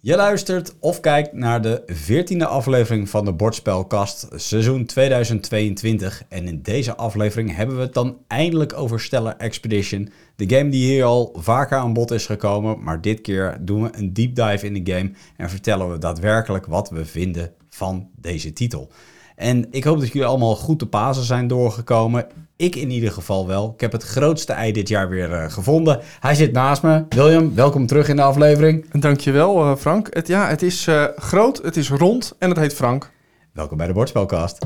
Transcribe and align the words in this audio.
Je 0.00 0.16
luistert 0.16 0.76
of 0.80 1.00
kijkt 1.00 1.32
naar 1.32 1.62
de 1.62 1.82
14e 1.86 2.46
aflevering 2.46 3.08
van 3.08 3.24
de 3.24 3.32
Bordspelkast, 3.32 4.28
seizoen 4.34 4.86
2022. 4.86 6.22
En 6.28 6.48
in 6.48 6.62
deze 6.62 6.96
aflevering 6.96 7.56
hebben 7.56 7.76
we 7.76 7.82
het 7.82 7.94
dan 7.94 8.18
eindelijk 8.26 8.72
over 8.72 9.00
Stellar 9.00 9.36
Expedition. 9.36 10.08
De 10.36 10.56
game 10.56 10.68
die 10.68 10.84
hier 10.84 11.04
al 11.04 11.34
vaker 11.36 11.78
aan 11.78 11.92
bod 11.92 12.10
is 12.10 12.26
gekomen, 12.26 12.82
maar 12.82 13.00
dit 13.00 13.20
keer 13.20 13.58
doen 13.60 13.82
we 13.82 13.88
een 13.92 14.12
deep 14.12 14.34
dive 14.34 14.66
in 14.66 14.84
de 14.84 14.92
game 14.92 15.12
en 15.36 15.50
vertellen 15.50 15.90
we 15.90 15.98
daadwerkelijk 15.98 16.66
wat 16.66 16.90
we 16.90 17.04
vinden 17.04 17.52
van 17.68 18.08
deze 18.16 18.52
titel. 18.52 18.90
En 19.36 19.66
ik 19.70 19.84
hoop 19.84 20.00
dat 20.00 20.12
jullie 20.12 20.28
allemaal 20.28 20.56
goed 20.56 20.78
de 20.78 20.86
Pasen 20.86 21.24
zijn 21.24 21.46
doorgekomen. 21.46 22.26
Ik 22.58 22.76
in 22.76 22.90
ieder 22.90 23.10
geval 23.10 23.46
wel. 23.46 23.72
Ik 23.74 23.80
heb 23.80 23.92
het 23.92 24.02
grootste 24.02 24.52
ei 24.52 24.72
dit 24.72 24.88
jaar 24.88 25.08
weer 25.08 25.30
uh, 25.30 25.50
gevonden. 25.50 26.00
Hij 26.20 26.34
zit 26.34 26.52
naast 26.52 26.82
me. 26.82 27.04
William, 27.08 27.54
welkom 27.54 27.86
terug 27.86 28.08
in 28.08 28.16
de 28.16 28.22
aflevering. 28.22 29.00
Dankjewel 29.00 29.64
uh, 29.64 29.76
Frank. 29.76 30.14
Het, 30.14 30.26
ja, 30.26 30.48
het 30.48 30.62
is 30.62 30.86
uh, 30.86 31.04
groot, 31.16 31.62
het 31.62 31.76
is 31.76 31.90
rond 31.90 32.34
en 32.38 32.48
het 32.48 32.58
heet 32.58 32.74
Frank. 32.74 33.10
Welkom 33.52 33.76
bij 33.76 33.86
de 33.86 33.92
Bordspelkast. 33.92 34.58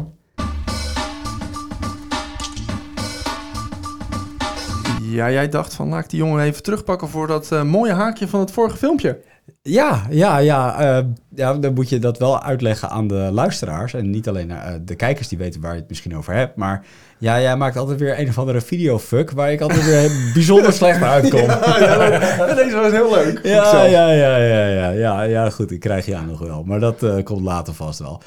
Ja, 5.02 5.30
jij 5.30 5.48
dacht 5.48 5.74
van 5.74 5.88
laat 5.88 6.04
ik 6.04 6.10
die 6.10 6.18
jongen 6.18 6.42
even 6.44 6.62
terugpakken 6.62 7.08
voor 7.08 7.26
dat 7.26 7.64
mooie 7.64 7.92
haakje 7.92 8.28
van 8.28 8.40
het 8.40 8.50
vorige 8.50 8.76
filmpje. 8.76 9.20
Ja, 9.62 10.06
ja, 10.10 10.38
ja, 10.38 10.80
uh, 11.00 11.06
ja. 11.34 11.54
Dan 11.54 11.74
moet 11.74 11.88
je 11.88 11.98
dat 11.98 12.18
wel 12.18 12.42
uitleggen 12.42 12.90
aan 12.90 13.08
de 13.08 13.28
luisteraars. 13.32 13.94
En 13.94 14.10
niet 14.10 14.28
alleen 14.28 14.50
uh, 14.50 14.66
de 14.82 14.94
kijkers 14.94 15.28
die 15.28 15.38
weten 15.38 15.60
waar 15.60 15.74
je 15.74 15.80
het 15.80 15.88
misschien 15.88 16.16
over 16.16 16.34
hebt. 16.34 16.56
Maar 16.56 16.84
ja, 17.22 17.40
jij 17.40 17.56
maakt 17.56 17.76
altijd 17.76 18.00
weer 18.00 18.18
een 18.18 18.28
of 18.28 18.38
andere 18.38 18.60
videofuck 18.60 19.30
waar 19.30 19.52
ik 19.52 19.60
altijd 19.60 19.84
weer 19.84 20.30
bijzonder 20.34 20.72
slecht 20.72 21.02
uitkom. 21.02 21.40
Ja, 21.50 22.46
ja, 22.46 22.54
deze 22.54 22.76
was 22.76 22.92
heel 22.92 23.10
leuk. 23.10 23.40
Ja, 23.42 23.84
ja, 23.84 24.10
ja, 24.12 24.36
ja, 24.36 24.66
ja, 24.66 24.90
ja, 24.90 25.22
ja, 25.22 25.50
goed. 25.50 25.70
Ik 25.70 25.80
krijg 25.80 26.06
je 26.06 26.16
aan 26.16 26.26
nog 26.26 26.38
wel. 26.38 26.62
Maar 26.64 26.80
dat 26.80 27.02
uh, 27.02 27.22
komt 27.22 27.40
later 27.40 27.74
vast 27.74 27.98
wel. 27.98 28.22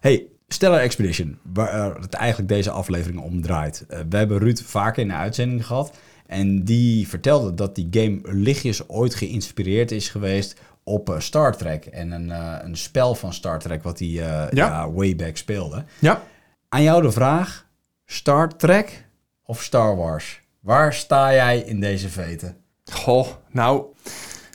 Hey, 0.00 0.26
Stellar 0.48 0.80
Expedition, 0.80 1.38
waar 1.52 1.94
het 2.00 2.14
eigenlijk 2.14 2.48
deze 2.48 2.70
aflevering 2.70 3.20
om 3.20 3.42
draait. 3.42 3.84
we 4.08 4.16
hebben 4.16 4.38
Ruud 4.38 4.60
vaker 4.64 5.02
in 5.02 5.08
de 5.08 5.14
uitzending 5.14 5.66
gehad. 5.66 5.96
En 6.26 6.64
die 6.64 7.08
vertelde 7.08 7.54
dat 7.54 7.74
die 7.74 7.88
game 7.90 8.20
lichtjes 8.22 8.88
ooit 8.88 9.14
geïnspireerd 9.14 9.90
is 9.90 10.08
geweest 10.08 10.60
op 10.84 11.10
uh, 11.10 11.18
Star 11.18 11.56
Trek. 11.56 11.86
En 11.86 12.10
een, 12.10 12.30
een 12.64 12.76
spel 12.76 13.14
van 13.14 13.32
Star 13.32 13.58
Trek 13.58 13.82
wat 13.82 13.98
hij 13.98 14.08
ja. 14.08 14.48
ja. 14.50 14.90
way 14.90 15.16
back 15.16 15.36
speelde. 15.36 15.84
Ja. 15.98 16.22
Aan 16.68 16.82
jou 16.82 17.02
de 17.02 17.12
vraag, 17.12 17.65
Star 18.06 18.56
Trek 18.56 19.04
of 19.42 19.62
Star 19.62 19.96
Wars? 19.96 20.40
Waar 20.60 20.94
sta 20.94 21.32
jij 21.32 21.58
in 21.58 21.80
deze 21.80 22.08
veten? 22.08 22.56
Goh, 22.84 23.26
nou, 23.50 23.84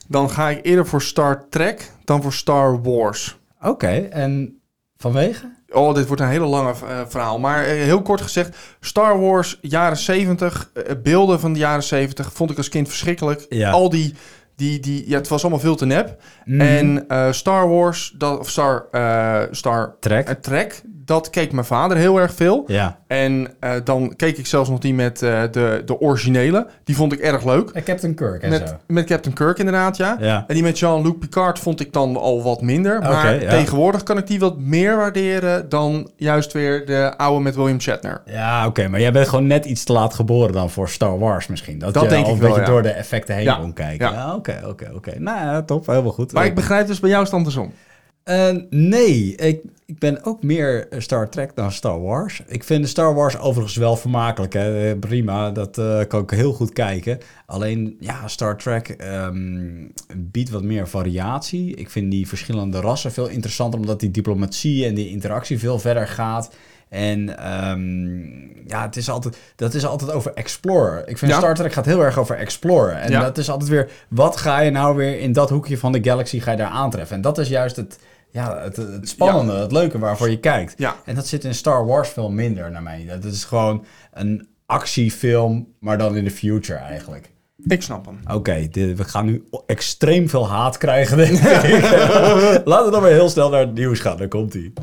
dan 0.08 0.30
ga 0.30 0.50
ik 0.50 0.66
eerder 0.66 0.88
voor 0.88 1.02
Star 1.02 1.46
Trek 1.50 1.92
dan 2.04 2.22
voor 2.22 2.34
Star 2.34 2.82
Wars. 2.82 3.40
Oké, 3.58 3.70
okay, 3.70 4.08
en 4.08 4.62
vanwege? 4.98 5.52
Oh, 5.70 5.94
dit 5.94 6.08
wordt 6.08 6.22
een 6.22 6.28
hele 6.28 6.46
lange 6.46 6.74
uh, 6.84 7.02
verhaal. 7.08 7.40
Maar 7.40 7.62
uh, 7.62 7.68
heel 7.68 8.02
kort 8.02 8.22
gezegd, 8.22 8.58
Star 8.80 9.20
Wars 9.20 9.58
jaren 9.62 9.98
70, 9.98 10.72
uh, 10.74 10.84
beelden 11.04 11.40
van 11.40 11.54
de 11.54 11.60
jaren 11.60 11.84
70 11.84 12.34
vond 12.34 12.52
ik 12.52 12.58
als 12.58 12.70
kind 12.70 12.88
verschrikkelijk. 12.88 13.46
Ja. 13.50 13.72
Al 13.72 13.90
die, 13.90 14.14
die, 14.56 14.80
die, 14.80 15.10
ja, 15.10 15.18
het 15.18 15.28
was 15.28 15.42
allemaal 15.42 15.60
veel 15.60 15.76
te 15.76 15.86
nep. 15.86 16.22
Mm. 16.46 16.62
En 16.62 17.06
Star 17.34 17.70
Wars, 17.70 18.14
dat, 18.18 18.40
of 18.40 18.50
Star, 18.50 18.88
Star 19.52 19.96
Trek. 20.00 20.28
Trek, 20.28 20.82
dat 21.06 21.30
keek 21.30 21.52
mijn 21.52 21.66
vader 21.66 21.98
heel 21.98 22.20
erg 22.20 22.34
veel. 22.34 22.64
Ja. 22.68 23.00
En 23.08 23.48
uh, 23.62 23.72
dan 23.84 24.14
keek 24.16 24.38
ik 24.38 24.46
zelfs 24.46 24.70
nog 24.70 24.80
die 24.80 24.94
met 24.94 25.22
uh, 25.22 25.42
de, 25.52 25.82
de 25.86 26.00
originele. 26.00 26.68
Die 26.84 26.96
vond 26.96 27.14
ik 27.14 27.20
erg 27.20 27.46
leuk. 27.46 27.70
En 27.70 27.84
Captain 27.84 28.16
Kirk 28.16 28.42
en 28.42 28.50
met, 28.50 28.68
zo. 28.70 28.76
Met 28.88 29.06
Captain 29.06 29.36
Kirk 29.36 29.58
inderdaad, 29.58 29.98
ja. 29.98 30.18
ja. 30.20 30.44
En 30.48 30.54
die 30.54 30.64
met 30.64 30.80
Jean-Luc 30.80 31.14
Picard 31.20 31.60
vond 31.60 31.80
ik 31.80 31.94
dan 31.94 32.18
al 32.18 32.44
wat 32.44 32.62
minder. 32.62 33.00
Maar 33.00 33.12
okay, 33.12 33.42
ja. 33.42 33.50
tegenwoordig 33.50 34.04
kan 34.04 34.18
ik 34.18 34.28
die 34.28 34.40
wat 34.40 34.58
meer 34.58 34.96
waarderen 34.96 35.70
dan 35.70 36.12
juist 36.16 36.54
weer 36.54 36.86
de 36.86 37.14
oude 37.18 37.44
met 37.44 37.56
William 37.56 37.82
Shatner. 37.82 38.22
Ja, 38.26 38.60
oké. 38.60 38.68
Okay. 38.68 38.88
Maar 38.88 39.00
jij 39.00 39.12
bent 39.12 39.28
gewoon 39.28 39.48
net 39.48 39.66
iets 39.66 39.84
te 39.84 39.94
laat 39.94 40.14
geboren 40.14 40.54
dan 40.54 40.70
voor 40.70 40.90
Star 40.90 41.20
Wars 41.20 41.48
misschien. 41.48 41.80
Dat, 41.80 41.94
dat 41.94 42.04
je 42.04 42.10
denk 42.10 42.26
al 42.26 42.32
ik 42.32 42.36
een 42.36 42.42
beetje 42.48 42.62
wel, 42.62 42.70
door 42.70 42.82
de 42.82 42.90
effecten 42.90 43.36
heen 43.36 43.44
ja. 43.44 43.56
kon 43.56 43.74
kijken. 43.74 44.34
Oké, 44.36 44.62
oké, 44.66 44.92
oké. 44.94 45.20
Nou 45.20 45.38
ja, 45.38 45.62
top. 45.62 45.86
Helemaal 45.86 46.12
goed. 46.12 46.34
Maar 46.34 46.46
ik 46.46 46.56
begrijp 46.56 46.88
dus 46.88 47.00
bij 47.00 47.10
jou 47.10 47.26
stand 47.26 47.46
andersom. 47.46 47.74
Uh, 48.26 48.56
nee, 48.70 49.36
ik, 49.36 49.62
ik 49.86 50.00
ben 50.00 50.24
ook 50.26 50.44
meer 50.44 50.88
Star 50.98 51.30
Trek 51.30 51.56
dan 51.56 51.72
Star 51.72 52.02
Wars. 52.02 52.42
Ik 52.48 52.64
vind 52.64 52.90
Star 52.90 53.16
Wars 53.16 53.38
overigens 53.38 53.76
wel 53.76 53.96
vermakelijk. 53.96 54.54
Hè? 54.54 54.98
Prima, 54.98 55.52
dat 55.52 55.82
kan 56.08 56.22
ik 56.22 56.30
heel 56.30 56.54
goed 56.54 56.74
kijken. 56.74 57.18
Alleen, 57.46 57.98
ja, 58.00 58.28
Star 58.28 58.58
Trek 58.58 58.96
um, 59.02 59.94
biedt 60.18 60.50
wat 60.50 60.64
meer 60.64 60.88
variatie. 60.88 61.76
Ik 61.76 61.90
vind 61.90 62.12
die 62.12 62.28
verschillende 62.28 62.80
rassen 62.80 63.12
veel 63.12 63.28
interessanter... 63.28 63.80
omdat 63.80 64.00
die 64.00 64.12
diplomatie 64.12 64.86
en 64.86 64.96
die 64.96 65.10
interactie 65.10 65.60
veel 65.60 65.80
verder 65.80 66.08
gaat... 66.08 66.56
En 66.92 67.48
um, 67.70 68.52
ja, 68.68 68.82
het 68.82 68.96
is 68.96 69.10
altijd, 69.10 69.38
dat 69.56 69.74
is 69.74 69.86
altijd 69.86 70.12
over 70.12 70.34
exploren. 70.34 71.08
Ik 71.08 71.18
vind 71.18 71.32
Ja. 71.32 71.38
Star 71.38 71.56
Trek 71.56 71.74
gaat 71.74 71.86
heel 71.86 72.04
erg 72.04 72.18
over 72.18 72.36
exploren. 72.36 73.02
En 73.02 73.12
Ja. 73.12 73.22
dat 73.22 73.38
is 73.38 73.50
altijd 73.50 73.70
weer, 73.70 73.90
wat 74.10 74.38
ga 74.38 74.60
je 74.60 74.72
nou 74.72 74.96
weer 74.96 75.20
in 75.20 75.34
dat 75.34 75.50
hoekje 75.50 75.78
van 75.78 75.92
de 75.92 76.04
galaxy 76.04 76.40
ga 76.40 76.52
je 76.52 76.58
daar 76.58 76.68
aantreffen? 76.70 77.16
En 77.16 77.22
dat 77.22 77.38
is 77.38 77.48
juist 77.50 77.76
het, 77.76 78.00
ja, 78.30 78.62
het, 78.62 78.76
het 78.76 79.10
spannende, 79.10 79.54
het 79.54 79.72
leuke 79.72 80.00
waarvoor 80.00 80.30
je 80.30 80.40
kijkt. 80.40 80.74
Ja. 80.78 80.96
En 81.06 81.16
dat 81.16 81.28
zit 81.28 81.44
in 81.44 81.56
Star 81.56 81.86
Wars 81.86 82.10
veel 82.10 82.30
minder 82.32 82.72
naar 82.72 82.84
mij. 82.84 83.06
Dat 83.22 83.24
is 83.32 83.44
gewoon 83.44 83.86
een 84.14 84.48
actiefilm, 84.66 85.68
maar 85.80 85.98
dan 85.98 86.16
in 86.16 86.24
de 86.24 86.32
future 86.32 86.80
eigenlijk. 86.80 87.32
Ik 87.68 87.82
snap 87.82 88.06
hem. 88.06 88.20
Oké, 88.36 88.68
we 88.72 89.04
gaan 89.04 89.26
nu 89.26 89.44
extreem 89.66 90.30
veel 90.30 90.50
haat 90.50 90.78
krijgen, 90.78 91.18
denk 91.18 91.32
ik. 91.32 91.82
Laten 92.66 92.86
we 92.86 92.92
dan 92.92 93.02
weer 93.02 93.12
heel 93.12 93.30
snel 93.30 93.50
naar 93.50 93.60
het 93.60 93.74
nieuws 93.74 94.00
gaan. 94.00 94.18
Daar 94.18 94.28
komt 94.28 94.54
hij. 94.54 94.74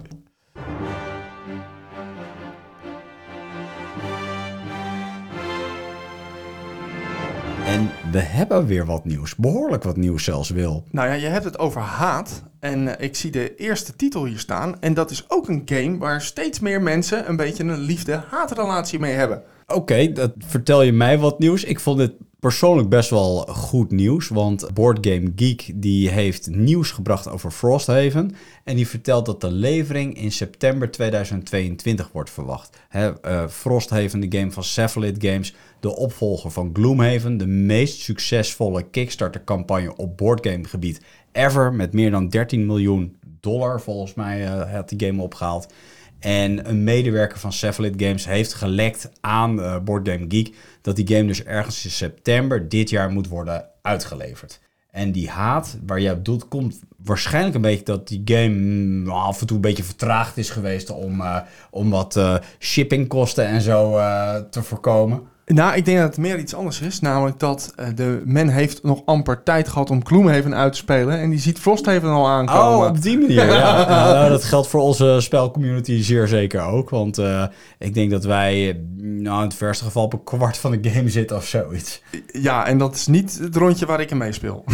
En 7.69 7.91
we 8.11 8.19
hebben 8.19 8.67
weer 8.67 8.87
wat 8.87 9.05
nieuws. 9.05 9.37
Behoorlijk 9.37 9.83
wat 9.83 9.97
nieuws 9.97 10.25
zelfs, 10.25 10.51
Wil. 10.51 10.85
Nou 10.91 11.09
ja, 11.09 11.15
je 11.15 11.27
hebt 11.27 11.45
het 11.45 11.59
over 11.59 11.81
haat. 11.81 12.43
En 12.61 12.99
eh, 12.99 13.05
ik 13.05 13.17
zie 13.17 13.31
de 13.31 13.57
eerste 13.57 13.97
titel 13.97 14.25
hier 14.25 14.39
staan. 14.39 14.81
En 14.81 14.95
dat 14.95 15.11
is 15.11 15.25
ook 15.29 15.49
een 15.49 15.63
game 15.65 15.99
waar 15.99 16.23
steeds 16.23 16.61
meer 16.61 16.83
mensen 16.83 17.29
een 17.29 17.37
beetje 17.37 17.65
een 17.65 17.79
liefde-haatrelatie 17.79 18.99
mee 18.99 19.13
hebben. 19.13 19.43
Oké, 19.67 20.13
dat 20.13 20.33
vertel 20.39 20.83
je 20.83 20.93
mij 20.93 21.19
wat 21.19 21.39
nieuws. 21.39 21.65
Ik 21.65 21.81
vond 21.81 21.99
dit 21.99 22.13
persoonlijk 22.41 22.89
best 22.89 23.11
wel 23.11 23.39
goed 23.41 23.91
nieuws, 23.91 24.29
want 24.29 24.75
Board 24.75 25.07
Game 25.07 25.33
Geek 25.37 25.71
die 25.75 26.09
heeft 26.09 26.51
nieuws 26.51 26.91
gebracht 26.91 27.29
over 27.29 27.51
Frosthaven 27.51 28.35
en 28.65 28.77
die 28.77 28.89
vertelt 28.89 29.27
dat 29.27 29.41
de 29.41 29.51
levering 29.51 30.17
in 30.17 30.33
september 30.33 30.91
2022 30.91 32.11
wordt 32.13 32.31
verwacht. 32.31 32.79
Hè, 32.89 33.21
eh, 33.21 33.49
Frosthaven, 33.49 34.21
de 34.21 34.39
game 34.39 34.51
van 34.51 34.65
Cephalid 34.65 35.25
Games, 35.25 35.55
de 35.81 35.97
opvolger 35.97 36.51
van 36.51 36.71
Gloomhaven, 36.73 37.37
de 37.37 37.47
meest 37.47 38.01
succesvolle 38.01 38.83
Kickstarter-campagne 38.83 39.97
op 39.97 40.17
boardgamegebied 40.17 41.01
ever, 41.33 41.73
met 41.73 41.93
meer 41.93 42.11
dan 42.11 42.29
13 42.29 42.67
miljoen 42.67 43.17
dollar 43.41 43.81
volgens 43.81 44.15
mij 44.15 44.47
eh, 44.47 44.73
had 44.75 44.89
die 44.89 45.07
game 45.07 45.23
opgehaald. 45.23 45.73
En 46.19 46.69
een 46.69 46.85
medewerker 46.85 47.39
van 47.39 47.53
Cephalid 47.53 48.03
Games 48.03 48.27
heeft 48.27 48.55
gelekt 48.55 49.11
aan 49.21 49.59
uh, 49.59 49.79
Board 49.79 50.09
Geek 50.29 50.55
dat 50.89 50.97
die 50.97 51.17
game 51.17 51.27
dus 51.27 51.45
ergens 51.45 51.85
in 51.85 51.91
september 51.91 52.69
dit 52.69 52.91
jaar 52.91 53.11
moet 53.11 53.29
worden 53.29 53.65
uitgeleverd. 53.83 54.61
En 54.91 55.13
die 55.13 55.29
haat 55.29 55.79
waar 55.87 56.01
je 56.01 56.11
op 56.11 56.25
doet, 56.25 56.49
komt 56.49 56.81
waarschijnlijk 56.97 57.55
een 57.55 57.61
beetje 57.61 57.85
dat 57.85 58.09
die 58.09 58.23
game 58.25 58.49
mm, 58.49 59.09
af 59.09 59.41
en 59.41 59.47
toe 59.47 59.57
een 59.57 59.63
beetje 59.63 59.83
vertraagd 59.83 60.37
is 60.37 60.51
geweest 60.51 60.91
om, 60.91 61.21
uh, 61.21 61.41
om 61.71 61.91
wat 61.91 62.17
uh, 62.17 62.37
shippingkosten 62.59 63.47
en 63.47 63.61
zo 63.61 63.97
uh, 63.97 64.37
te 64.37 64.63
voorkomen. 64.63 65.23
Nou, 65.49 65.77
ik 65.77 65.85
denk 65.85 65.99
dat 65.99 66.09
het 66.09 66.19
meer 66.19 66.39
iets 66.39 66.55
anders 66.55 66.81
is. 66.81 67.01
Namelijk 67.01 67.39
dat 67.39 67.73
uh, 67.81 67.87
de, 67.95 68.23
men 68.25 68.49
heeft 68.49 68.83
nog 68.83 69.03
amper 69.05 69.43
tijd 69.43 69.69
gehad 69.69 69.91
om 69.91 70.07
Gloomhaven 70.07 70.55
uit 70.55 70.73
te 70.73 70.79
spelen. 70.79 71.19
En 71.19 71.31
die 71.31 71.39
ziet 71.39 71.59
Frosthaven 71.59 72.09
al 72.09 72.29
aankomen. 72.29 72.79
Oh, 72.79 72.87
op 72.87 73.03
die 73.03 73.19
manier. 73.19 73.47
ja. 73.53 73.89
nou, 73.89 74.31
dat 74.31 74.45
geldt 74.45 74.69
voor 74.69 74.81
onze 74.81 75.17
spelcommunity 75.21 76.03
zeer 76.03 76.29
zeker 76.29 76.61
ook. 76.61 76.91
Want 76.91 77.19
uh, 77.19 77.45
ik 77.79 77.95
denk 77.95 78.11
dat 78.11 78.25
wij 78.25 78.81
nou, 78.97 79.37
in 79.37 79.49
het 79.49 79.55
verste 79.55 79.85
geval 79.85 80.05
op 80.05 80.13
een 80.13 80.25
kwart 80.25 80.59
van 80.59 80.71
de 80.71 80.91
game 80.91 81.09
zitten 81.09 81.37
of 81.37 81.47
zoiets. 81.47 82.03
Ja, 82.33 82.67
en 82.67 82.79
dat 82.79 82.95
is 82.95 83.07
niet 83.07 83.39
het 83.39 83.57
rondje 83.57 83.87
waar 83.87 84.01
ik 84.01 84.11
in 84.11 84.17
meespeel. 84.17 84.65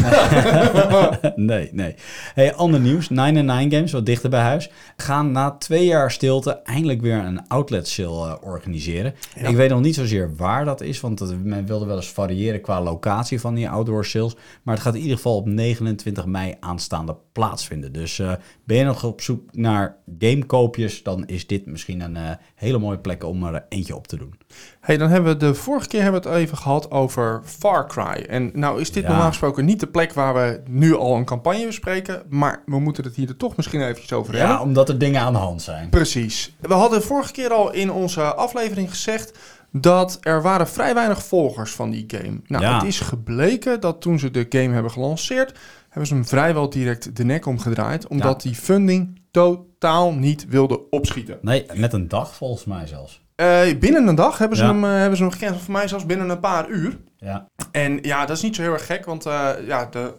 nee, 1.37 1.69
nee. 1.73 1.95
Hey, 2.35 2.55
ander 2.55 2.81
nieuws. 2.81 3.09
99 3.09 3.79
Games, 3.79 3.93
wat 3.93 4.07
dichter 4.07 4.31
bij 4.31 4.41
huis, 4.41 4.71
gaan 4.97 5.33
na 5.33 5.51
twee 5.51 5.85
jaar 5.85 6.11
stilte 6.11 6.61
eindelijk 6.65 7.01
weer 7.01 7.19
een 7.19 7.49
outlet 7.49 7.89
sale 7.89 8.27
uh, 8.27 8.35
organiseren. 8.41 9.15
Ja. 9.41 9.49
Ik 9.49 9.57
weet 9.57 9.71
nog 9.71 9.81
niet 9.81 9.95
zozeer 9.95 10.31
waar 10.37 10.64
waar 10.65 10.77
dat 10.77 10.87
is. 10.87 11.01
Want 11.01 11.45
men 11.45 11.67
wilde 11.67 11.87
wel 11.87 11.97
eens 11.97 12.13
variëren 12.13 12.61
qua 12.61 12.83
locatie 12.83 13.41
van 13.41 13.55
die 13.55 13.69
outdoor 13.69 14.05
sales. 14.05 14.37
Maar 14.63 14.75
het 14.75 14.83
gaat 14.83 14.95
in 14.95 15.01
ieder 15.01 15.17
geval 15.17 15.37
op 15.37 15.47
29 15.47 16.27
mei 16.27 16.55
aanstaande 16.61 17.17
plaatsvinden. 17.33 17.93
Dus 17.93 18.19
uh, 18.19 18.33
ben 18.65 18.77
je 18.77 18.85
nog 18.85 19.05
op 19.05 19.21
zoek 19.21 19.43
naar 19.53 19.97
gamekoopjes, 20.19 21.03
dan 21.03 21.27
is 21.27 21.47
dit 21.47 21.67
misschien 21.67 22.01
een 22.01 22.17
uh, 22.17 22.31
hele 22.55 22.79
mooie 22.79 22.99
plek 22.99 23.25
om 23.25 23.45
er 23.45 23.67
eentje 23.69 23.97
op 23.97 24.07
te 24.07 24.17
doen. 24.17 24.35
Hey, 24.81 24.97
dan 24.97 25.09
hebben 25.09 25.33
we 25.33 25.39
de 25.39 25.55
vorige 25.55 25.89
keer 25.89 26.03
hebben 26.03 26.23
we 26.23 26.29
het 26.29 26.39
even 26.39 26.57
gehad 26.57 26.91
over 26.91 27.41
Far 27.45 27.89
Cry. 27.89 28.25
En 28.29 28.51
nou 28.55 28.81
is 28.81 28.93
dit 28.93 29.03
ja. 29.03 29.09
normaal 29.09 29.29
gesproken 29.29 29.65
niet 29.65 29.81
de 29.81 29.87
plek 29.87 30.13
waar 30.13 30.35
we 30.35 30.61
nu 30.69 30.97
al 30.97 31.17
een 31.17 31.25
campagne 31.25 31.67
bespreken. 31.67 32.23
Maar 32.29 32.63
we 32.67 32.79
moeten 32.79 33.05
het 33.05 33.15
hier 33.15 33.29
er 33.29 33.37
toch 33.37 33.57
misschien 33.57 33.83
eventjes 33.83 34.13
over 34.13 34.33
ja, 34.33 34.39
hebben. 34.39 34.57
Ja, 34.57 34.63
omdat 34.63 34.89
er 34.89 34.99
dingen 34.99 35.21
aan 35.21 35.33
de 35.33 35.39
hand 35.39 35.63
zijn. 35.63 35.89
Precies. 35.89 36.57
We 36.61 36.75
hadden 36.75 37.03
vorige 37.03 37.33
keer 37.33 37.53
al 37.53 37.73
in 37.73 37.93
onze 37.93 38.23
aflevering 38.23 38.91
gezegd 38.91 39.39
dat 39.81 40.19
er 40.21 40.43
waren 40.43 40.69
vrij 40.69 40.95
weinig 40.95 41.25
volgers 41.25 41.73
van 41.73 41.91
die 41.91 42.05
game. 42.07 42.41
Nou, 42.47 42.65
Ja. 42.65 42.75
het 42.75 42.85
is 42.87 43.01
gebleken 43.01 43.81
dat 43.81 44.01
toen 44.01 44.19
ze 44.19 44.31
de 44.31 44.47
game 44.49 44.73
hebben 44.75 44.91
gelanceerd, 44.93 45.59
hebben 45.89 46.07
ze 46.07 46.15
hem 46.15 46.27
vrijwel 46.27 46.71
direct 46.71 47.17
de 47.17 47.25
nek 47.25 47.47
omgedraaid, 47.47 48.07
omdat 48.07 48.43
die 48.43 48.55
funding 48.55 49.21
totaal 49.31 50.13
niet 50.15 50.47
wilde 50.49 50.91
opschieten. 50.91 51.39
Nee, 51.43 51.67
met 51.75 51.93
een 51.93 52.09
dag 52.09 52.35
volgens 52.35 52.65
mij 52.65 52.87
zelfs. 52.87 53.23
Eh, 53.37 53.61
binnen 53.79 54.07
een 54.07 54.15
dag 54.15 54.39
hebben 54.39 54.57
ze, 54.59 54.65
Ja. 54.65 54.71
hem, 54.73 54.85
eh, 54.85 54.91
hebben 54.91 55.17
ze 55.17 55.23
hem 55.23 55.33
gekend, 55.33 55.61
voor 55.61 55.73
mij 55.73 55.89
zelfs 55.89 56.07
binnen 56.07 56.29
een 56.29 56.41
paar 56.41 56.69
uur. 56.69 56.99
Ja. 57.17 57.47
En 57.73 57.99
ja, 58.03 58.27
dat 58.27 58.37
is 58.37 58.43
niet 58.43 58.57
zo 58.57 58.63
heel 58.63 58.73
erg 58.73 58.87
gek, 58.87 59.05
want 59.05 59.27
eh, 59.27 59.51
ja, 59.67 59.87
de 59.91 60.15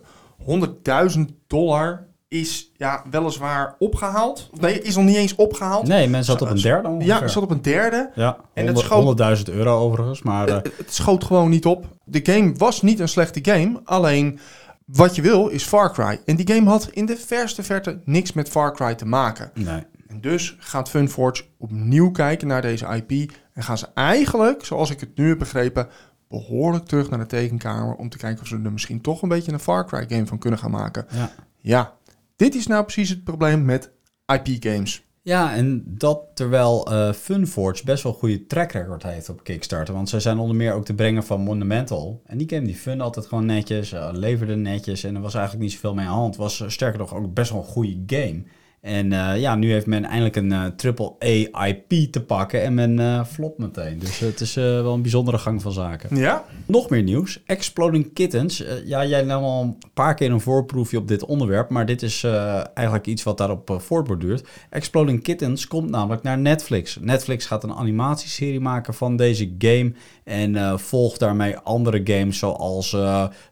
100.000 0.46 1.34
dollar 1.48 2.08
is 2.28 2.72
ja, 2.76 3.04
weliswaar 3.12 3.76
opgehaald. 3.80 4.50
Nee, 4.60 4.82
is 4.82 4.96
nog 4.96 5.06
niet 5.06 5.16
eens 5.16 5.36
opgehaald. 5.36 5.88
Nee, 5.88 6.08
men 6.10 6.24
zat 6.24 6.42
op 6.42 6.50
een 6.50 6.62
derde 6.62 6.88
ongeveer. 6.88 7.08
Ja, 7.08 7.28
zat 7.28 7.44
op 7.44 7.50
een 7.50 7.62
derde. 7.62 8.12
Ja, 8.16 8.38
En 8.54 8.66
het 8.68 8.82
100 8.82 8.86
schoot- 8.86 9.38
100.000 9.48 9.54
euro 9.54 9.78
overigens. 9.78 10.22
Maar 10.22 10.48
eh, 10.48 10.56
Het, 10.56 10.72
het 10.78 10.94
schoot 10.94 11.24
gewoon 11.24 11.50
niet 11.50 11.66
op. 11.66 11.86
De 12.04 12.20
game 12.24 12.54
was 12.58 12.82
niet 12.82 13.00
een 13.00 13.08
slechte 13.10 13.40
game. 13.52 13.82
Alleen 13.84 14.40
wat 14.86 15.16
je 15.16 15.22
wil 15.22 15.48
is 15.48 15.64
Far 15.64 15.94
Cry. 15.94 16.22
En 16.26 16.36
die 16.36 16.54
game 16.54 16.70
had 16.70 16.90
in 16.94 17.06
de 17.06 17.18
verste 17.18 17.64
verte 17.64 18.00
niks 18.06 18.34
met 18.34 18.50
Far 18.50 18.74
Cry 18.74 18.96
te 18.96 19.06
maken. 19.06 19.52
nee. 19.54 19.84
En 20.08 20.22
dus 20.22 20.56
gaat 20.60 20.90
Funforge 20.90 21.44
opnieuw 21.58 22.12
kijken 22.12 22.48
naar 22.48 22.62
deze 22.62 22.86
IP. 23.08 23.32
En 23.54 23.64
gaan 23.64 23.78
ze 23.78 23.88
eigenlijk, 23.94 24.66
zoals 24.66 24.90
ik 24.90 25.00
het 25.00 25.10
nu 25.18 25.30
heb 25.30 25.40
begrepen, 25.40 25.88
behoorlijk 26.30 26.86
terug 26.86 27.10
naar 27.10 27.20
de 27.20 27.26
tekenkamer. 27.26 27.96
Om 27.96 28.10
te 28.10 28.18
kijken 28.18 28.42
of 28.42 28.48
ze 28.48 28.60
er 28.64 28.72
misschien 28.72 29.02
toch 29.02 29.22
een 29.22 29.30
beetje 29.30 29.52
een 29.52 29.60
Far 29.60 29.86
Cry 29.86 30.06
game 30.10 30.26
van 30.26 30.38
kunnen 30.38 30.60
gaan 30.60 30.72
maken. 30.72 31.06
Ja. 31.12 31.32
Ja, 31.62 31.94
dit 32.36 32.56
is 32.56 32.68
nou 32.68 32.84
precies 32.84 33.10
het 33.10 33.24
probleem 33.24 33.66
met 33.66 33.92
IP 34.26 34.64
games. 34.64 35.06
Ja, 35.26 35.56
en 35.56 35.84
dat 35.86 36.22
terwijl 36.34 36.88
eh, 36.88 37.14
Funforge 37.14 37.84
best 37.84 38.04
wel 38.04 38.12
een 38.12 38.18
goede 38.18 38.46
track 38.46 38.72
record 38.72 39.04
heeft 39.04 39.30
op 39.30 39.44
Kickstarter. 39.44 39.94
Want 39.94 40.10
zij 40.10 40.20
zijn 40.20 40.38
onder 40.38 40.56
meer 40.56 40.74
ook 40.74 40.86
te 40.86 40.94
brengen 40.94 41.24
van 41.24 41.42
Monumental. 41.42 42.22
En 42.26 42.38
die 42.38 42.50
game 42.50 42.66
die 42.66 42.76
fun 42.76 43.02
altijd 43.02 43.26
gewoon 43.26 43.46
netjes, 43.46 43.92
eh, 43.92 44.10
leverde 44.12 44.56
netjes. 44.56 45.04
En 45.04 45.16
er 45.16 45.22
was 45.22 45.34
eigenlijk 45.34 45.64
niet 45.64 45.74
zoveel 45.74 45.94
mee 45.94 46.06
aan 46.06 46.12
de 46.12 46.18
hand. 46.18 46.36
Was 46.36 46.62
eh, 46.62 46.70
sterker 46.70 47.00
nog 47.00 47.16
ook 47.16 47.34
best 47.34 47.52
wel 47.52 47.60
een 47.60 47.68
goede 47.68 48.04
game. 48.06 48.44
En 48.86 49.14
eh, 49.14 49.40
ja, 49.40 49.56
nu 49.56 49.72
heeft 49.72 49.86
men 49.86 50.06
eindelijk 50.06 50.36
een 50.36 50.52
eh, 50.52 50.66
triple 50.66 51.14
A 51.56 51.66
IP 51.66 52.12
te 52.12 52.22
pakken 52.22 52.64
en 52.64 52.74
men 52.74 53.00
eh 53.00 53.26
flopt 53.26 53.58
meteen. 53.58 54.00
Dus 54.00 54.20
het 54.20 54.42
is 54.42 54.54
wel 54.54 54.94
een 54.94 55.02
bijzondere 55.02 55.38
gang 55.38 55.62
van 55.62 55.72
zaken. 55.72 56.18
Ja? 56.18 56.46
Nog 56.66 56.90
meer 56.90 57.04
nieuws. 57.04 57.44
Exploding 57.46 58.14
Kittens. 58.14 58.64
Ja, 58.86 59.06
jij 59.06 59.24
nam 59.24 59.44
al 59.44 59.62
een 59.62 59.78
paar 59.94 60.14
keer 60.14 60.32
een 60.32 60.42
voorproefje 60.42 60.98
op 60.98 61.08
dit 61.08 61.26
onderwerp. 61.26 61.70
Maar 61.70 61.86
dit 61.86 62.02
is 62.02 62.24
eigenlijk 62.74 63.08
iets 63.08 63.24
wat 63.24 63.38
daarop 63.38 63.78
voortborduurt. 63.82 64.48
Exploding 64.70 65.24
Kittens 65.24 65.68
komt 65.68 65.90
namelijk 65.90 66.24
naar 66.24 66.38
Netflix. 66.38 66.98
Netflix 67.02 67.46
gaat 67.46 67.64
een 67.64 67.74
animatieserie 67.74 68.60
maken 68.60 68.94
van 68.94 69.16
deze 69.16 69.56
game. 69.58 69.94
En 70.24 70.80
volgt 70.80 71.20
daarmee 71.20 71.58
andere 71.58 72.02
games 72.04 72.38
zoals 72.38 72.98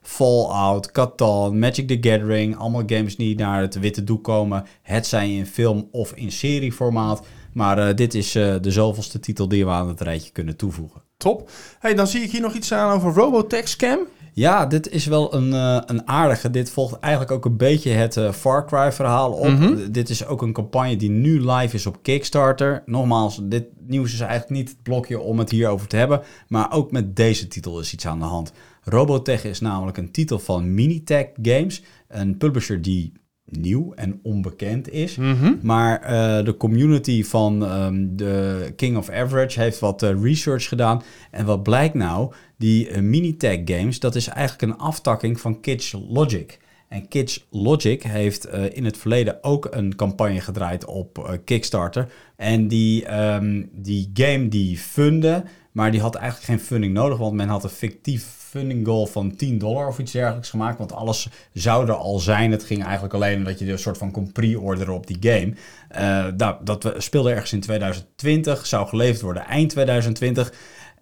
Fallout, 0.02 0.92
Catan, 0.92 1.60
Magic 1.60 1.88
the 1.88 2.10
Gathering. 2.10 2.58
Allemaal 2.58 2.84
games 2.86 3.16
die 3.16 3.36
naar 3.36 3.62
het 3.62 3.80
witte 3.80 4.04
doek 4.04 4.24
komen. 4.24 4.66
Het 4.82 5.06
in 5.30 5.46
film 5.46 5.88
of 5.92 6.12
in 6.16 6.32
serieformaat. 6.32 7.26
Maar 7.54 7.78
eh, 7.78 7.96
dit 7.96 8.14
is 8.14 8.36
eh, 8.36 8.56
de 8.62 8.72
zoveelste 8.72 9.20
titel 9.20 9.48
die 9.48 9.66
we 9.66 9.72
aan 9.72 9.88
het 9.88 10.02
rijtje 10.02 10.32
kunnen 10.32 10.56
toevoegen. 10.56 11.02
Top. 11.18 11.50
Hey, 11.80 11.94
dan 11.94 12.08
zie 12.08 12.22
ik 12.22 12.32
hier 12.32 12.42
nog 12.42 12.54
iets 12.54 12.74
aan 12.74 12.96
over 12.96 13.14
Robotech 13.14 13.68
Scam. 13.68 14.00
Ja, 14.34 14.66
dit 14.66 14.90
is 14.90 15.06
wel 15.06 15.34
een, 15.34 15.54
eh, 15.54 15.82
een 15.86 16.08
aardige. 16.08 16.50
Dit 16.50 16.70
volgt 16.70 17.00
eigenlijk 17.00 17.34
ook 17.34 17.46
een 17.46 17.58
beetje 17.58 17.90
het 17.90 18.20
Far 18.32 18.66
Cry 18.68 18.92
verhaal 18.92 19.32
op. 19.32 19.48
Mhm. 19.48 19.92
Dit 19.92 20.10
is 20.10 20.26
ook 20.26 20.42
een 20.42 20.54
campagne 20.54 20.96
die 20.96 21.10
nu 21.10 21.52
live 21.52 21.76
is 21.76 21.86
op 21.86 21.98
Kickstarter. 22.02 22.84
Nogmaals, 22.86 23.40
dit 23.44 23.66
nieuws 23.88 24.14
is 24.14 24.20
eigenlijk 24.20 24.52
niet 24.52 24.70
het 24.70 24.84
blokje 24.84 25.20
om 25.20 25.40
het 25.40 25.50
hierover 25.50 25.88
te 25.88 25.96
hebben. 25.96 26.22
Maar 26.48 26.72
ook 26.72 26.92
met 26.92 27.16
deze 27.16 27.48
titel 27.48 27.80
is 27.80 27.94
iets 27.94 28.08
aan 28.08 28.20
de 28.20 28.26
hand. 28.26 28.52
Robotech 28.84 29.44
is 29.44 29.60
namelijk 29.60 29.98
een 29.98 30.12
titel 30.12 30.40
van 30.40 30.74
Minitech 30.74 31.28
Games. 31.42 31.84
Een 32.08 32.38
publisher 32.38 32.82
die 32.82 33.14
nieuw 33.60 33.94
en 33.94 34.20
onbekend 34.24 34.92
is. 34.92 35.18
Maar 35.62 36.02
eh, 36.02 36.46
de 36.46 36.58
community 36.58 37.24
van 37.24 37.66
ehm, 37.66 38.06
de 38.10 38.74
King 38.76 38.98
of 38.98 39.10
Average 39.10 39.60
heeft 39.60 39.80
wat 39.80 40.04
eh, 40.04 40.22
research 40.22 40.68
gedaan. 40.68 41.02
En 41.32 41.46
wat 41.46 41.64
blijkt 41.64 41.94
nou? 41.94 42.34
Die 42.58 42.90
eh, 42.90 43.02
Minitech 43.02 43.60
games, 43.66 44.00
dat 44.00 44.16
is 44.16 44.28
eigenlijk 44.28 44.72
een 44.72 44.80
aftakking 44.80 45.40
van 45.40 45.60
Kids 45.60 45.96
Logic. 46.10 46.60
En 46.88 47.08
Kids 47.08 47.48
Logic 47.52 48.04
heeft 48.04 48.48
in 48.74 48.86
het 48.86 48.98
verleden 48.98 49.44
ook 49.44 49.68
een 49.72 49.96
campagne 49.96 50.42
gedraaid 50.42 50.86
op 50.86 51.40
Kickstarter. 51.46 52.12
En 52.36 52.68
die, 52.68 53.06
ehm, 53.06 53.64
die 53.72 54.10
game 54.14 54.48
die 54.48 54.78
fundde, 54.78 55.44
maar 55.72 55.92
die 55.92 56.02
had 56.02 56.16
eigenlijk 56.16 56.46
geen 56.46 56.68
funding 56.68 56.94
nodig, 56.94 57.18
want 57.18 57.34
men 57.34 57.48
had 57.48 57.64
een 57.64 57.70
fictief 57.70 58.43
funding 58.54 58.86
goal 58.86 59.06
van 59.06 59.36
10 59.36 59.58
dollar 59.58 59.88
of 59.88 60.00
iets 60.00 60.12
dergelijks 60.12 60.50
gemaakt. 60.50 60.78
Want 60.78 60.94
alles 60.94 61.28
zou 61.54 61.88
er 61.88 61.94
al 61.94 62.20
zijn. 62.20 62.52
Het 62.52 62.64
ging 62.64 62.84
eigenlijk 62.84 63.14
alleen 63.14 63.38
om 63.38 63.44
dat 63.44 63.60
je 63.60 63.72
een 63.72 63.80
soort 63.80 63.98
van 63.98 64.12
kon 64.12 64.32
pre-orderen 64.32 64.94
op 64.94 65.08
die 65.08 65.18
game. 65.20 65.54
Eh, 65.90 66.34
nou, 66.38 66.56
dat 66.64 66.94
speelde 66.98 67.32
ergens 67.32 67.54
in 67.54 67.62
2020, 67.62 68.66
zou 68.66 68.88
geleverd 68.88 69.22
worden 69.22 69.46
eind 69.46 69.70
2020. 69.70 70.54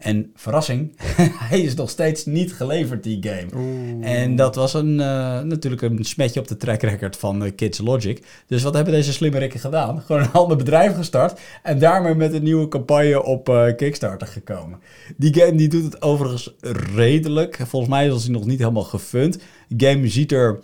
En 0.01 0.31
verrassing, 0.36 0.95
hij 1.50 1.62
is 1.62 1.74
nog 1.74 1.89
steeds 1.89 2.25
niet 2.25 2.53
geleverd, 2.53 3.03
die 3.03 3.19
game. 3.21 3.65
En 4.01 4.36
dat 4.36 4.56
was 4.56 4.74
een, 4.74 5.00
eh, 5.00 5.42
natuurlijk 5.42 5.81
een 5.81 6.03
smetje 6.03 6.39
op 6.39 6.48
de 6.48 6.57
track 6.57 6.81
record 6.81 7.18
van 7.18 7.56
Kids 7.56 7.80
Logic. 7.80 8.24
Dus 8.48 8.63
wat 8.63 8.74
hebben 8.74 8.94
deze 8.94 9.13
slimmerikken 9.13 9.59
gedaan? 9.59 10.01
Gewoon 10.06 10.21
een 10.21 10.31
ander 10.31 10.57
bedrijf 10.57 10.95
gestart 10.95 11.39
en 11.63 11.80
daarmee 11.80 12.15
met 12.15 12.33
een 12.33 12.44
nieuwe 12.44 12.68
campagne 12.68 13.24
op 13.24 13.50
eh, 13.50 13.75
Kickstarter 13.75 14.27
gekomen. 14.27 14.80
Die 15.18 15.33
game 15.33 15.56
die 15.56 15.68
doet 15.68 15.83
het 15.83 16.01
overigens 16.01 16.53
redelijk. 16.95 17.59
Volgens 17.68 17.92
mij 17.92 18.07
is 18.07 18.24
hij 18.24 18.31
nog 18.31 18.45
niet 18.45 18.59
helemaal 18.59 18.83
gefund. 18.83 19.38
De 19.68 19.88
game 19.88 20.07
ziet 20.07 20.31
er 20.31 20.59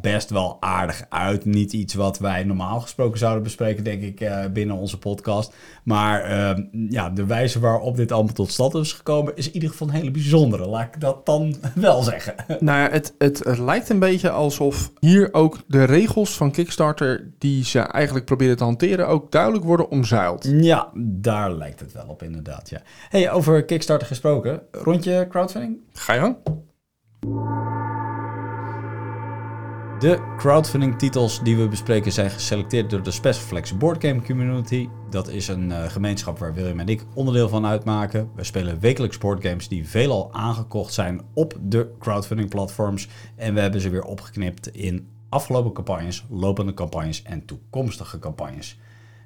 best 0.00 0.30
wel 0.30 0.56
aardig 0.60 1.06
uit. 1.08 1.44
Niet 1.44 1.72
iets 1.72 1.94
wat 1.94 2.18
wij 2.18 2.44
normaal 2.44 2.80
gesproken 2.80 3.18
zouden 3.18 3.42
bespreken, 3.42 3.84
denk 3.84 4.02
ik, 4.02 4.20
eh, 4.20 4.44
binnen 4.52 4.76
onze 4.76 4.98
podcast. 4.98 5.54
Maar 5.84 6.22
eh, 6.22 6.64
ja, 6.88 7.10
de 7.10 7.26
wijze 7.26 7.60
waarop 7.60 7.96
dit 7.96 8.12
allemaal 8.12 8.34
tot 8.34 8.50
stand 8.50 8.74
is 8.74 8.92
gekomen, 8.92 9.36
is 9.36 9.46
in 9.46 9.54
ieder 9.54 9.70
geval 9.70 9.88
een 9.88 9.94
hele 9.94 10.10
bijzondere. 10.10 10.66
Laat 10.66 10.94
ik 10.94 11.00
dat 11.00 11.26
dan 11.26 11.54
wel 11.74 12.02
zeggen. 12.02 12.34
Nou 12.60 12.78
ja, 12.78 12.90
het, 12.90 13.14
het, 13.18 13.44
het 13.44 13.58
lijkt 13.58 13.88
een 13.88 13.98
beetje 13.98 14.30
alsof 14.30 14.92
hier 15.00 15.28
ook 15.32 15.58
de 15.66 15.84
regels 15.84 16.36
van 16.36 16.50
Kickstarter 16.50 17.32
die 17.38 17.64
ze 17.64 17.78
eigenlijk 17.78 18.24
proberen 18.24 18.56
te 18.56 18.64
hanteren 18.64 19.08
ook 19.08 19.32
duidelijk 19.32 19.64
worden 19.64 19.90
omzeild. 19.90 20.48
Ja, 20.50 20.90
daar 20.94 21.52
lijkt 21.52 21.80
het 21.80 21.92
wel 21.92 22.06
op 22.06 22.22
inderdaad, 22.22 22.70
ja. 22.70 22.82
Hey, 23.08 23.30
over 23.30 23.64
Kickstarter 23.64 24.06
gesproken. 24.06 24.62
Rondje 24.70 25.26
crowdfunding? 25.28 25.78
Ga 25.92 26.12
je 26.12 26.20
gang? 26.20 26.36
De 29.98 30.34
crowdfunding 30.36 30.98
titels 30.98 31.42
die 31.42 31.56
we 31.56 31.68
bespreken 31.68 32.12
zijn 32.12 32.30
geselecteerd 32.30 32.90
door 32.90 33.02
de 33.02 33.10
Specialflex 33.10 33.76
Boardgame 33.76 34.22
Community. 34.22 34.88
Dat 35.10 35.28
is 35.28 35.48
een 35.48 35.72
eh, 35.72 35.84
gemeenschap 35.84 36.38
waar 36.38 36.54
William 36.54 36.80
en 36.80 36.88
ik 36.88 37.04
onderdeel 37.14 37.48
van 37.48 37.66
uitmaken. 37.66 38.30
We 38.34 38.44
spelen 38.44 38.80
wekelijks 38.80 39.18
boardgames 39.18 39.68
die 39.68 39.88
veelal 39.88 40.32
aangekocht 40.32 40.92
zijn 40.92 41.20
op 41.34 41.54
de 41.60 41.90
crowdfunding 41.98 42.48
platforms. 42.48 43.08
En 43.36 43.54
we 43.54 43.60
hebben 43.60 43.80
ze 43.80 43.88
weer 43.88 44.04
opgeknipt 44.04 44.68
in 44.68 45.08
afgelopen 45.28 45.72
campagnes, 45.72 46.26
lopende 46.30 46.74
campagnes 46.74 47.22
en 47.22 47.44
toekomstige 47.44 48.18
campagnes. 48.18 48.78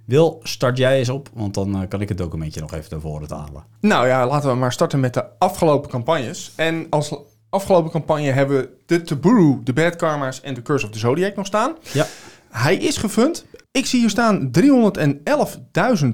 Wil, 0.04 0.40
start 0.42 0.78
jij 0.78 0.98
eens 0.98 1.08
op, 1.08 1.30
want 1.34 1.54
dan 1.54 1.82
eh, 1.82 1.88
kan 1.88 2.00
ik 2.00 2.08
het 2.08 2.18
documentje 2.18 2.60
nog 2.60 2.72
even 2.72 2.90
naar 2.90 3.00
voren 3.00 3.30
halen. 3.30 3.64
Nou 3.80 4.06
ja, 4.06 4.26
laten 4.26 4.50
we 4.50 4.56
maar 4.56 4.72
starten 4.72 5.00
met 5.00 5.14
de 5.14 5.38
afgelopen 5.38 5.90
campagnes. 5.90 6.52
En 6.56 6.87
als 6.90 7.14
afgelopen 7.50 7.90
campagne 7.90 8.31
hebben 8.31 8.59
we 8.59 8.69
de 8.87 9.02
Taburu, 9.02 9.61
de 9.64 9.73
Bad 9.73 9.97
Karma's 9.97 10.40
en 10.40 10.55
de 10.55 10.62
Curse 10.62 10.87
of 10.87 10.93
the 10.93 10.99
Zodiac 10.99 11.37
nog 11.37 11.47
staan. 11.47 11.76
Ja. 11.93 12.07
Hij 12.50 12.76
is 12.76 12.97
gefund. 12.97 13.47
Ik 13.71 13.87
zie 13.87 14.00
hier 14.00 14.11
staan 14.11 14.50
311.000 14.61 16.09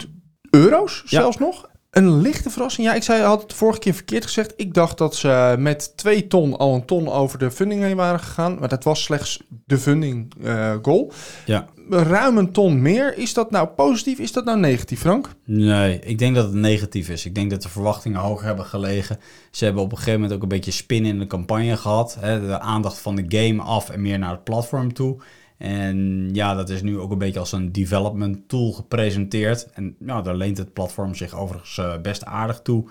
euro's 0.51 1.03
zelfs 1.05 1.39
nog. 1.39 1.73
Een 1.91 2.21
lichte 2.21 2.51
verrassing. 2.51 2.87
Ja, 2.87 2.95
ik 2.95 3.03
zei, 3.03 3.23
had 3.23 3.43
het 3.43 3.53
vorige 3.53 3.79
keer 3.79 3.95
verkeerd 3.95 4.25
gezegd. 4.25 4.53
Ik 4.57 4.75
dacht 4.75 4.99
dat 4.99 5.15
ze 5.15 5.55
met 5.59 5.97
twee 5.97 6.27
ton 6.27 6.57
al 6.57 6.75
een 6.75 6.85
ton 6.85 7.09
over 7.09 7.39
de 7.39 7.51
funding 7.51 7.83
heen 7.83 7.97
waren 7.97 8.21
gegaan. 8.21 8.59
Maar 8.59 8.69
dat 8.69 8.85
was 8.85 9.03
slechts 9.03 9.43
de 9.67 9.79
funding 9.79 10.33
eh, 10.43 10.75
goal. 10.83 11.13
Ja. 11.47 11.67
Ruim 11.89 12.39
een 12.39 12.53
ton 12.53 12.83
meer. 12.83 13.19
Is 13.19 13.35
dat 13.35 13.51
nou 13.51 13.69
positief? 13.69 14.19
Is 14.19 14.33
dat 14.33 14.45
nou 14.45 14.59
negatief, 14.59 15.01
Frank? 15.01 15.35
Nee, 15.45 15.99
ik 15.99 16.19
denk 16.19 16.35
dat 16.35 16.45
het 16.45 16.55
negatief 16.55 17.09
is. 17.09 17.27
Ik 17.27 17.35
denk 17.35 17.51
dat 17.51 17.63
de 17.63 17.69
verwachtingen 17.69 18.21
hoger 18.21 18.47
hebben 18.47 18.65
gelegen. 18.65 19.19
Ze 19.51 19.65
hebben 19.65 19.83
op 19.83 19.91
een 19.91 19.97
gegeven 19.97 20.21
moment 20.21 20.37
ook 20.37 20.43
een 20.43 20.49
beetje 20.49 20.71
spin 20.71 21.05
in 21.05 21.19
de 21.19 21.27
campagne 21.27 21.77
gehad. 21.77 22.17
Hè, 22.21 22.47
de 22.47 22.61
aandacht 22.61 22.99
van 22.99 23.17
de 23.17 23.25
game 23.29 23.63
af 23.63 23.91
en 23.91 24.03
meer 24.03 24.19
naar 24.19 24.31
het 24.31 24.45
platform 24.45 24.93
toe. 24.93 25.17
En 25.59 26.29
ja, 26.33 26.55
dat 26.55 26.69
is 26.69 26.83
nu 26.83 26.99
ook 26.99 27.11
een 27.11 27.19
beetje 27.19 27.41
als 27.41 27.53
een 27.53 27.73
development 27.73 28.49
tool 28.49 28.73
gepresenteerd. 28.73 29.71
En 29.73 29.97
ja, 29.99 30.23
daar 30.23 30.37
leent 30.37 30.59
het 30.59 30.73
platform 30.73 31.15
zich 31.15 31.35
overigens 31.35 31.79
eh, 31.79 32.01
best 32.01 32.25
aardig 32.25 32.61
toe. 32.61 32.85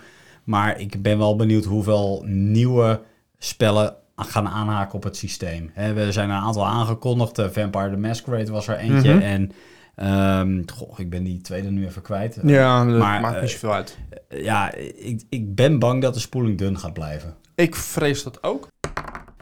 Maar 0.44 0.80
ik 0.80 1.02
ben 1.02 1.18
wel 1.18 1.36
benieuwd 1.36 1.66
hoeveel 1.66 2.24
nieuwe 2.28 3.02
spellen 3.38 3.96
gaan 4.24 4.48
aanhaken 4.48 4.96
op 4.96 5.04
het 5.04 5.18
systeem. 5.18 5.72
We 5.76 6.12
zijn 6.12 6.30
een 6.30 6.36
aantal 6.36 6.68
aangekondigd. 6.68 7.40
Uh, 7.40 7.46
Vampire 7.50 7.90
the 7.90 7.98
Masquerade 7.98 8.52
was 8.52 8.68
er 8.68 8.78
eentje. 8.78 9.14
Mhm. 9.14 9.22
En 9.22 9.52
ehm, 9.96 10.62
goh, 10.74 11.00
ik 11.00 11.10
ben 11.10 11.24
die 11.24 11.42
tweede 11.42 11.70
nu 11.70 11.86
even 11.86 12.02
kwijt. 12.02 12.40
Ja, 12.44 12.86
dat 12.86 12.98
Maar, 12.98 13.22
maakt 13.22 13.36
eh, 13.36 13.42
niet 13.42 13.52
zoveel 13.52 13.74
uit. 13.74 13.98
Ja, 14.30 14.74
ik, 14.74 15.24
ik 15.30 15.56
ben 15.56 15.80
bang 15.80 16.02
dat 16.02 16.14
de 16.14 16.20
spoeling 16.20 16.58
dun 16.58 16.80
gaat 16.80 16.94
blijven. 16.94 17.36
Ik 17.56 17.76
vrees 17.76 18.24
dat 18.24 18.44
ook. 18.44 18.68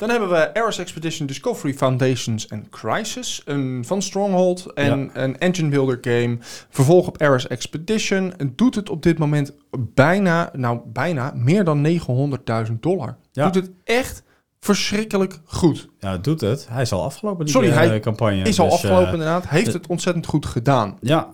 Dan 0.02 0.10
hebben 0.10 0.30
we 0.30 0.54
Ares 0.54 0.78
Expedition 0.78 1.28
Discovery 1.28 1.74
Foundations 1.74 2.48
en 2.48 2.70
Crisis 2.70 3.42
een, 3.46 3.84
van 3.86 4.02
Stronghold 4.02 4.74
en 4.74 5.10
een 5.14 5.38
engine 5.38 5.70
builder 5.70 5.98
game. 6.02 6.38
Vervolg 6.70 7.08
op 7.08 7.22
Ares 7.22 7.48
Expedition 7.48 8.34
doet 8.56 8.76
het 8.76 8.90
op 8.90 9.04
dit 9.04 9.18
moment 9.18 9.54
bijna, 9.80 10.50
nou 10.54 10.80
bijna, 10.86 11.32
meer 11.36 11.64
dan 11.64 11.88
900.000 12.68 12.74
dollar. 12.80 13.18
Ja. 13.32 13.50
Doet 13.50 13.64
het 13.64 13.72
echt 13.84 14.24
verschrikkelijk 14.66 15.40
goed. 15.46 15.90
Ja, 16.00 16.12
het 16.12 16.24
doet 16.24 16.42
het. 16.42 16.68
Hij 16.70 16.82
is 16.82 16.92
al 16.92 17.04
afgelopen, 17.04 17.46
die 17.46 17.54
Sorry, 17.54 17.70
eh, 17.70 17.76
hij 17.76 18.00
campagne. 18.00 18.42
Is 18.42 18.60
al 18.60 18.66
Dus, 18.66 18.74
afgelopen 18.74 19.08
eh, 19.08 19.12
inderdaad. 19.12 19.50
Heeft 19.50 19.74
het 19.74 19.88
ontzettend 19.88 20.26
goed 20.26 20.46
gedaan. 20.46 20.98
Ja, 21.02 21.30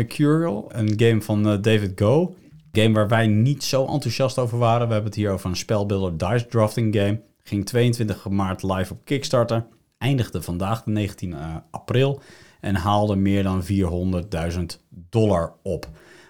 Mercurial, 0.00 0.70
een 0.72 0.92
game 0.96 1.22
van 1.22 1.48
eh, 1.48 1.62
David 1.62 1.92
Go. 1.94 2.34
Game 2.72 2.94
waar 2.94 3.08
wij 3.08 3.26
niet 3.26 3.64
zo 3.64 3.86
enthousiast 3.86 4.38
over 4.38 4.58
waren. 4.58 4.86
We 4.86 4.92
hebben 4.92 5.10
het 5.10 5.20
hier 5.20 5.30
over 5.30 5.50
een 5.50 5.56
spelbeelder 5.56 6.16
dice 6.16 6.46
drafting 6.46 6.96
game. 6.96 7.20
Ging 7.42 7.66
22 7.66 8.28
maart 8.28 8.62
live 8.62 8.92
op 8.92 9.04
Kickstarter. 9.04 9.66
Eindigde 9.98 10.42
vandaag 10.42 10.82
de 10.82 10.90
19 10.90 11.32
eh, 11.32 11.56
april. 11.70 12.20
En 12.60 12.74
haalde 12.74 13.16
meer 13.16 13.42
dan 13.42 13.62
400.000 13.62 14.64
dollar 14.88 15.52
op. 15.62 15.88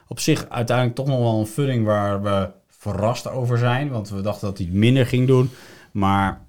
Op 0.08 0.20
zich 0.20 0.48
uiteindelijk 0.48 0.96
toch 0.96 1.06
nog 1.06 1.18
wel 1.18 1.40
een 1.40 1.46
funding 1.46 1.84
waar 1.84 2.22
we 2.22 2.50
verrast 2.68 3.28
over 3.28 3.58
zijn. 3.58 3.90
Want 3.90 4.08
we 4.10 4.20
dachten 4.20 4.48
dat 4.48 4.58
hij 4.58 4.68
minder 4.70 5.06
ging 5.06 5.26
doen. 5.26 5.50
Maar 5.92 6.40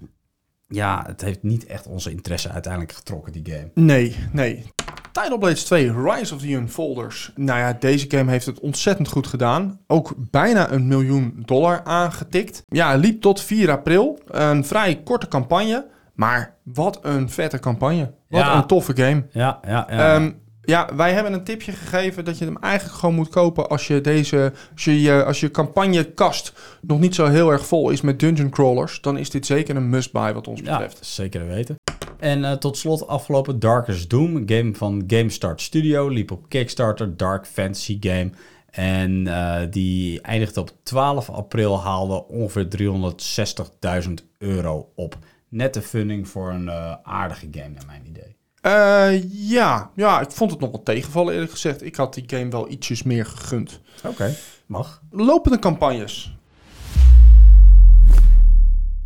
ja, 0.68 1.02
het 1.06 1.20
heeft 1.20 1.42
niet 1.42 1.66
echt 1.66 1.86
onze 1.86 2.10
interesse 2.10 2.50
uiteindelijk 2.50 2.92
getrokken, 2.92 3.32
die 3.32 3.52
game. 3.54 3.70
Nee, 3.74 4.16
nee. 4.32 4.64
Tidal 5.12 5.38
Blades 5.38 5.64
2, 5.64 5.92
Rise 6.02 6.34
of 6.34 6.40
the 6.40 6.52
Unfolders. 6.52 7.32
Nou 7.36 7.58
ja, 7.58 7.72
deze 7.72 8.04
game 8.08 8.30
heeft 8.30 8.46
het 8.46 8.60
ontzettend 8.60 9.08
goed 9.08 9.26
gedaan. 9.26 9.80
Ook 9.86 10.14
bijna 10.30 10.70
een 10.70 10.86
miljoen 10.86 11.42
dollar 11.44 11.84
aangetikt. 11.84 12.64
Ja, 12.68 12.94
liep 12.94 13.20
tot 13.20 13.40
4 13.40 13.70
april. 13.70 14.18
Een 14.26 14.64
vrij 14.64 15.02
korte 15.02 15.28
campagne. 15.28 15.86
Maar 16.14 16.54
wat 16.62 16.98
een 17.02 17.30
vette 17.30 17.58
campagne. 17.58 18.14
Wat 18.28 18.40
Ja. 18.40 18.56
een 18.56 18.66
toffe 18.66 18.96
game. 18.96 19.26
Ja, 19.30 19.60
ja, 19.66 19.86
ja. 19.90 20.14
Ehm, 20.14 20.30
ja, 20.64 20.88
wij 20.96 21.12
hebben 21.12 21.32
een 21.32 21.44
tipje 21.44 21.72
gegeven 21.72 22.24
dat 22.24 22.38
je 22.38 22.44
hem 22.44 22.56
eigenlijk 22.56 22.98
gewoon 22.98 23.14
moet 23.14 23.28
kopen 23.28 23.68
als 23.68 23.86
je 23.86 24.00
deze, 24.00 24.52
als 24.74 24.84
je, 24.84 25.00
je- 25.00 25.24
als 25.24 25.40
je 25.40 25.50
campagnekast 25.50 26.52
nog 26.80 27.00
niet 27.00 27.14
zo 27.14 27.26
heel 27.26 27.50
erg 27.52 27.66
vol 27.66 27.90
is 27.90 28.00
met 28.00 28.20
dungeon 28.20 28.50
crawlers, 28.50 29.00
dan 29.00 29.18
is 29.18 29.30
dit 29.30 29.46
zeker 29.46 29.76
een 29.76 29.88
must-buy 29.90 30.32
wat 30.32 30.48
ons 30.48 30.60
Ja, 30.60 30.70
betreft. 30.78 31.04
zeker 31.06 31.40
te 31.40 31.46
weten. 31.46 31.76
En 32.18 32.44
eh, 32.44 32.52
tot 32.52 32.76
slot 32.78 33.06
afgelopen 33.06 33.58
Darkest 33.58 34.10
Doom, 34.10 34.36
een 34.36 34.48
game 34.50 34.74
van 34.74 35.04
GameStart 35.06 35.60
Studio, 35.60 36.08
liep 36.08 36.30
op 36.30 36.48
Kickstarter, 36.48 37.16
Dark 37.16 37.46
Fantasy 37.46 37.96
game. 38.00 38.30
En 38.70 39.26
eh, 39.26 39.60
die 39.70 40.20
eindigde 40.20 40.60
op 40.60 40.70
12 40.82 41.30
april, 41.30 41.80
haalde 41.80 42.26
ongeveer 42.28 42.68
360.000 44.06 44.12
euro 44.38 44.92
op. 44.94 45.18
Net 45.48 45.74
de 45.74 45.82
funding 45.82 46.28
voor 46.28 46.50
een 46.50 46.68
eh, 46.68 46.94
aardige 47.02 47.48
game, 47.50 47.68
naar 47.74 47.86
mijn 47.86 48.06
idee. 48.06 48.36
Eh, 48.62 49.22
ja. 49.50 49.90
ja, 49.94 50.20
ik 50.20 50.30
vond 50.30 50.50
het 50.50 50.60
nog 50.60 50.70
wel 50.70 50.82
tegenvallen 50.82 51.34
eerlijk 51.34 51.50
gezegd. 51.52 51.82
Ik 51.82 51.96
had 51.96 52.14
die 52.14 52.24
game 52.26 52.50
wel 52.50 52.70
ietsjes 52.70 53.02
meer 53.02 53.26
gegund. 53.26 53.80
Oké, 54.06 54.34
mag. 54.66 55.02
Lopende 55.10 55.58
campagnes. 55.58 56.36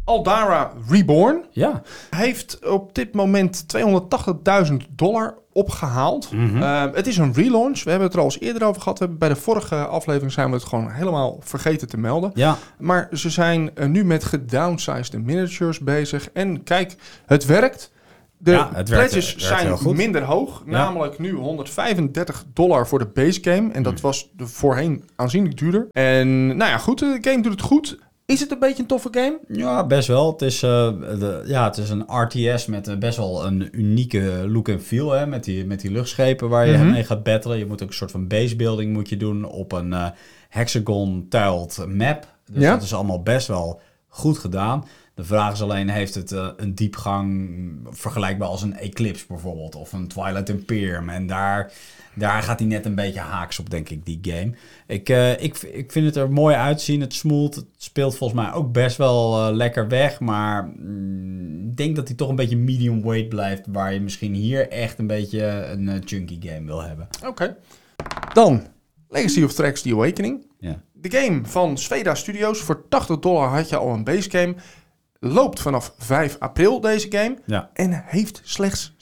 Aldara 0.04 0.72
Reborn 0.88 1.44
Ja, 1.50 1.82
heeft 2.10 2.66
op 2.68 2.94
dit 2.94 3.14
moment 3.14 3.64
280.000 3.66 4.76
dollar 4.90 5.34
opgehaald. 5.52 6.32
Mhm. 6.32 6.62
Eh, 6.62 6.84
het 6.92 7.06
is 7.06 7.16
een 7.16 7.32
relaunch. 7.34 7.82
We 7.82 7.90
hebben 7.90 8.06
het 8.08 8.16
er 8.16 8.22
al 8.22 8.24
eens 8.26 8.40
eerder 8.40 8.68
over 8.68 8.82
gehad. 8.82 8.98
We 8.98 9.04
hebben 9.04 9.20
bij 9.28 9.36
de 9.36 9.40
vorige 9.42 9.76
aflevering 9.86 10.32
zijn 10.32 10.48
we 10.48 10.54
het 10.54 10.64
gewoon 10.64 10.90
helemaal 10.90 11.36
vergeten 11.40 11.88
te 11.88 11.96
melden. 11.96 12.30
ja, 12.34 12.56
Maar 12.78 13.08
ze 13.12 13.30
zijn 13.30 13.74
eh, 13.74 13.86
nu 13.86 14.04
met 14.04 14.24
gedownsized 14.24 15.22
miniatures 15.24 15.78
bezig. 15.78 16.30
En 16.32 16.62
kijk, 16.62 16.96
het 17.26 17.44
werkt. 17.44 17.94
De 18.38 18.50
Ja, 18.50 18.70
het 18.74 18.88
werkt- 18.88 19.10
pledges 19.10 19.32
het 19.34 19.48
werkt 19.48 19.62
heel 19.62 19.76
zijn 19.76 19.96
minder 19.96 20.22
hoog. 20.22 20.62
Namelijk 20.66 21.18
nu 21.18 21.32
135 21.32 22.44
dollar 22.52 22.86
voor 22.88 22.98
de 22.98 23.06
base 23.06 23.38
game. 23.42 23.72
En 23.72 23.82
dat 23.82 23.92
Hmm. 23.92 24.02
was 24.02 24.30
de 24.36 24.46
voorheen 24.46 25.04
aanzienlijk 25.16 25.58
duurder. 25.58 25.86
En 25.90 26.46
nou 26.46 26.70
ja, 26.70 26.78
goed. 26.78 26.98
De 26.98 27.18
game 27.20 27.42
doet 27.42 27.52
het 27.52 27.60
goed. 27.60 27.98
Is 28.26 28.40
het 28.40 28.50
een 28.50 28.58
beetje 28.58 28.82
een 28.82 28.88
toffe 28.88 29.08
game? 29.10 29.38
Ja, 29.48 29.86
best 29.86 30.08
wel. 30.08 30.32
Het 30.32 30.42
is, 30.42 30.62
eh, 30.62 30.88
de, 31.18 31.42
ja, 31.46 31.64
het 31.64 31.76
is 31.76 31.90
een 31.90 32.04
RTS 32.06 32.66
met 32.66 32.88
eh, 32.88 32.96
best 32.96 33.16
wel 33.16 33.46
een 33.46 33.68
unieke 33.72 34.44
look 34.48 34.68
en 34.68 34.80
feel. 34.80 35.10
Hè? 35.10 35.26
Met, 35.26 35.44
die, 35.44 35.64
met 35.66 35.80
die 35.80 35.90
luchtschepen 35.90 36.48
waar 36.48 36.66
je 36.66 36.76
Mhm. 36.76 36.90
mee 36.90 37.04
gaat 37.04 37.22
battelen. 37.22 37.58
Je 37.58 37.66
moet 37.66 37.82
ook 37.82 37.88
een 37.88 37.94
soort 37.94 38.10
van 38.10 38.26
basebuilding 38.26 38.92
moet 38.92 39.08
je 39.08 39.16
doen 39.16 39.44
op 39.44 39.72
een 39.72 39.92
eh, 39.92 40.06
hexagon-tiled 40.48 41.86
map. 41.88 42.26
Dus 42.52 42.62
Ja. 42.62 42.72
dat 42.72 42.82
is 42.82 42.94
allemaal 42.94 43.22
best 43.22 43.46
wel 43.48 43.80
goed 44.08 44.38
gedaan. 44.38 44.84
De 45.16 45.24
vraag 45.24 45.52
is 45.52 45.62
alleen, 45.62 45.88
heeft 45.88 46.14
het 46.14 46.32
eh, 46.32 46.48
een 46.56 46.74
diepgang 46.74 47.50
vergelijkbaar 47.90 48.48
als 48.48 48.62
een 48.62 48.76
Eclipse 48.76 49.24
bijvoorbeeld? 49.28 49.74
Of 49.74 49.92
een 49.92 50.08
Twilight 50.08 50.48
Imperium? 50.48 51.08
En 51.08 51.26
daar, 51.26 51.72
daar 52.14 52.42
gaat 52.42 52.58
hij 52.58 52.68
net 52.68 52.84
een 52.84 52.94
beetje 52.94 53.20
haaks 53.20 53.58
op, 53.58 53.70
denk 53.70 53.88
ik, 53.88 54.04
die 54.04 54.18
game. 54.22 54.52
Ik, 54.86 55.08
eh, 55.08 55.42
ik, 55.42 55.58
ik 55.58 55.92
vind 55.92 56.06
het 56.06 56.16
er 56.16 56.32
mooi 56.32 56.54
uitzien. 56.54 57.00
Het 57.00 57.14
smoelt. 57.14 57.54
Het 57.54 57.66
speelt 57.76 58.16
volgens 58.16 58.40
mij 58.40 58.52
ook 58.52 58.72
best 58.72 58.96
wel 58.96 59.48
eh, 59.48 59.54
lekker 59.54 59.88
weg. 59.88 60.20
Maar 60.20 60.64
mm, 60.76 61.68
ik 61.68 61.76
denk 61.76 61.96
dat 61.96 62.08
hij 62.08 62.16
toch 62.16 62.28
een 62.28 62.36
beetje 62.36 62.56
medium 62.56 63.02
weight 63.02 63.28
blijft. 63.28 63.62
Waar 63.66 63.92
je 63.92 64.00
misschien 64.00 64.34
hier 64.34 64.68
echt 64.68 64.98
een 64.98 65.06
beetje 65.06 65.66
een 65.70 66.02
chunky 66.04 66.38
game 66.48 66.66
wil 66.66 66.82
hebben. 66.82 67.08
Oké. 67.26 67.56
Dan 68.32 68.66
Legacy 69.08 69.42
of 69.42 69.52
Thrax 69.52 69.82
The 69.82 69.92
Awakening. 69.92 70.46
Ja. 70.58 70.82
De 70.92 71.10
game 71.10 71.40
van 71.44 71.78
Sveda 71.78 72.14
Studios. 72.14 72.60
Voor 72.60 72.88
80 72.88 73.18
dollar 73.18 73.48
had 73.48 73.68
je 73.68 73.76
al 73.76 73.92
een 73.92 74.04
base 74.04 74.30
game. 74.30 74.54
Loopt 75.26 75.60
vanaf 75.60 75.94
5 75.98 76.36
april 76.38 76.80
deze 76.80 77.06
game. 77.10 77.36
Ja. 77.46 77.70
En 77.72 78.02
heeft 78.06 78.40
slechts 78.44 78.92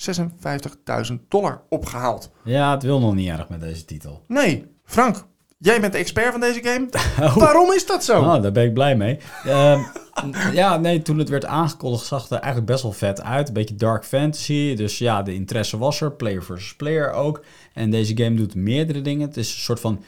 56.000 1.11 1.14
dollar 1.28 1.62
opgehaald. 1.69 2.31
ja, 2.45 2.71
het 2.75 2.83
wil 2.83 3.00
nog 3.00 3.14
niet 3.14 3.28
erg 3.28 3.49
met 3.49 3.61
deze 3.61 3.85
titel. 3.85 4.23
Nee, 4.28 4.66
Frank, 4.85 5.26
jij 5.59 5.81
bent 5.81 5.93
de 5.93 5.99
expert 5.99 6.31
van 6.31 6.40
deze 6.40 6.61
game. 6.62 6.88
Waarom 7.35 7.73
is 7.73 7.87
dat 7.87 8.04
zo? 8.04 8.21
Oh, 8.21 8.43
daar 8.43 8.52
ben 8.52 8.64
ik 8.64 8.75
blij 8.75 8.97
mee. 8.97 9.19
Ehm, 9.45 9.81
ja, 10.52 10.76
nee, 10.76 11.02
toen 11.02 11.19
het 11.19 11.28
werd 11.28 11.45
aangekondigd 11.45 12.07
zag 12.07 12.23
het 12.23 12.31
er 12.31 12.37
eigenlijk 12.38 12.66
best 12.66 12.83
wel 12.83 12.93
vet 12.93 13.23
uit. 13.23 13.49
Een 13.49 13.54
beetje 13.54 13.75
dark 13.75 14.04
fantasy. 14.04 14.75
Dus 14.75 14.99
ja, 14.99 15.23
de 15.23 15.35
interesse 15.35 15.78
was 15.78 16.00
er. 16.00 16.12
Player 16.12 16.43
versus 16.43 16.76
player 16.76 17.12
ook. 17.12 17.45
En 17.73 17.90
deze 17.90 18.16
game 18.16 18.37
doet 18.37 18.54
meerdere 18.54 19.00
dingen. 19.00 19.26
Het 19.26 19.37
is 19.37 19.54
een 19.54 19.61
soort 19.61 19.81
van 19.81 20.02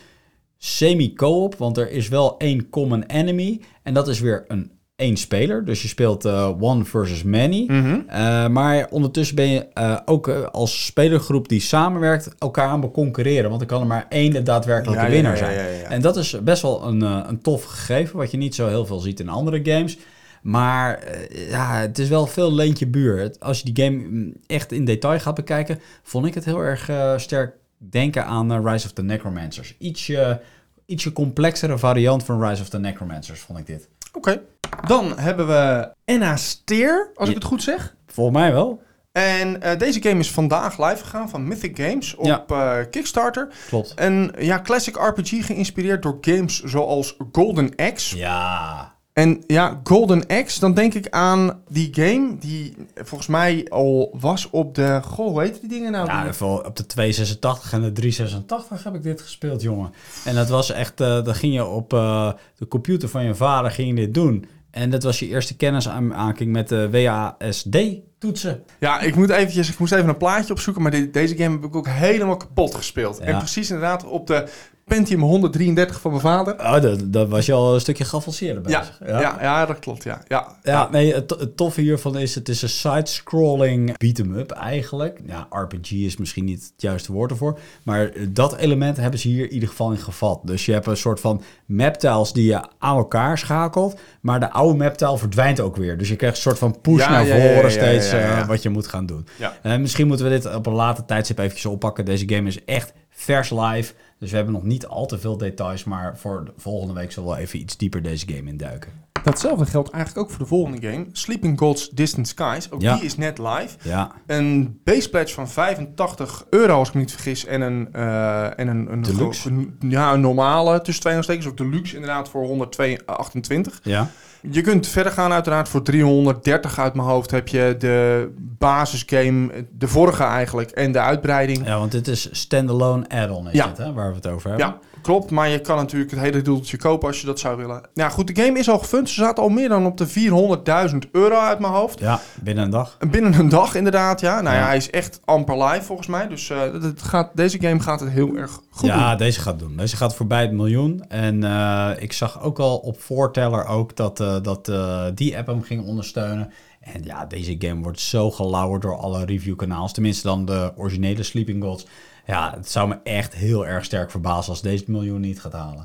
semi-co-op, 0.59 1.55
want 1.55 1.79
er 1.79 1.91
is 1.91 2.09
wel 2.09 2.39
één 2.39 2.69
common 2.71 3.03
enemy. 3.03 3.61
En 3.83 3.95
dat 3.95 4.09
is 4.09 4.21
weer 4.21 4.45
een 4.49 4.71
één 4.97 5.17
speler. 5.17 5.65
Dus 5.65 5.83
je 5.83 5.89
speelt 5.89 6.25
eh, 6.25 6.53
one 6.61 6.85
versus 6.85 7.23
many. 7.23 7.65
Mhm. 7.69 8.01
Eh, 8.09 8.49
maar 8.49 8.87
ondertussen 8.91 9.37
ben 9.37 9.49
je 9.49 9.67
eh, 9.73 9.99
ook 10.05 10.29
als 10.29 10.85
spelergroep 10.85 11.49
die 11.49 11.61
samenwerkt 11.61 12.35
elkaar 12.39 12.69
aan 12.69 12.91
concurreren. 12.91 13.49
Want 13.51 13.61
er 13.61 13.67
kan 13.67 13.81
er 13.81 13.87
maar 13.87 14.07
één 14.09 14.31
de 14.31 14.43
daadwerkelijke 14.43 15.05
Ja, 15.05 15.11
winnaar 15.11 15.33
ja, 15.33 15.39
zijn. 15.39 15.55
ja. 15.55 15.89
En 15.89 16.01
dat 16.01 16.17
is 16.17 16.43
best 16.43 16.63
wel 16.63 16.85
een, 16.85 17.01
een 17.01 17.41
tof 17.41 17.65
gegeven, 17.65 18.17
wat 18.17 18.31
je 18.31 18.37
niet 18.37 18.55
zo 18.55 18.69
heel 18.69 18.87
veel 18.87 18.99
ziet 18.99 19.21
in 19.21 19.29
andere 19.29 19.61
games. 19.63 19.99
Maar 20.43 21.05
ja, 21.49 21.81
het 21.81 21.99
is 21.99 22.09
wel 22.09 22.27
veel 22.27 22.55
leentje 22.55 22.87
buur. 22.87 23.35
Als 23.39 23.59
je 23.61 23.73
die 23.73 23.85
game 23.85 23.97
mm, 23.97 24.33
echt 24.47 24.73
in 24.73 24.85
detail 24.85 25.19
gaat 25.21 25.35
bekijken, 25.35 25.81
vond 26.03 26.27
ik 26.27 26.35
het 26.35 26.45
heel 26.45 26.61
erg 26.61 26.91
sterk 27.21 27.55
denken 27.79 28.25
aan 28.25 28.69
Rise 28.69 28.87
of 28.87 28.93
the 28.93 29.03
Necromancers. 29.03 29.75
Ietsje, 29.79 30.41
ietsje 30.87 31.13
complexere 31.13 31.79
variant 31.79 32.25
van 32.25 32.45
Rise 32.49 32.63
of 32.63 32.69
the 32.69 32.79
Necromancers, 32.79 33.41
vond 33.41 33.59
ik 33.59 33.67
dit. 33.67 33.89
Oké. 34.13 34.41
Dan 34.85 35.19
hebben 35.19 35.47
we 35.47 35.89
Enna 36.05 36.37
Steer, 36.37 37.11
als 37.15 37.29
ik 37.29 37.35
het 37.35 37.45
goed 37.45 37.63
zeg. 37.63 37.95
Volgens 38.07 38.37
mij 38.37 38.53
wel. 38.53 38.83
En 39.13 39.63
eh, 39.63 39.79
deze 39.79 40.03
game 40.03 40.21
is 40.21 40.31
vandaag 40.31 40.79
live 40.79 41.05
gegaan 41.05 41.29
van 41.31 41.49
Mythic 41.49 41.79
Games 41.81 42.15
op 42.15 42.27
Ja. 42.27 42.45
eh, 42.49 42.85
Kickstarter. 42.91 43.49
Klopt. 43.69 43.95
En 43.95 44.33
ja, 44.39 44.61
classic 44.61 44.97
RPG 44.97 45.47
geïnspireerd 45.47 46.03
door 46.03 46.19
games 46.21 46.63
zoals 46.63 47.17
Golden 47.33 47.73
Axe. 47.77 48.17
Ja. 48.17 48.95
En 49.13 49.43
ja, 49.47 49.81
Golden 49.85 50.27
Axe, 50.27 50.61
dan 50.61 50.75
denk 50.75 50.95
ik 50.95 51.09
aan 51.11 51.63
die 51.69 51.89
game 51.93 52.37
die 52.39 52.75
volgens 52.95 53.29
mij 53.29 53.67
al 53.69 54.15
was 54.21 54.51
op 54.51 54.75
de... 54.75 55.01
Goh, 55.05 55.27
hoe 55.29 55.43
heet 55.43 55.61
die 55.61 55.69
dingen 55.69 55.93
nou? 55.93 56.07
Ja, 56.07 56.27
op 56.41 56.77
de 56.77 56.87
286 56.87 57.73
en 57.73 57.83
de 57.83 57.93
386 57.93 58.85
heb 58.85 58.95
ik 58.95 59.03
dit 59.03 59.21
gespeeld, 59.21 59.63
jongen. 59.63 59.93
En 60.25 60.35
dat 60.35 60.49
was 60.49 60.71
echt, 60.71 61.01
eh 61.01 61.25
dan 61.25 61.35
ging 61.35 61.55
je 61.55 61.65
op 61.65 61.91
de 61.91 62.69
computer 62.69 63.09
van 63.09 63.25
je 63.25 63.35
vader 63.35 63.71
ging 63.71 63.89
je 63.89 63.95
dit 63.95 64.15
doen. 64.15 64.47
En 64.77 64.91
dat 64.91 65.03
was 65.03 65.19
je 65.19 65.27
eerste 65.29 65.57
kennisaanmaking 65.57 66.53
met 66.53 66.69
de 66.69 66.91
WASD-toetsen. 66.91 68.63
Ja, 68.79 69.01
ik, 69.01 69.15
moet 69.15 69.31
eventjes, 69.31 69.71
ik 69.71 69.79
moest 69.79 69.93
even 69.93 70.09
een 70.09 70.17
plaatje 70.17 70.53
opzoeken, 70.53 70.83
maar 70.83 70.91
de- 70.91 71.11
deze 71.11 71.37
game 71.37 71.55
heb 71.57 71.65
ik 71.65 71.77
ook 71.77 71.89
helemaal 71.89 72.37
kapot 72.37 72.75
gespeeld. 72.75 73.19
Ja. 73.19 73.25
En 73.25 73.39
precies 73.39 73.71
inderdaad 73.71 74.05
op 74.05 74.27
de 74.27 74.45
Pentium 74.87 75.21
133 75.21 76.01
van 76.01 76.11
mijn 76.11 76.23
vader. 76.23 76.55
Oh, 76.55 76.81
dat, 76.81 77.13
dat 77.13 77.29
was 77.29 77.47
je 77.47 77.53
al 77.53 77.75
een 77.75 77.81
stukje 77.81 78.05
geavanceerder 78.05 78.71
Ja, 78.71 78.79
bezig. 78.79 78.99
ja. 79.07 79.37
Ja, 79.41 79.67
dat 79.67 79.79
klopt, 79.79 80.03
ja. 80.03 80.23
ja. 80.29 80.57
Ja, 80.63 80.89
nee, 80.91 81.15
het, 81.15 81.31
het 81.31 81.57
toffe 81.57 81.81
hiervan 81.81 82.19
is, 82.19 82.35
het 82.35 82.49
is 82.49 82.63
een 82.63 82.69
side-scrolling 82.69 83.99
beat-em-up 83.99 84.51
eigenlijk. 84.51 85.21
Ja, 85.27 85.47
RPG 85.51 85.91
is 85.91 86.17
misschien 86.17 86.45
niet 86.45 86.63
het 86.63 86.73
juiste 86.77 87.13
woord 87.13 87.31
ervoor. 87.31 87.59
Maar 87.85 88.11
dat 88.29 88.57
element 88.57 88.97
hebben 88.97 89.21
ze 89.21 89.29
hier 89.29 89.45
in 89.45 89.53
ieder 89.53 89.69
geval 89.69 89.91
in 89.91 89.99
gevat. 89.99 90.41
Dus 90.45 90.67
je 90.67 90.73
hebt 90.73 90.87
een 90.87 90.97
soort 90.97 91.21
van 91.21 91.43
maptiles 91.67 92.33
die 92.33 92.45
je 92.47 92.61
aan 92.79 92.97
elkaar 92.97 93.39
schakelt. 93.39 93.99
Maar 94.21 94.41
de 94.41 94.51
oude 94.51 94.79
maptile 94.79 95.19
verdwijnt 95.19 95.61
ook 95.61 95.77
weer. 95.77 95.99
Dus 95.99 96.09
je 96.09 96.17
krijgt 96.17 96.37
een 96.37 96.43
soort 96.43 96.59
van 96.59 96.81
push 96.81 96.99
Ja, 97.05 97.11
naar 97.11 97.27
ja, 97.27 97.35
ja, 97.35 97.41
voren 97.41 97.55
ja, 97.57 97.63
ja, 97.63 97.69
steeds 97.71 98.11
ja, 98.11 98.19
ja. 98.19 98.41
eh, 98.41 98.47
wat 98.49 98.63
je 98.63 98.69
moet 98.69 98.87
gaan 98.87 99.07
doen. 99.07 99.27
Ja. 99.39 99.57
Eh, 99.63 99.77
misschien 99.77 100.07
moeten 100.07 100.27
we 100.27 100.33
dit 100.33 100.55
op 100.55 100.67
een 100.67 100.73
later 100.73 101.05
tijdstip 101.05 101.39
eventjes 101.39 101.67
oppakken. 101.67 102.05
Deze 102.05 102.29
game 102.29 102.49
is 102.49 102.65
echt 102.65 102.93
vers 103.11 103.51
live. 103.51 103.93
Dus 104.19 104.31
we 104.31 104.37
hebben 104.37 104.55
nog 104.55 104.65
niet 104.65 104.87
al 104.87 105.07
te 105.07 105.19
veel 105.19 105.37
details. 105.37 105.85
Maar 105.85 106.19
voor 106.19 106.45
de 106.45 106.53
volgende 106.57 106.95
week 106.95 107.13
zullen 107.13 107.31
we 107.31 107.37
even 107.37 107.59
iets 107.59 107.77
dieper 107.77 108.03
deze 108.03 108.29
game 108.29 108.51
induiken. 108.51 109.06
Datzelfde 109.25 109.67
geldt 109.67 109.91
eigenlijk 109.91 110.25
ook 110.25 110.31
voor 110.31 110.43
de 110.43 110.49
volgende 110.49 110.89
game. 110.91 111.07
Sleeping 111.13 111.59
Gods 111.59 111.89
Distant 111.91 112.29
Skies. 112.29 112.71
Ook 112.71 112.81
Ja. 112.81 112.95
die 112.95 113.05
is 113.05 113.17
net 113.17 113.39
live. 113.39 113.69
Ja, 113.83 114.11
Een 114.27 114.81
base 114.85 115.11
pledge 115.11 115.35
van 115.35 115.49
85 115.49 116.45
euro, 116.51 116.73
als 116.79 116.89
ik 116.89 116.95
me 116.95 117.01
niet 117.01 117.11
vergis. 117.13 117.45
En 117.47 117.61
een, 117.61 117.89
eh, 117.93 118.59
en 118.59 118.69
een, 118.69 118.93
een, 118.93 119.03
Deluxe? 119.03 119.49
een- 119.49 119.77
ja, 119.81 120.13
een 120.13 120.21
normale 120.21 120.81
tussen 120.81 121.03
twee 121.05 121.17
aanstekens. 121.17 121.47
Of 121.47 121.53
deluxe 121.55 121.95
inderdaad 121.95 122.29
voor 122.29 122.45
128. 122.45 123.81
ja. 123.83 124.11
Je 124.51 124.61
kunt 124.61 124.87
verder 124.89 125.13
gaan 125.13 125.33
uiteraard 125.33 125.69
voor 125.69 125.83
330 125.83 126.79
uit 126.79 126.95
mijn 126.95 127.09
hoofd. 127.09 127.31
Heb 127.31 127.49
je 127.49 127.75
de 127.79 128.29
basisgame, 128.39 129.67
de 129.79 129.89
vorige 129.89 130.23
eigenlijk, 130.23 130.71
en 130.71 130.93
de 130.93 130.99
uitbreiding. 131.01 131.67
Ja, 131.67 131.79
want 131.79 131.93
dit 131.93 132.09
is 132.09 132.29
standalone 132.33 133.09
add-on 133.09 133.47
is 133.49 133.53
Ja. 133.53 133.69
het, 133.69 133.79
hè, 133.79 133.93
waar 133.93 134.09
we 134.11 134.15
het 134.17 134.27
over 134.27 134.49
hebben. 134.49 134.67
Ja, 134.67 134.79
klopt. 135.07 135.31
Maar 135.31 135.49
je 135.49 135.61
kan 135.61 135.77
natuurlijk 135.77 136.11
het 136.11 136.21
hele 136.21 136.43
doeltje 136.43 136.77
kopen 136.77 137.09
als 137.09 137.21
je 137.21 137.27
dat 137.27 137.39
zou 137.41 137.57
willen. 137.57 137.81
Ja, 137.95 138.09
goed, 138.09 138.35
de 138.37 138.43
game 138.43 138.59
is 138.59 138.69
al 138.69 138.79
gefund. 138.79 139.09
Ze 139.09 139.15
zaten 139.21 139.43
al 139.43 139.49
meer 139.49 139.69
dan 139.69 139.87
op 139.87 139.97
de 139.97 140.07
400.000 140.09 141.11
euro 141.13 141.39
uit 141.39 141.59
mijn 141.59 141.73
hoofd. 141.73 141.99
Ja, 142.01 142.21
binnen 142.43 142.65
een 142.65 142.71
dag. 142.71 142.97
Binnen 143.11 143.35
een 143.39 143.49
dag 143.49 143.75
inderdaad, 143.75 144.21
ja. 144.21 144.41
Nou 144.41 144.55
ja, 144.55 144.61
Ja. 144.61 144.67
hij 144.67 144.77
is 144.77 144.91
echt 144.91 145.21
amper 145.25 145.65
live 145.65 145.83
volgens 145.85 146.09
mij. 146.09 146.29
Dus 146.29 146.51
eh, 146.51 146.61
het- 146.73 147.03
gaat, 147.03 147.31
deze 147.35 147.61
game 147.61 147.81
gaat 147.81 148.01
het 148.01 148.11
heel 148.11 148.37
erg 148.37 148.61
goed 148.71 148.89
ja, 148.89 149.09
doen. 149.09 149.19
deze 149.19 149.41
gaat 149.41 149.59
doen. 149.59 149.77
Deze 149.77 149.97
gaat 149.97 150.15
voorbij 150.15 150.43
het 150.43 150.53
miljoen. 150.53 151.05
En 151.09 151.45
eh, 151.45 151.91
ik 151.99 152.13
zag 152.13 152.43
ook 152.43 152.59
al 152.59 152.77
op 152.77 153.01
voorteller 153.01 153.67
ook 153.67 153.97
dat, 153.97 154.21
eh, 154.21 154.37
dat 154.43 154.73
die 155.17 155.37
app 155.37 155.47
hem 155.47 155.63
ging 155.63 155.87
ondersteunen. 155.87 156.53
En 156.81 157.03
ja, 157.05 157.25
deze 157.27 157.57
game 157.59 157.83
wordt 157.83 158.01
zo 158.01 158.31
gelauwerd 158.31 158.83
door 158.83 158.97
alle 158.97 159.25
reviewkanaals. 159.25 159.93
Tenminste 159.93 160.27
dan 160.27 160.45
de 160.45 160.73
originele 160.77 161.23
Sleeping 161.23 161.63
Gods. 161.63 161.87
Ja, 162.27 162.53
het 162.57 162.71
zou 162.71 162.89
me 162.89 162.99
echt 163.05 163.35
heel 163.35 163.67
erg 163.67 163.85
sterk 163.85 164.11
verbazen 164.11 164.51
als 164.51 164.63
deze 164.63 164.85
miljoen 164.87 165.21
niet 165.21 165.41
gaat 165.41 165.53
halen. 165.53 165.85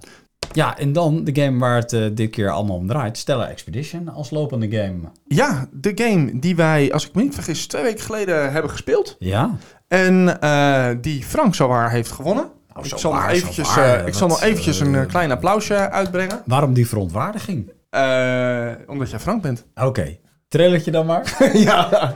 Ja, 0.54 0.78
en 0.78 0.94
dan 0.94 1.24
de 1.24 1.42
game 1.42 1.60
waar 1.60 1.76
het 1.76 1.94
eh, 1.94 2.06
dit 2.14 2.30
keer 2.30 2.50
allemaal 2.50 2.76
om 2.76 2.88
draait. 2.88 3.18
Stellar 3.18 3.48
Expedition 3.48 4.10
als 4.10 4.30
lopende 4.30 4.72
game. 4.78 4.98
Ja, 5.28 5.68
de 5.72 5.92
game 5.96 6.40
die 6.40 6.56
wij, 6.56 6.94
als 6.94 7.08
ik 7.08 7.16
me 7.16 7.22
niet 7.24 7.34
vergis, 7.34 7.68
twee 7.68 7.84
weken 7.84 8.04
geleden 8.04 8.52
hebben 8.52 8.72
gespeeld. 8.72 9.16
Ja, 9.20 9.56
En 9.88 10.42
eh, 10.42 10.90
die 11.02 11.24
Frank 11.24 11.56
zowaar 11.56 11.92
heeft 11.92 12.12
gewonnen. 12.12 12.50
Nou, 12.74 12.84
ik 12.86 12.90
zo 12.92 12.98
zal, 12.98 13.12
nog 13.14 13.22
waar, 13.22 13.30
zo 13.30 13.36
eventjes, 13.36 13.76
waar. 13.76 14.00
eh, 14.00 14.08
ik 14.08 14.14
zal 14.14 14.28
nog 14.28 14.42
eventjes 14.42 14.80
een 14.80 15.08
klein 15.08 15.32
applausje 15.32 15.90
uitbrengen. 15.90 16.42
waarom 16.46 16.74
die 16.74 16.88
verontwaardiging? 16.88 17.72
Eh, 17.90 18.72
omdat 18.88 19.10
jij 19.10 19.20
Frank 19.20 19.42
bent. 19.42 19.66
Oké, 19.76 20.18
trailertje 20.48 20.92
dan 20.92 21.06
maar. 21.06 21.38
ja. 21.54 22.16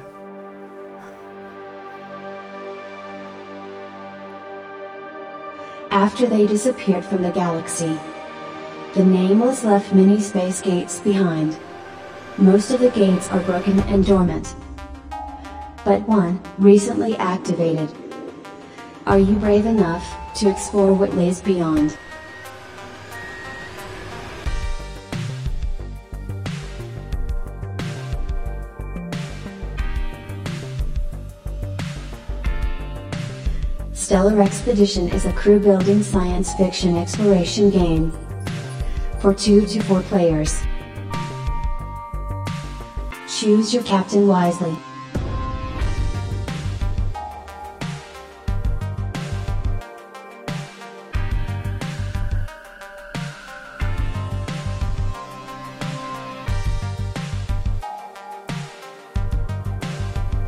After 5.95 6.25
they 6.25 6.45
disappeared 6.45 7.05
from 7.05 7.21
the 7.21 7.31
galaxy, 7.31 7.97
the 8.95 9.05
nameless 9.05 9.63
left 9.63 9.93
many 9.93 10.19
space 10.19 10.61
gates 10.61 10.99
behind. 10.99 11.57
Most 12.37 12.71
of 12.71 12.81
the 12.81 12.89
gates 12.89 13.29
are 13.29 13.39
broken 13.39 13.79
and 13.79 14.05
dormant. 14.05 14.55
But 15.85 16.01
one, 16.01 16.41
recently 16.57 17.15
activated. 17.15 17.89
Are 19.07 19.17
you 19.17 19.35
brave 19.35 19.65
enough 19.65 20.05
to 20.35 20.49
explore 20.49 20.93
what 20.93 21.15
lays 21.15 21.39
beyond? 21.39 21.97
Stellar 34.05 34.39
Expedition 34.39 35.09
is 35.09 35.25
a 35.25 35.33
crew 35.33 35.59
building 35.59 36.03
science 36.03 36.53
fiction 36.53 36.95
exploration 36.95 37.71
game 37.71 38.11
for 39.19 39.33
2 39.33 39.65
to 39.65 39.81
4 39.81 40.03
players. 40.03 40.61
Choose 43.27 43.73
your 43.73 43.81
captain 43.81 44.27
wisely. 44.27 44.77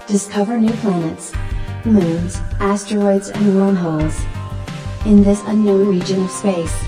Discover 0.08 0.60
new 0.60 0.74
planets, 0.74 1.34
moons, 1.88 2.38
asteroids, 2.60 3.30
and 3.30 3.56
wormholes 3.56 4.20
in 5.06 5.24
this 5.24 5.42
unknown 5.46 5.88
region 5.88 6.24
of 6.24 6.30
space. 6.30 6.84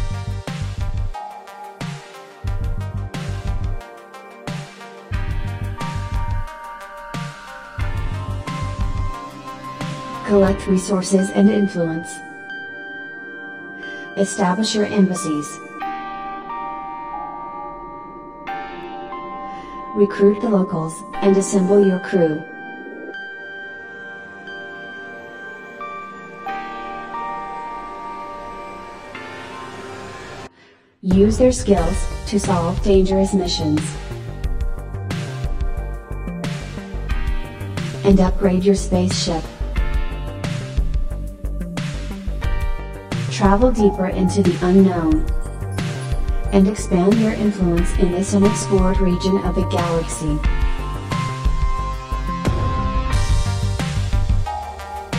Collect 10.28 10.68
resources 10.68 11.30
and 11.32 11.50
influence. 11.50 12.10
Establish 14.18 14.76
your 14.76 14.86
embassies. 14.86 15.48
Recruit 19.96 20.40
the 20.42 20.50
locals 20.50 21.02
and 21.16 21.36
assemble 21.36 21.86
your 21.86 22.00
crew. 22.00 22.44
Use 31.20 31.38
their 31.38 31.52
skills 31.52 32.08
to 32.28 32.40
solve 32.40 32.82
dangerous 32.82 33.34
missions. 33.34 33.82
And 38.06 38.18
upgrade 38.22 38.64
your 38.64 38.76
spaceship. 38.76 39.44
Travel 43.30 43.74
deeper 43.74 44.08
into 44.08 44.42
the 44.42 44.58
unknown. 44.62 45.26
And 46.54 46.70
expand 46.70 47.16
your 47.16 47.34
influence 47.34 47.92
in 47.98 48.14
this 48.14 48.34
unexplored 48.34 49.02
region 49.02 49.40
of 49.40 49.56
the 49.56 49.68
galaxy. 49.68 50.40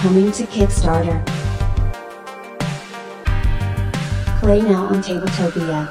Coming 0.01 0.33
to 0.33 0.45
Kickstarter. 0.45 1.40
Play 4.41 4.61
now 4.63 4.89
on 4.89 5.03
Tabletopia 5.03 5.89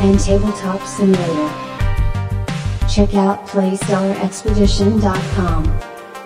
and 0.00 0.24
Tabletop 0.24 0.86
Simulator. 0.86 1.50
Check 2.88 3.14
out 3.14 3.46
PlayStellarExpedition.com 3.46 5.64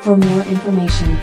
for 0.01 0.16
more 0.16 0.47
information. 0.47 1.18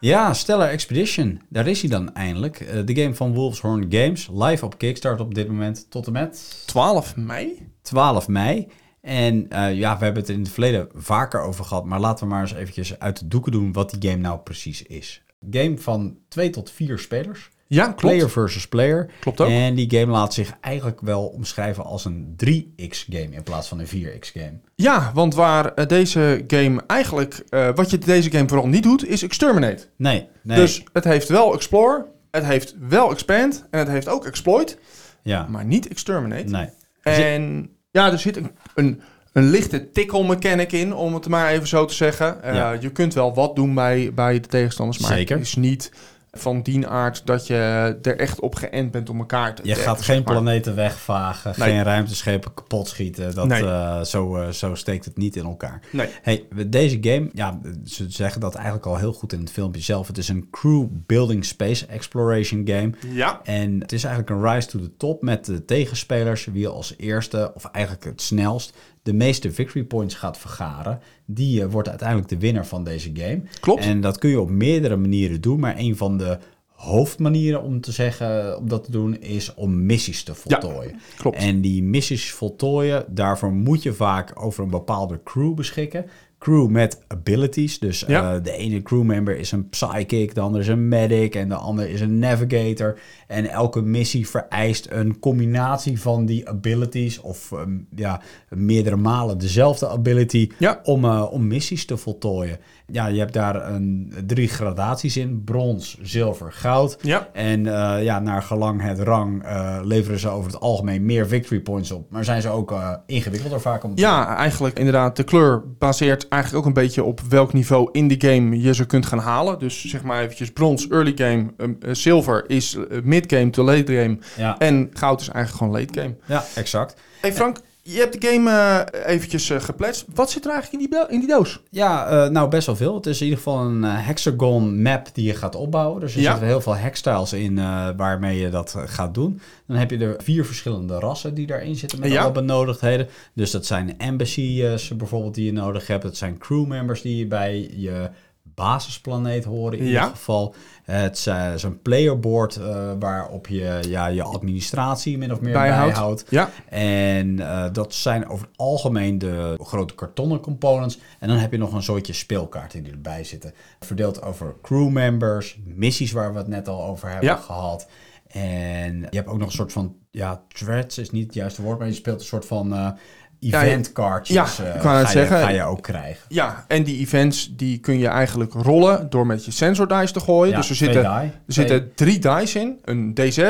Ja, 0.00 0.34
Stellar 0.34 0.68
Expedition. 0.68 1.40
Daar 1.48 1.66
is 1.66 1.80
hij 1.80 1.90
dan 1.90 2.14
eindelijk. 2.14 2.60
Eh, 2.60 2.80
de 2.84 2.96
game 2.96 3.14
van 3.14 3.34
Wolfshorn 3.34 3.86
Games. 3.88 4.28
Live 4.32 4.64
op 4.64 4.78
Kickstarter 4.78 5.24
op 5.24 5.34
dit 5.34 5.48
moment 5.48 5.90
tot 5.90 6.06
en 6.06 6.12
met 6.12 6.62
12 6.66 7.16
mei? 7.16 7.68
12 7.82 8.28
mei. 8.28 8.68
En 9.00 9.48
eh, 9.48 9.78
ja, 9.78 9.98
we 9.98 10.04
hebben 10.04 10.22
het 10.22 10.30
er 10.30 10.36
in 10.36 10.42
het 10.42 10.50
verleden 10.50 10.88
vaker 10.94 11.40
over 11.40 11.64
gehad. 11.64 11.84
Maar 11.84 12.00
laten 12.00 12.24
we 12.24 12.30
maar 12.30 12.42
eens 12.42 12.54
eventjes 12.54 12.98
uit 12.98 13.18
de 13.18 13.28
doeken 13.28 13.52
doen 13.52 13.72
wat 13.72 13.90
die 13.90 14.10
game 14.10 14.22
nou 14.22 14.38
precies 14.38 14.82
is. 14.82 15.22
Game 15.50 15.78
van 15.78 16.18
twee 16.28 16.50
tot 16.50 16.70
vier 16.70 16.98
spelers. 16.98 17.50
Ja, 17.70 17.82
klopt. 17.84 17.96
Player 18.00 18.30
versus 18.30 18.68
player. 18.68 19.10
Klopt 19.20 19.40
ook. 19.40 19.48
En 19.48 19.74
die 19.74 19.90
game 19.98 20.12
laat 20.12 20.34
zich 20.34 20.52
eigenlijk 20.60 21.00
wel 21.00 21.26
omschrijven 21.26 21.84
als 21.84 22.04
een 22.04 22.36
3x 22.46 23.04
game 23.08 23.28
in 23.30 23.42
plaats 23.42 23.68
van 23.68 23.78
een 23.78 23.86
4x 23.86 24.32
game. 24.32 24.52
Ja, 24.74 25.10
want 25.14 25.34
waar 25.34 25.74
eh, 25.74 25.86
deze 25.86 26.44
game 26.46 26.82
eigenlijk... 26.86 27.42
eh, 27.48 27.68
wat 27.74 27.90
je 27.90 27.98
deze 27.98 28.30
game 28.30 28.48
vooral 28.48 28.66
niet 28.68 28.82
doet, 28.82 29.06
is 29.08 29.22
exterminate. 29.22 29.86
Nee, 29.96 30.26
nee. 30.42 30.56
Dus 30.58 30.84
het 30.92 31.04
heeft 31.04 31.28
wel 31.28 31.54
explore, 31.54 32.06
het 32.30 32.44
heeft 32.44 32.74
wel 32.88 33.10
expand 33.10 33.64
en 33.70 33.78
het 33.78 33.88
heeft 33.88 34.08
ook 34.08 34.26
exploit, 34.26 34.78
ja, 35.22 35.46
maar 35.50 35.64
niet 35.64 35.88
exterminate. 35.88 36.44
nee. 36.48 36.68
En 37.02 37.70
ja, 37.90 38.12
er 38.12 38.18
zit 38.18 38.36
een, 38.36 38.50
een, 38.74 39.00
een 39.32 39.50
lichte 39.50 39.90
tickle 39.90 40.24
mechanic 40.26 40.72
in, 40.72 40.94
om 40.94 41.14
het 41.14 41.28
maar 41.28 41.48
even 41.50 41.68
zo 41.68 41.84
te 41.84 41.94
zeggen. 41.94 42.42
Eh, 42.42 42.54
Ja. 42.54 42.72
Je 42.72 42.90
kunt 42.90 43.14
wel 43.14 43.34
wat 43.34 43.56
doen 43.56 43.74
bij, 43.74 44.10
bij 44.14 44.40
de 44.40 44.48
tegenstanders, 44.48 44.98
maar 44.98 45.12
Zeker. 45.12 45.36
het 45.36 45.46
is 45.46 45.54
niet 45.56 45.92
van 46.30 46.62
die 46.62 46.86
aard 46.86 47.26
dat 47.26 47.46
je 47.46 47.54
er 48.02 48.18
echt 48.18 48.40
op 48.40 48.54
geënt 48.54 48.90
bent 48.90 49.10
om 49.10 49.18
elkaar 49.18 49.54
te 49.54 49.62
Je 49.64 49.74
gaat 49.74 50.02
geen 50.02 50.22
planeten 50.22 50.74
wegvagen, 50.74 51.54
Nee. 51.56 51.68
geen 51.68 51.82
ruimteschepen 51.82 52.54
kapot 52.54 52.88
schieten. 52.88 53.34
Dat, 53.34 53.46
Nee. 53.46 53.64
eh, 53.64 54.00
zo, 54.02 54.36
eh, 54.36 54.48
zo 54.48 54.74
steekt 54.74 55.04
het 55.04 55.16
niet 55.16 55.36
in 55.36 55.44
elkaar. 55.44 55.80
Nee. 55.92 56.08
Hey, 56.22 56.46
deze 56.66 56.98
game, 57.00 57.30
ja, 57.32 57.60
ze 57.84 58.04
zeggen 58.08 58.40
dat 58.40 58.54
eigenlijk 58.54 58.86
al 58.86 58.96
heel 58.96 59.12
goed 59.12 59.32
in 59.32 59.40
het 59.40 59.50
filmpje 59.50 59.80
zelf. 59.82 60.06
Het 60.06 60.18
is 60.18 60.28
een 60.28 60.48
crew 60.50 60.86
building 60.90 61.44
space 61.44 61.86
exploration 61.86 62.68
game. 62.68 62.90
Ja, 63.06 63.40
En 63.44 63.80
het 63.80 63.92
is 63.92 64.04
eigenlijk 64.04 64.34
een 64.42 64.52
rise 64.54 64.68
to 64.68 64.78
the 64.78 64.96
top 64.96 65.22
met 65.22 65.44
de 65.44 65.64
tegenspelers, 65.64 66.44
wie 66.44 66.68
als 66.68 66.94
eerste, 66.96 67.52
of 67.54 67.64
eigenlijk 67.64 68.04
het 68.04 68.22
snelst, 68.22 68.72
de 69.08 69.14
meeste 69.14 69.52
victory 69.52 69.84
points 69.84 70.14
gaat 70.14 70.38
vergaren. 70.38 71.00
Die 71.24 71.62
eh, 71.62 71.70
wordt 71.70 71.88
uiteindelijk 71.88 72.28
de 72.28 72.38
winnaar 72.38 72.66
van 72.66 72.84
deze 72.84 73.10
game. 73.14 73.42
Klopt. 73.60 73.84
En 73.84 74.00
dat 74.00 74.18
kun 74.18 74.30
je 74.30 74.40
op 74.40 74.50
meerdere 74.50 74.96
manieren 74.96 75.40
doen, 75.40 75.60
maar 75.60 75.74
een 75.78 75.96
van 75.96 76.18
de 76.18 76.38
hoofdmanieren 76.66 77.62
om 77.62 77.80
te 77.80 77.92
zeggen, 77.92 78.58
om 78.58 78.68
dat 78.68 78.84
te 78.84 78.90
doen, 78.90 79.20
is 79.20 79.54
om 79.54 79.86
missies 79.86 80.22
te 80.22 80.34
voltooien. 80.34 81.00
klopt. 81.16 81.36
En 81.36 81.60
die 81.60 81.82
missies 81.82 82.32
voltooien, 82.32 83.04
daarvoor 83.08 83.52
moet 83.52 83.82
je 83.82 83.92
vaak 83.92 84.42
over 84.42 84.64
een 84.64 84.70
bepaalde 84.70 85.20
crew 85.24 85.54
beschikken. 85.54 86.06
Crew 86.38 86.68
met 86.68 87.00
abilities. 87.08 87.78
Dus 87.78 88.04
Ja. 88.06 88.34
eh, 88.34 88.42
de 88.42 88.52
ene 88.52 88.82
crewmember 88.82 89.38
is 89.38 89.52
een 89.52 89.68
psychic, 89.68 90.34
de 90.34 90.40
andere 90.40 90.62
is 90.62 90.68
een 90.68 90.88
medic 90.88 91.34
en 91.34 91.48
de 91.48 91.54
andere 91.54 91.90
is 91.90 92.00
een 92.00 92.18
navigator. 92.18 92.98
En 93.26 93.46
elke 93.50 93.80
missie 93.82 94.28
vereist 94.28 94.86
een 94.90 95.18
combinatie 95.18 96.00
van 96.00 96.26
die 96.26 96.48
abilities 96.48 97.20
of 97.20 97.52
ehm, 97.52 97.78
ja, 97.94 98.20
meerdere 98.48 98.96
malen 98.96 99.38
dezelfde 99.38 99.88
ability 99.88 100.50
Ja. 100.58 100.80
om, 100.82 101.04
eh, 101.04 101.26
om 101.30 101.46
missies 101.46 101.84
te 101.84 101.96
voltooien. 101.96 102.58
Ja, 102.92 103.06
je 103.06 103.18
hebt 103.18 103.32
daar 103.32 103.70
een, 103.70 104.12
drie 104.26 104.48
gradaties 104.48 105.16
in. 105.16 105.42
Brons, 105.44 105.98
zilver, 106.02 106.52
goud. 106.52 106.98
Ja. 107.00 107.28
En 107.32 107.66
eh, 107.66 108.04
ja, 108.04 108.18
naar 108.20 108.42
gelang 108.42 108.82
het 108.82 108.98
rang 108.98 109.42
eh, 109.44 109.78
leveren 109.82 110.18
ze 110.18 110.28
over 110.28 110.50
het 110.50 110.60
algemeen 110.60 111.04
meer 111.04 111.26
victory 111.26 111.60
points 111.60 111.90
op. 111.90 112.10
Maar 112.10 112.24
zijn 112.24 112.42
ze 112.42 112.48
ook 112.48 112.72
eh, 112.72 112.92
ingewikkelder 113.06 113.60
vaak 113.60 113.84
om 113.84 113.92
Ja, 113.94 114.36
eigenlijk 114.36 114.78
inderdaad. 114.78 115.16
De 115.16 115.24
kleur 115.24 115.62
baseert 115.78 116.28
eigenlijk 116.28 116.62
ook 116.62 116.68
een 116.68 116.82
beetje 116.82 117.04
op 117.04 117.20
welk 117.28 117.52
niveau 117.52 117.88
in 117.92 118.08
de 118.08 118.14
game 118.18 118.60
je 118.60 118.74
ze 118.74 118.86
kunt 118.86 119.06
gaan 119.06 119.18
halen. 119.18 119.58
Dus 119.58 119.84
zeg 119.84 120.02
maar 120.02 120.22
eventjes 120.22 120.50
brons, 120.52 120.88
early 120.88 121.12
game. 121.14 121.46
um, 121.56 121.76
eh, 121.80 121.94
zilver 121.94 122.44
is 122.46 122.76
mid 123.02 123.32
game 123.32 123.50
to 123.50 123.62
late 123.64 123.94
game. 123.96 124.18
Ja, 124.36 124.58
En 124.58 124.90
goud 124.92 125.20
is 125.20 125.28
eigenlijk 125.28 125.64
gewoon 125.64 125.80
late 125.80 126.00
game. 126.00 126.14
ja 126.26 126.44
exact. 126.54 126.94
Hey 127.20 127.32
Frank, 127.32 127.58
je 127.92 127.98
hebt 127.98 128.20
de 128.20 128.28
game 128.28 128.50
eh, 128.50 129.14
eventjes 129.14 129.50
eh, 129.50 129.60
gepletst. 129.60 130.04
Wat 130.14 130.30
zit 130.30 130.44
er 130.44 130.50
eigenlijk 130.50 130.82
in 130.82 130.90
die, 130.90 131.06
in 131.08 131.18
die 131.18 131.28
doos? 131.28 131.60
Ja, 131.70 132.06
eh, 132.06 132.30
nou 132.30 132.48
best 132.48 132.66
wel 132.66 132.76
veel. 132.76 132.94
Het 132.94 133.06
is 133.06 133.18
in 133.18 133.24
ieder 133.26 133.42
geval 133.42 133.60
een 133.60 133.82
hexagon 133.82 134.82
map 134.82 135.08
die 135.12 135.24
je 135.26 135.34
gaat 135.34 135.54
opbouwen. 135.54 136.00
Dus 136.00 136.14
er 136.14 136.20
Ja. 136.20 136.30
zitten 136.30 136.46
heel 136.48 136.60
veel 136.60 136.76
hextiles 136.76 137.32
in 137.32 137.54
waarmee 137.96 138.38
je 138.38 138.50
dat 138.50 138.74
gaat 138.86 139.14
doen. 139.14 139.40
Dan 139.66 139.76
heb 139.76 139.90
je 139.90 139.98
er 139.98 140.14
vier 140.22 140.44
verschillende 140.44 140.98
rassen 140.98 141.34
die 141.34 141.46
daarin 141.46 141.76
zitten 141.76 142.00
met 142.00 142.10
Ja. 142.12 142.22
alle 142.22 142.32
benodigdheden. 142.32 143.08
Dus 143.34 143.50
dat 143.50 143.66
zijn 143.66 143.98
embassies 143.98 144.96
bijvoorbeeld 144.96 145.34
die 145.34 145.44
je 145.44 145.52
nodig 145.52 145.86
hebt. 145.86 146.02
Het 146.02 146.16
zijn 146.16 146.38
crewmembers 146.38 147.02
die 147.02 147.26
bij 147.26 147.70
je 147.76 148.10
basisplaneet 148.54 149.44
horen 149.44 149.78
in 149.78 149.84
Ja. 149.84 149.90
ieder 149.90 150.16
geval. 150.16 150.54
Het 150.90 151.16
is 151.16 151.26
eh, 151.26 151.54
zo'n 151.54 151.82
playerboard 151.82 152.56
eh, 152.56 152.92
waarop 152.98 153.46
je 153.46 153.80
ja, 153.88 154.06
je 154.06 154.22
administratie 154.22 155.18
min 155.18 155.32
of 155.32 155.40
meer 155.40 155.52
Bijhoudt. 155.52 155.92
bijhoudt. 155.92 156.24
Ja, 156.28 156.50
En 156.68 157.40
eh, 157.40 157.64
dat 157.72 157.94
zijn 157.94 158.28
over 158.28 158.46
het 158.46 158.56
algemeen 158.56 159.18
de 159.18 159.58
grote 159.62 159.94
kartonnen 159.94 160.40
components. 160.40 160.98
En 161.18 161.28
dan 161.28 161.36
heb 161.36 161.52
je 161.52 161.58
nog 161.58 161.72
een 161.72 161.82
soortje 161.82 162.12
speelkaarten 162.12 162.82
die 162.82 162.92
erbij 162.92 163.24
zitten. 163.24 163.52
Verdeeld 163.80 164.22
over 164.22 164.54
crewmembers, 164.62 165.58
missies 165.64 166.12
waar 166.12 166.32
we 166.32 166.38
het 166.38 166.48
net 166.48 166.68
al 166.68 166.84
over 166.84 167.08
hebben 167.08 167.28
Ja. 167.28 167.36
gehad. 167.36 167.88
En 168.28 169.00
je 169.00 169.16
hebt 169.16 169.28
ook 169.28 169.38
nog 169.38 169.46
een 169.48 169.52
soort 169.54 169.72
van, 169.72 169.96
ja, 170.10 170.42
threads 170.48 170.98
is 170.98 171.10
niet 171.10 171.24
het 171.26 171.34
juiste 171.34 171.62
woord, 171.62 171.78
maar 171.78 171.88
je 171.88 171.94
speelt 171.94 172.20
een 172.20 172.26
soort 172.26 172.46
van 172.46 172.96
eventkaartjes. 173.40 174.56
ja, 174.56 174.64
net 174.64 174.82
ga, 174.82 175.20
je, 175.20 175.26
ga 175.26 175.48
je 175.48 175.62
ook 175.62 175.82
krijgen. 175.82 176.22
ja, 176.28 176.64
en 176.68 176.82
die 176.82 176.98
events 176.98 177.56
die 177.56 177.78
kun 177.78 177.98
je 177.98 178.06
eigenlijk 178.08 178.52
rollen 178.52 179.10
door 179.10 179.26
met 179.26 179.44
je 179.44 179.50
sensor 179.50 179.88
dice 179.88 180.12
te 180.12 180.20
gooien. 180.20 180.50
Ja, 180.50 180.56
dus 180.56 180.68
er 180.70 180.76
zitten, 180.76 181.02
die. 181.02 181.10
er 181.10 181.32
zitten 181.46 181.92
drie 181.94 182.18
dice 182.18 182.60
in. 182.60 182.78
Een 182.84 183.14
D6. 183.20 183.36
Eh, 183.38 183.42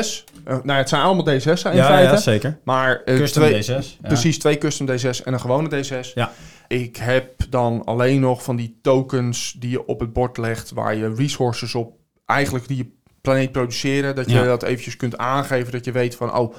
nou, 0.43 0.61
ja, 0.65 0.75
het 0.75 0.89
zijn 0.89 1.01
allemaal 1.01 1.25
D6's 1.25 1.63
in 1.63 1.75
ja, 1.75 1.85
feite. 1.85 2.11
ja, 2.11 2.17
zeker. 2.17 2.57
Maar 2.63 3.01
eh, 3.05 3.15
Custom 3.15 3.43
twee, 3.43 3.63
D6. 3.63 3.67
ja. 3.67 4.07
Precies, 4.07 4.39
twee 4.39 4.57
custom 4.57 4.87
D6 4.87 5.23
en 5.23 5.33
een 5.33 5.39
gewone 5.39 5.83
D6. 5.83 6.13
Ja. 6.13 6.31
Ik 6.67 6.97
heb 6.97 7.31
dan 7.49 7.81
alleen 7.85 8.19
nog 8.19 8.43
van 8.43 8.55
die 8.55 8.79
tokens 8.81 9.55
die 9.59 9.69
je 9.69 9.85
op 9.85 9.99
het 9.99 10.13
bord 10.13 10.37
legt, 10.37 10.71
waar 10.71 10.95
je 10.95 11.13
resources 11.13 11.75
op, 11.75 11.93
eigenlijk 12.25 12.67
die 12.67 12.77
je 12.77 12.97
planeet 13.21 13.51
produceren, 13.51 14.15
dat 14.15 14.29
je 14.31 14.43
dat 14.43 14.63
eventjes 14.63 14.95
kunt 14.95 15.17
aangeven, 15.17 15.71
dat 15.71 15.85
je 15.85 15.91
weet 15.91 16.15
van, 16.15 16.35
oh, 16.37 16.55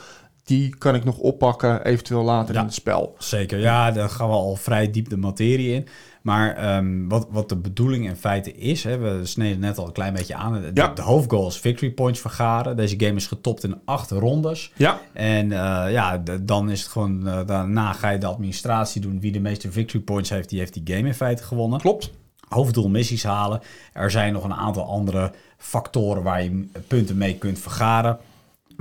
die 0.58 0.76
kan 0.78 0.94
ik 0.94 1.04
nog 1.04 1.16
oppakken, 1.18 1.84
eventueel 1.84 2.22
later 2.22 2.54
Ja. 2.54 2.60
in 2.60 2.66
het 2.66 2.74
spel. 2.74 3.14
Zeker, 3.18 3.58
ja, 3.58 3.90
daar 3.90 4.08
gaan 4.08 4.28
we 4.28 4.34
al 4.34 4.56
vrij 4.56 4.90
diep 4.90 5.08
de 5.08 5.16
materie 5.16 5.74
in. 5.74 5.86
Maar 6.22 6.56
ehm, 6.56 7.08
wat, 7.08 7.26
wat 7.30 7.48
de 7.48 7.56
bedoeling 7.56 8.06
in 8.06 8.16
feite 8.16 8.52
is, 8.54 8.84
hè, 8.84 8.98
we 8.98 9.20
sneden 9.26 9.60
net 9.60 9.78
al 9.78 9.86
een 9.86 9.92
klein 9.92 10.14
beetje 10.14 10.34
aan. 10.34 10.52
De, 10.52 10.70
Ja. 10.74 10.88
de 10.88 11.02
hoofdgoal 11.02 11.46
is 11.48 11.58
victory 11.58 11.90
points 11.92 12.20
vergaren. 12.20 12.76
Deze 12.76 12.94
game 12.98 13.14
is 13.16 13.26
getopt 13.26 13.64
in 13.64 13.80
acht 13.84 14.10
rondes. 14.10 14.72
Ja, 14.76 15.00
En 15.12 15.52
eh, 15.52 15.92
ja, 15.92 16.18
de- 16.18 16.44
dan 16.44 16.70
is 16.70 16.80
het 16.82 16.90
gewoon, 16.90 17.28
eh, 17.28 17.38
daarna 17.46 17.92
ga 17.92 18.10
je 18.10 18.18
de 18.18 18.26
administratie 18.26 19.00
doen. 19.00 19.20
Wie 19.20 19.32
de 19.32 19.40
meeste 19.40 19.72
victory 19.72 20.02
points 20.02 20.30
heeft, 20.30 20.48
die 20.48 20.58
heeft 20.58 20.74
die 20.84 20.94
game 20.96 21.08
in 21.08 21.14
feite 21.14 21.42
gewonnen. 21.42 21.80
klopt. 21.80 22.10
Hoofddoel 22.48 22.88
missies 22.88 23.22
halen. 23.24 23.60
Er 23.92 24.10
zijn 24.10 24.32
nog 24.32 24.44
een 24.44 24.54
aantal 24.54 24.84
andere 24.84 25.32
factoren 25.58 26.22
waar 26.22 26.42
je 26.42 26.68
punten 26.86 27.16
mee 27.16 27.34
kunt 27.38 27.58
vergaren. 27.58 28.18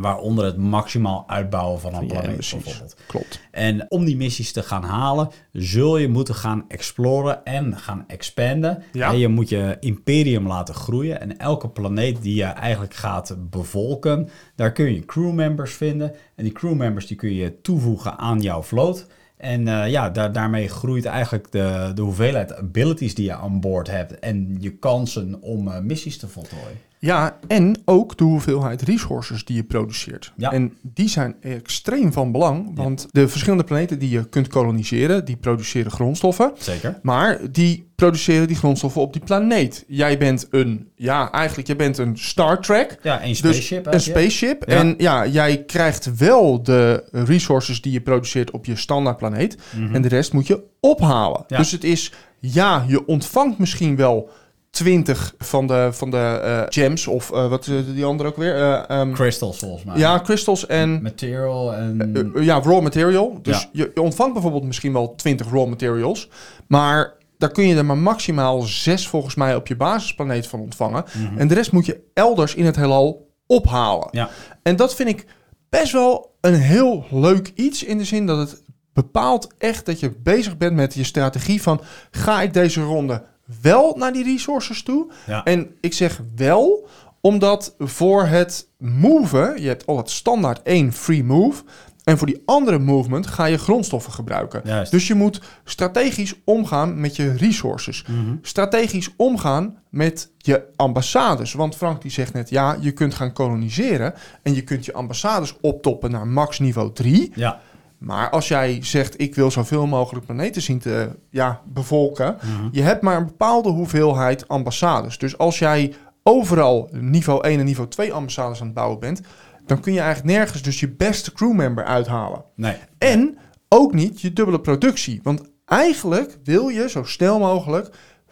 Waaronder 0.01 0.45
het 0.45 0.57
maximaal 0.57 1.23
uitbouwen 1.27 1.79
van 1.79 1.93
een 1.93 2.01
Ja, 2.01 2.07
planeet 2.07 2.33
precies. 2.33 2.63
bijvoorbeeld. 2.63 2.95
Klopt. 3.07 3.39
En 3.51 3.85
om 3.89 4.05
die 4.05 4.17
missies 4.17 4.51
te 4.51 4.63
gaan 4.63 4.83
halen, 4.83 5.29
zul 5.51 5.97
je 5.97 6.07
moeten 6.07 6.35
gaan 6.35 6.65
exploren 6.67 7.45
en 7.45 7.77
gaan 7.77 8.03
expanden. 8.07 8.83
Ja. 8.91 9.11
En 9.11 9.17
je 9.17 9.27
moet 9.27 9.49
je 9.49 9.77
imperium 9.79 10.47
laten 10.47 10.75
groeien. 10.75 11.21
En 11.21 11.37
elke 11.37 11.69
planeet 11.69 12.21
die 12.21 12.35
je 12.35 12.43
eigenlijk 12.43 12.93
gaat 12.93 13.35
bevolken, 13.49 14.29
daar 14.55 14.71
kun 14.71 14.93
je 14.93 15.05
crewmembers 15.05 15.73
vinden. 15.73 16.15
En 16.35 16.43
die 16.43 16.53
crewmembers 16.53 17.07
die 17.07 17.17
kun 17.17 17.33
je 17.33 17.61
toevoegen 17.61 18.17
aan 18.17 18.41
jouw 18.41 18.61
vloot. 18.61 19.07
En 19.37 19.67
eh, 19.67 19.89
ja, 19.89 20.09
daar, 20.09 20.31
daarmee 20.31 20.67
groeit 20.67 21.05
eigenlijk 21.05 21.51
de, 21.51 21.91
de 21.95 22.01
hoeveelheid 22.01 22.55
abilities 22.55 23.15
die 23.15 23.25
je 23.25 23.33
aan 23.33 23.59
boord 23.59 23.87
hebt. 23.87 24.19
En 24.19 24.57
je 24.59 24.77
kansen 24.77 25.41
om 25.41 25.67
eh, 25.67 25.79
missies 25.79 26.17
te 26.17 26.27
voltooien. 26.27 26.87
Ja, 27.01 27.39
en 27.47 27.81
ook 27.85 28.17
de 28.17 28.23
hoeveelheid 28.23 28.81
resources 28.81 29.45
die 29.45 29.55
je 29.55 29.63
produceert. 29.63 30.33
Ja. 30.37 30.51
En 30.51 30.73
die 30.81 31.09
zijn 31.09 31.35
extreem 31.41 32.13
van 32.13 32.31
belang, 32.31 32.71
want 32.75 33.07
de 33.11 33.27
verschillende 33.27 33.63
planeten 33.63 33.99
die 33.99 34.09
je 34.09 34.29
kunt 34.29 34.47
koloniseren, 34.47 35.25
die 35.25 35.35
produceren 35.35 35.91
grondstoffen. 35.91 36.51
Zeker. 36.57 36.99
Maar 37.01 37.39
die 37.51 37.91
produceren 37.95 38.47
die 38.47 38.55
grondstoffen 38.55 39.01
op 39.01 39.13
die 39.13 39.21
planeet. 39.21 39.83
Jij 39.87 40.17
bent 40.17 40.47
een, 40.49 40.89
ja, 40.95 41.31
eigenlijk, 41.31 41.67
jij 41.67 41.75
bent 41.75 41.97
een 41.97 42.17
Star 42.17 42.61
Trek. 42.61 42.99
Ja, 43.03 43.21
een 43.21 43.27
Dus 43.27 43.37
spaceship. 43.37 43.85
een 43.85 44.01
spaceship. 44.01 44.69
Ja. 44.69 44.75
En 44.75 44.95
ja, 44.97 45.27
jij 45.27 45.63
krijgt 45.63 46.17
wel 46.17 46.63
de 46.63 47.03
resources 47.11 47.81
die 47.81 47.91
je 47.91 48.01
produceert 48.01 48.51
op 48.51 48.65
je 48.65 48.75
standaard 48.75 49.17
planeet. 49.17 49.57
En 49.93 50.01
de 50.01 50.07
rest 50.07 50.33
moet 50.33 50.47
je 50.47 50.63
ophalen. 50.79 51.43
Dus 51.47 51.71
het 51.71 51.83
is, 51.83 52.13
ja, 52.39 52.85
je 52.87 53.05
ontvangt 53.05 53.57
misschien 53.57 53.95
wel 53.95 54.29
20 54.71 55.33
van 55.37 55.67
de, 55.67 55.89
van 55.91 56.11
de 56.11 56.17
eh, 56.17 56.61
gems. 56.69 57.07
Of 57.07 57.31
eh, 57.31 57.49
wat 57.49 57.67
is 57.67 57.93
die 57.93 58.05
andere 58.05 58.29
ook 58.29 58.37
weer? 58.37 58.55
Eh, 58.55 58.89
ehm, 58.99 59.11
Crystals 59.13 59.57
volgens 59.59 59.83
mij. 59.83 59.97
ja, 59.97 60.19
crystals 60.19 60.65
en 60.65 61.01
Material 61.01 61.73
en... 61.73 62.31
ja, 62.35 62.61
raw 62.61 62.81
material. 62.81 63.39
Dus 63.41 63.61
Ja. 63.61 63.69
je, 63.71 63.91
je 63.93 64.01
ontvangt 64.01 64.33
bijvoorbeeld 64.33 64.63
misschien 64.63 64.93
wel 64.93 65.15
20 65.15 65.49
raw 65.51 65.67
materials. 65.67 66.29
Maar 66.67 67.13
daar 67.37 67.51
kun 67.51 67.67
je 67.67 67.75
er 67.75 67.85
maar 67.85 67.97
maximaal 67.97 68.61
6 68.61 69.07
volgens 69.07 69.35
mij 69.35 69.55
op 69.55 69.67
je 69.67 69.75
basisplaneet 69.75 70.47
van 70.47 70.59
ontvangen. 70.59 71.03
En 71.37 71.47
de 71.47 71.53
rest 71.53 71.71
moet 71.71 71.85
je 71.85 72.01
elders 72.13 72.55
in 72.55 72.65
het 72.65 72.75
heelal 72.75 73.27
ophalen. 73.47 74.07
Ja. 74.11 74.29
En 74.63 74.75
dat 74.75 74.95
vind 74.95 75.09
ik 75.09 75.25
best 75.69 75.91
wel 75.91 76.35
een 76.41 76.53
heel 76.55 77.05
leuk 77.09 77.51
iets. 77.55 77.83
In 77.83 77.97
de 77.97 78.03
zin 78.05 78.25
dat 78.25 78.37
het 78.37 78.61
bepaalt 78.93 79.47
echt 79.57 79.85
dat 79.85 79.99
je 79.99 80.11
bezig 80.23 80.57
bent 80.57 80.75
met 80.75 80.93
je 80.93 81.03
strategie 81.03 81.61
van... 81.61 81.81
ga 82.11 82.41
ik 82.41 82.53
deze 82.53 82.81
ronde 82.81 83.23
wel 83.61 83.95
naar 83.97 84.13
die 84.13 84.23
resources 84.23 84.83
toe? 84.83 85.11
Ja. 85.27 85.43
En 85.43 85.75
ik 85.81 85.93
zeg 85.93 86.21
wel, 86.35 86.87
omdat 87.21 87.75
voor 87.79 88.25
het 88.25 88.67
moven... 88.77 89.61
je 89.61 89.67
hebt 89.67 89.85
al 89.85 89.97
het 89.97 90.09
standaard 90.09 90.61
één 90.61 90.93
free 90.93 91.23
move... 91.23 91.63
En 92.03 92.17
voor 92.17 92.27
die 92.27 92.41
andere 92.45 92.79
movement 92.79 93.27
ga 93.27 93.45
je 93.45 93.57
grondstoffen 93.57 94.13
gebruiken. 94.13 94.61
Juist. 94.63 94.91
Dus 94.91 95.07
je 95.07 95.13
moet 95.13 95.41
strategisch 95.63 96.33
omgaan 96.43 96.99
met 96.99 97.15
je 97.15 97.33
resources. 97.33 98.05
Strategisch 98.41 99.09
omgaan 99.15 99.77
met 99.89 100.31
je 100.37 100.63
ambassades. 100.75 101.53
Want 101.53 101.75
Frank 101.75 102.01
die 102.01 102.11
zegt 102.11 102.33
net, 102.33 102.49
ja, 102.49 102.77
je 102.79 102.91
kunt 102.91 103.13
gaan 103.13 103.33
koloniseren... 103.33 104.13
en 104.43 104.55
je 104.55 104.63
kunt 104.63 104.85
je 104.85 104.93
ambassades 104.93 105.55
optoppen 105.61 106.11
naar 106.11 106.27
max 106.27 106.59
niveau 106.59 106.93
3... 106.93 107.31
Ja, 107.35 107.61
Maar 107.99 108.29
als 108.29 108.47
jij 108.47 108.79
zegt, 108.81 109.21
ik 109.21 109.35
wil 109.35 109.51
zoveel 109.51 109.87
mogelijk 109.87 110.25
planeten 110.25 110.61
zien 110.61 110.79
te 110.79 111.09
ja, 111.29 111.61
bevolken, 111.65 112.37
je 112.71 112.81
hebt 112.81 113.01
maar 113.01 113.17
een 113.17 113.25
bepaalde 113.25 113.69
hoeveelheid 113.69 114.47
ambassades. 114.47 115.17
Dus 115.17 115.37
als 115.37 115.59
jij 115.59 115.93
overal 116.23 116.89
niveau 116.91 117.43
1 117.43 117.59
en 117.59 117.65
niveau 117.65 117.89
2 117.89 118.13
ambassades 118.13 118.59
aan 118.59 118.65
het 118.65 118.75
bouwen 118.75 118.99
bent, 118.99 119.21
dan 119.65 119.79
kun 119.79 119.93
je 119.93 119.99
eigenlijk 119.99 120.37
nergens 120.37 120.61
dus 120.61 120.79
je 120.79 120.89
beste 120.89 121.33
crewmember 121.33 121.83
uithalen. 121.83 122.43
nee. 122.55 122.75
En 122.97 123.37
ook 123.69 123.93
niet 123.93 124.21
je 124.21 124.33
dubbele 124.33 124.59
productie. 124.59 125.19
Want 125.23 125.41
eigenlijk 125.65 126.37
wil 126.43 126.67
je 126.67 126.89
zo 126.89 127.03
snel 127.03 127.39
mogelijk 127.39 127.89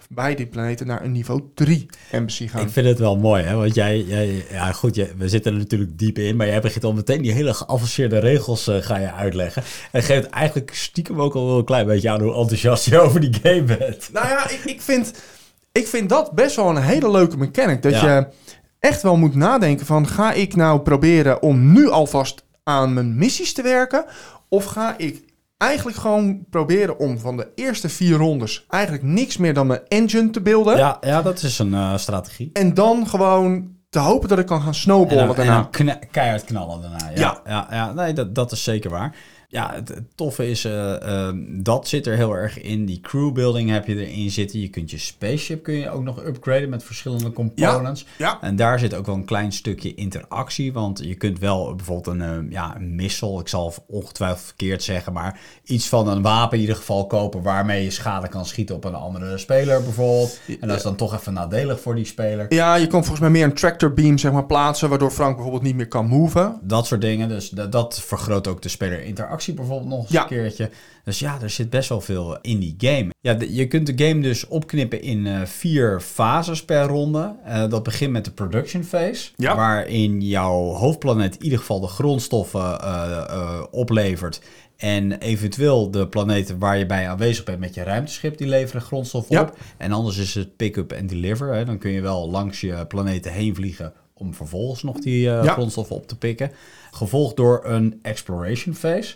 bij 0.09 0.35
die 0.35 0.45
planeten 0.45 0.87
naar 0.87 1.03
een 1.03 1.11
niveau 1.11 1.41
3 1.53 1.85
embassy 2.11 2.47
gaan. 2.47 2.61
Ik 2.61 2.69
vind 2.69 2.87
het 2.87 2.99
wel 2.99 3.17
mooi, 3.17 3.43
hè? 3.43 3.55
Want 3.55 3.75
jij, 3.75 4.01
jij 4.01 4.45
ja 4.51 4.71
goed, 4.71 4.95
jij, 4.95 5.11
we 5.17 5.29
zitten 5.29 5.51
er 5.53 5.57
natuurlijk 5.57 5.97
diep 5.99 6.17
in, 6.17 6.35
maar 6.35 6.47
jij 6.47 6.61
begint 6.61 6.83
al 6.83 6.93
meteen 6.93 7.21
die 7.21 7.31
hele 7.31 7.53
geavanceerde 7.53 8.19
regels 8.19 8.67
eh, 8.67 8.75
ga 8.81 8.97
je 8.97 9.11
uitleggen. 9.11 9.63
En 9.91 10.03
geeft 10.03 10.29
eigenlijk 10.29 10.75
stiekem 10.75 11.21
ook 11.21 11.33
al 11.35 11.45
wel 11.47 11.57
een 11.57 11.65
klein 11.65 11.85
beetje 11.85 12.09
aan 12.09 12.21
hoe 12.21 12.35
enthousiast 12.35 12.85
je 12.85 12.99
over 12.99 13.19
die 13.19 13.33
game 13.43 13.63
bent. 13.63 14.09
Nou 14.13 14.27
ja, 14.27 14.49
ik, 14.49 14.61
ik, 14.65 14.81
vind, 14.81 15.13
ik 15.71 15.87
vind 15.87 16.09
dat 16.09 16.31
best 16.31 16.55
wel 16.55 16.69
een 16.69 16.81
hele 16.83 17.11
leuke 17.11 17.37
mechanic. 17.37 17.81
Dat 17.81 17.91
Ja. 17.93 18.15
je 18.17 18.27
echt 18.79 19.01
wel 19.01 19.17
moet 19.17 19.35
nadenken 19.35 19.85
van... 19.85 20.07
ga 20.07 20.33
ik 20.33 20.55
nou 20.55 20.79
proberen 20.79 21.41
om 21.41 21.71
nu 21.71 21.89
alvast 21.89 22.43
aan 22.63 22.93
mijn 22.93 23.17
missies 23.17 23.53
te 23.53 23.61
werken? 23.61 24.05
Of 24.49 24.65
ga 24.65 24.97
ik 24.97 25.23
eigenlijk 25.57 25.97
gewoon 25.97 26.45
proberen 26.49 26.99
om 26.99 27.19
van 27.19 27.37
de 27.37 27.47
eerste 27.55 27.89
vier 27.89 28.17
rondes... 28.17 28.65
eigenlijk 28.69 29.03
niks 29.03 29.37
meer 29.37 29.53
dan 29.53 29.67
mijn 29.67 29.81
engine 29.87 30.29
te 30.29 30.41
beelden... 30.41 30.77
Ja, 30.77 30.97
ja 31.01 31.21
dat 31.21 31.41
is 31.41 31.59
een 31.59 31.73
eh, 31.73 31.97
strategie. 31.97 32.49
en 32.53 32.73
dan 32.73 33.07
gewoon 33.07 33.75
te 33.89 33.99
hopen 33.99 34.29
dat 34.29 34.39
ik 34.39 34.45
kan 34.45 34.61
gaan 34.61 34.73
snowballen 34.75 35.19
En 35.21 35.27
dan, 35.27 35.35
en 35.35 35.45
daarna. 35.45 35.61
dan 35.61 35.69
kna- 35.71 35.99
keihard 36.11 36.43
knallen 36.43 36.81
daarna. 36.81 37.09
Ja, 37.09 37.21
Ja. 37.21 37.41
ja. 37.45 37.67
ja, 37.71 37.93
nee, 37.93 38.13
dat, 38.13 38.35
dat 38.35 38.51
is 38.51 38.63
zeker 38.63 38.89
waar. 38.89 39.15
Ja, 39.49 39.73
het, 39.73 39.87
het 39.89 40.03
toffe 40.15 40.49
is, 40.49 40.65
eh, 40.65 41.27
eh, 41.27 41.35
dat 41.49 41.87
zit 41.87 42.07
er 42.07 42.15
heel 42.15 42.33
erg 42.33 42.61
in. 42.61 42.85
Die 42.85 42.99
crewbuilding 42.99 43.69
heb 43.69 43.87
je 43.87 44.07
erin 44.07 44.31
zitten. 44.31 44.59
Je 44.59 44.67
kunt 44.67 44.91
je 44.91 44.97
spaceship 44.97 45.63
kun 45.63 45.73
je 45.73 45.89
ook 45.89 46.03
nog 46.03 46.23
upgraden 46.23 46.69
met 46.69 46.83
verschillende 46.83 47.31
components. 47.31 48.05
Ja. 48.17 48.37
En 48.41 48.55
daar 48.55 48.79
zit 48.79 48.95
ook 48.95 49.05
wel 49.05 49.15
een 49.15 49.25
klein 49.25 49.51
stukje 49.51 49.95
interactie. 49.95 50.73
Want 50.73 50.99
je 51.03 51.15
kunt 51.15 51.39
wel 51.39 51.75
bijvoorbeeld 51.75 52.07
een, 52.07 52.21
eh, 52.21 52.51
ja, 52.51 52.75
een 52.75 52.95
missile, 52.95 53.39
ik 53.39 53.47
zal 53.47 53.73
ongetwijfeld 53.87 54.45
verkeerd 54.45 54.83
zeggen, 54.83 55.13
maar 55.13 55.39
iets 55.63 55.87
van 55.87 56.07
een 56.07 56.21
wapen 56.21 56.55
in 56.55 56.61
ieder 56.61 56.75
geval 56.75 57.07
kopen 57.07 57.41
waarmee 57.41 57.83
je 57.83 57.91
schade 57.91 58.27
kan 58.27 58.45
schieten 58.45 58.75
op 58.75 58.83
een 58.83 58.95
andere 58.95 59.37
speler 59.37 59.83
bijvoorbeeld. 59.83 60.39
En 60.59 60.67
dat 60.67 60.77
is 60.77 60.83
dan 60.83 60.95
toch 60.95 61.13
even 61.13 61.33
nadelig 61.33 61.81
voor 61.81 61.95
die 61.95 62.05
speler. 62.05 62.53
Ja, 62.53 62.75
je 62.75 62.87
kan 62.87 63.01
volgens 63.01 63.19
mij 63.19 63.29
meer 63.29 63.43
een 63.43 63.53
tractor 63.53 63.93
beam 63.93 64.17
zeg 64.17 64.31
maar, 64.31 64.45
plaatsen... 64.45 64.89
waardoor 64.89 65.11
Frank 65.11 65.33
bijvoorbeeld 65.33 65.63
niet 65.63 65.75
meer 65.75 65.87
kan 65.87 66.07
moven. 66.07 66.59
Dat 66.61 66.85
soort 66.85 67.01
dingen. 67.01 67.29
Dus 67.29 67.49
dat, 67.49 67.71
dat 67.71 68.01
vergroot 68.01 68.47
ook 68.47 68.61
de 68.61 68.69
bijvoorbeeld 69.45 69.89
nog 69.89 70.01
eens 70.01 70.09
Ja. 70.11 70.21
een 70.21 70.27
keertje. 70.27 70.69
Dus 71.03 71.19
ja, 71.19 71.37
er 71.41 71.49
zit 71.49 71.69
best 71.69 71.89
wel 71.89 72.01
veel 72.01 72.37
in 72.41 72.59
die 72.59 72.75
game. 72.77 73.09
Ja, 73.21 73.33
de- 73.33 73.53
je 73.55 73.67
kunt 73.67 73.97
de 73.97 74.05
game 74.07 74.21
dus 74.21 74.47
opknippen 74.47 75.01
in 75.01 75.27
eh, 75.27 75.41
vier 75.45 75.99
fases 76.01 76.65
per 76.65 76.83
ronde. 76.83 77.35
Eh, 77.45 77.69
dat 77.69 77.83
begint 77.83 78.11
met 78.11 78.25
de 78.25 78.31
production 78.31 78.83
phase. 78.83 79.29
Ja. 79.35 79.55
Waarin 79.55 80.21
jouw 80.21 80.53
hoofdplaneet 80.63 81.35
in 81.35 81.43
ieder 81.43 81.59
geval 81.59 81.79
de 81.79 81.87
grondstoffen 81.87 82.81
eh, 82.81 83.25
eh, 83.29 83.63
oplevert. 83.71 84.41
En 84.77 85.11
eventueel 85.19 85.91
de 85.91 86.07
planeten 86.07 86.59
waar 86.59 86.77
je 86.77 86.85
bij 86.85 87.09
aanwezig 87.09 87.43
bent 87.43 87.59
met 87.59 87.73
je 87.73 87.83
ruimteschip, 87.83 88.37
die 88.37 88.47
leveren 88.47 88.81
grondstoffen 88.81 89.35
Ja. 89.35 89.41
op. 89.41 89.57
En 89.77 89.91
anders 89.91 90.17
is 90.17 90.33
het 90.33 90.55
pick-up 90.55 90.91
en 90.91 91.07
deliver. 91.07 91.53
Hè. 91.53 91.65
Dan 91.65 91.77
kun 91.77 91.91
je 91.91 92.01
wel 92.01 92.29
langs 92.29 92.61
je 92.61 92.85
planeten 92.87 93.31
heen 93.31 93.55
vliegen 93.55 93.93
om 94.13 94.33
vervolgens 94.33 94.83
nog 94.83 94.99
die 94.99 95.29
eh, 95.29 95.43
Ja. 95.43 95.51
grondstoffen 95.53 95.95
op 95.95 96.07
te 96.07 96.17
pikken. 96.17 96.51
Gevolgd 96.91 97.35
door 97.35 97.61
een 97.65 97.99
exploration 98.01 98.75
phase. 98.75 99.15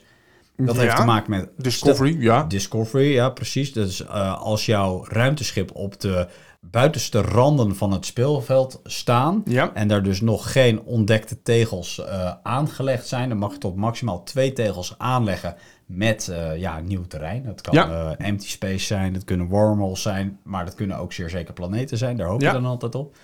Dat 0.66 0.78
heeft 0.78 0.96
te 0.96 1.04
maken 1.06 1.30
met 1.32 1.50
Discovery, 1.58 2.22
ja. 2.22 2.44
Discovery, 2.44 3.14
ja, 3.14 3.30
precies. 3.30 3.74
Dus 3.74 4.08
als 4.40 4.66
jouw 4.66 5.06
ruimteschip 5.08 5.76
op 5.76 6.00
de 6.00 6.28
buitenste 6.62 7.22
randen 7.22 7.76
van 7.76 7.92
het 7.92 8.06
speelveld 8.06 8.80
staan 8.84 9.42
Ja. 9.46 9.74
en 9.74 9.88
daar 9.88 10.04
dus 10.04 10.22
nog 10.22 10.52
geen 10.52 10.82
ontdekte 10.82 11.42
tegels 11.42 12.00
eh, 12.06 12.32
aangelegd 12.44 13.08
zijn, 13.08 13.30
dan 13.30 13.38
mag 13.38 13.52
je 13.52 13.58
tot 13.58 13.76
maximaal 13.76 14.24
twee 14.24 14.54
tegels 14.54 14.96
aanleggen 14.98 15.56
met 15.86 16.28
eh, 16.28 16.58
ja, 16.58 16.80
nieuw 16.80 17.06
terrein. 17.08 17.44
Dat 17.44 17.62
kan 17.62 17.74
Ja. 17.74 18.16
empty 18.18 18.48
space 18.50 18.86
zijn, 18.86 19.14
dat 19.14 19.24
kunnen 19.24 19.48
wormholes 19.48 20.02
zijn, 20.02 20.40
maar 20.44 20.66
dat 20.66 20.76
kunnen 20.76 20.98
ook 20.98 21.14
zeer 21.14 21.30
zeker 21.30 21.54
planeten 21.54 21.98
zijn. 21.98 22.18
Daar 22.18 22.28
hoop 22.28 22.42
je 22.42 22.52
dan 22.52 22.66
altijd 22.66 22.96
op. 22.96 23.16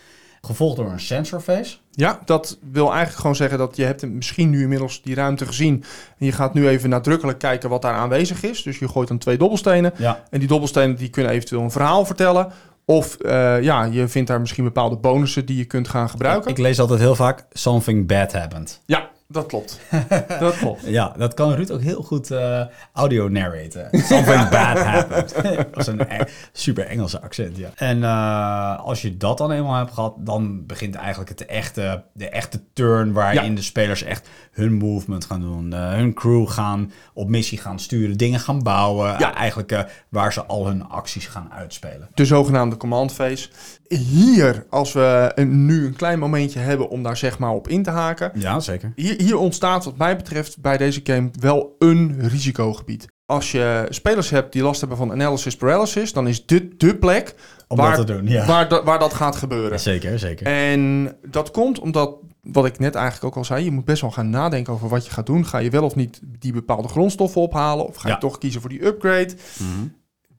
Gevolgd 0.41 0.75
door 0.75 0.91
een 0.91 0.99
sensor 0.99 1.39
phase. 1.41 1.77
Ja, 1.91 2.19
dat 2.25 2.57
wil 2.71 2.87
eigenlijk 2.87 3.19
gewoon 3.19 3.35
zeggen 3.35 3.57
dat 3.57 3.75
je 3.75 3.83
hebt 3.83 4.09
misschien 4.09 4.49
nu 4.49 4.61
inmiddels 4.61 5.01
die 5.01 5.15
ruimte 5.15 5.45
gezien. 5.45 5.83
En 6.17 6.25
je 6.25 6.31
gaat 6.31 6.53
nu 6.53 6.67
even 6.67 6.89
nadrukkelijk 6.89 7.39
kijken 7.39 7.69
wat 7.69 7.81
daar 7.81 7.93
aanwezig 7.93 8.43
is. 8.43 8.63
Dus 8.63 8.79
je 8.79 8.87
gooit 8.87 9.07
dan 9.07 9.17
twee 9.17 9.37
dobbelstenen. 9.37 9.93
Ja, 9.97 10.23
En 10.29 10.39
die 10.39 10.47
dobbelstenen 10.47 10.95
die 10.95 11.09
kunnen 11.09 11.31
eventueel 11.31 11.61
een 11.61 11.71
verhaal 11.71 12.05
vertellen. 12.05 12.51
Of 12.85 13.15
eh, 13.15 13.61
ja, 13.61 13.83
je 13.83 14.07
vindt 14.07 14.27
daar 14.27 14.39
misschien 14.39 14.63
bepaalde 14.63 14.95
bonussen 14.97 15.45
die 15.45 15.57
je 15.57 15.65
kunt 15.65 15.87
gaan 15.87 16.09
gebruiken. 16.09 16.51
ik 16.51 16.57
lees 16.57 16.79
altijd 16.79 16.99
heel 16.99 17.15
vaak 17.15 17.45
something 17.51 18.07
bad 18.07 18.33
happened. 18.33 18.81
Ja, 18.85 19.09
dat 19.27 19.45
klopt. 19.45 19.79
dat 20.39 20.57
klopt. 20.57 20.81
Ja, 20.85 21.13
dat 21.17 21.33
kan 21.33 21.53
Ruud 21.53 21.71
ook 21.71 21.81
heel 21.81 22.01
goed 22.03 22.31
eh, 22.31 22.61
audio 22.93 23.27
narraten. 23.29 23.89
Something 23.91 24.49
bad 24.49 24.79
happened. 24.79 25.35
dat 25.73 25.77
is 25.77 25.87
een 25.87 25.99
e- 26.01 26.23
super 26.51 26.85
Engelse 26.87 27.21
accent, 27.21 27.57
ja. 27.57 27.69
En 27.75 28.03
eh, 28.03 28.79
als 28.79 29.01
je 29.01 29.17
dat 29.17 29.37
dan 29.37 29.51
eenmaal 29.51 29.75
hebt 29.77 29.93
gehad, 29.93 30.13
dan 30.19 30.65
begint 30.65 30.95
eigenlijk 30.95 31.29
het 31.29 31.45
echte, 31.45 32.03
de 32.13 32.29
echte 32.29 32.61
turn 32.73 33.13
waarin 33.13 33.49
Ja. 33.49 33.55
de 33.55 33.61
spelers 33.61 34.03
echt 34.03 34.29
hun 34.51 34.73
movement 34.73 35.25
gaan 35.25 35.41
doen. 35.41 35.73
eh, 35.73 35.89
hun 35.91 36.13
crew 36.13 36.49
gaan 36.49 36.91
op 37.13 37.29
missie 37.29 37.57
gaan 37.57 37.79
sturen, 37.79 38.17
dingen 38.17 38.39
gaan 38.39 38.63
bouwen. 38.63 39.15
Ja. 39.19 39.33
Eigenlijk 39.35 39.85
waar 40.09 40.33
ze 40.33 40.45
al 40.45 40.67
hun 40.67 40.89
acties 40.89 41.27
gaan 41.27 41.51
uitspelen. 41.53 42.07
De 42.13 42.25
zogenaamde 42.25 42.77
command 42.77 43.13
phase. 43.13 43.49
Hier, 43.87 44.65
als 44.69 44.93
we 44.93 45.31
een- 45.35 45.65
nu 45.65 45.85
een 45.85 45.95
klein 45.95 46.19
momentje 46.19 46.59
hebben 46.59 46.89
om 46.89 47.03
daar 47.03 47.17
zeg 47.17 47.39
maar 47.39 47.51
op 47.51 47.67
in 47.67 47.83
te 47.83 47.89
haken. 47.89 48.31
Ja, 48.35 48.59
zeker. 48.59 48.91
Hier, 48.95 49.21
hier 49.21 49.37
ontstaat 49.37 49.85
wat 49.85 49.97
mij 49.97 50.15
betreft 50.17 50.61
bij 50.61 50.77
deze 50.77 50.99
game 51.03 51.29
wel 51.39 51.75
een 51.79 52.15
risicogebied. 52.27 53.05
Als 53.25 53.51
je 53.51 53.85
spelers 53.89 54.29
hebt 54.29 54.53
die 54.53 54.61
last 54.61 54.79
hebben 54.79 54.97
van 54.97 55.11
analysis 55.11 55.55
paralysis, 55.55 56.13
dan 56.13 56.27
is 56.27 56.45
dit 56.45 56.79
de 56.79 56.95
plek 56.95 57.35
Om 57.67 57.77
waar, 57.77 57.95
dat 57.97 58.07
te 58.07 58.13
doen, 58.13 58.27
ja. 58.27 58.45
waar, 58.45 58.67
dat- 58.69 58.83
waar 58.83 58.99
dat 58.99 59.13
gaat 59.13 59.35
gebeuren. 59.35 59.79
Zeker, 59.79 60.19
zeker. 60.19 60.45
En 60.45 61.13
dat 61.29 61.51
komt 61.51 61.79
omdat, 61.79 62.15
wat 62.41 62.65
ik 62.65 62.79
net 62.79 62.95
eigenlijk 62.95 63.25
ook 63.25 63.35
al 63.35 63.45
zei, 63.45 63.63
je 63.63 63.71
moet 63.71 63.85
best 63.85 64.01
wel 64.01 64.11
gaan 64.11 64.29
nadenken 64.29 64.73
over 64.73 64.89
wat 64.89 65.05
je 65.05 65.11
gaat 65.11 65.25
doen. 65.25 65.45
Ga 65.45 65.57
je 65.57 65.69
wel 65.69 65.83
of 65.83 65.95
niet 65.95 66.19
die 66.39 66.53
bepaalde 66.53 66.87
grondstoffen 66.87 67.41
ophalen? 67.41 67.87
Of 67.87 67.95
ga 67.95 68.07
je 68.07 68.13
Ja. 68.13 68.19
toch 68.19 68.37
kiezen 68.37 68.61
voor 68.61 68.69
die 68.69 68.85
upgrade? 68.85 69.33
Mhm. 69.59 69.87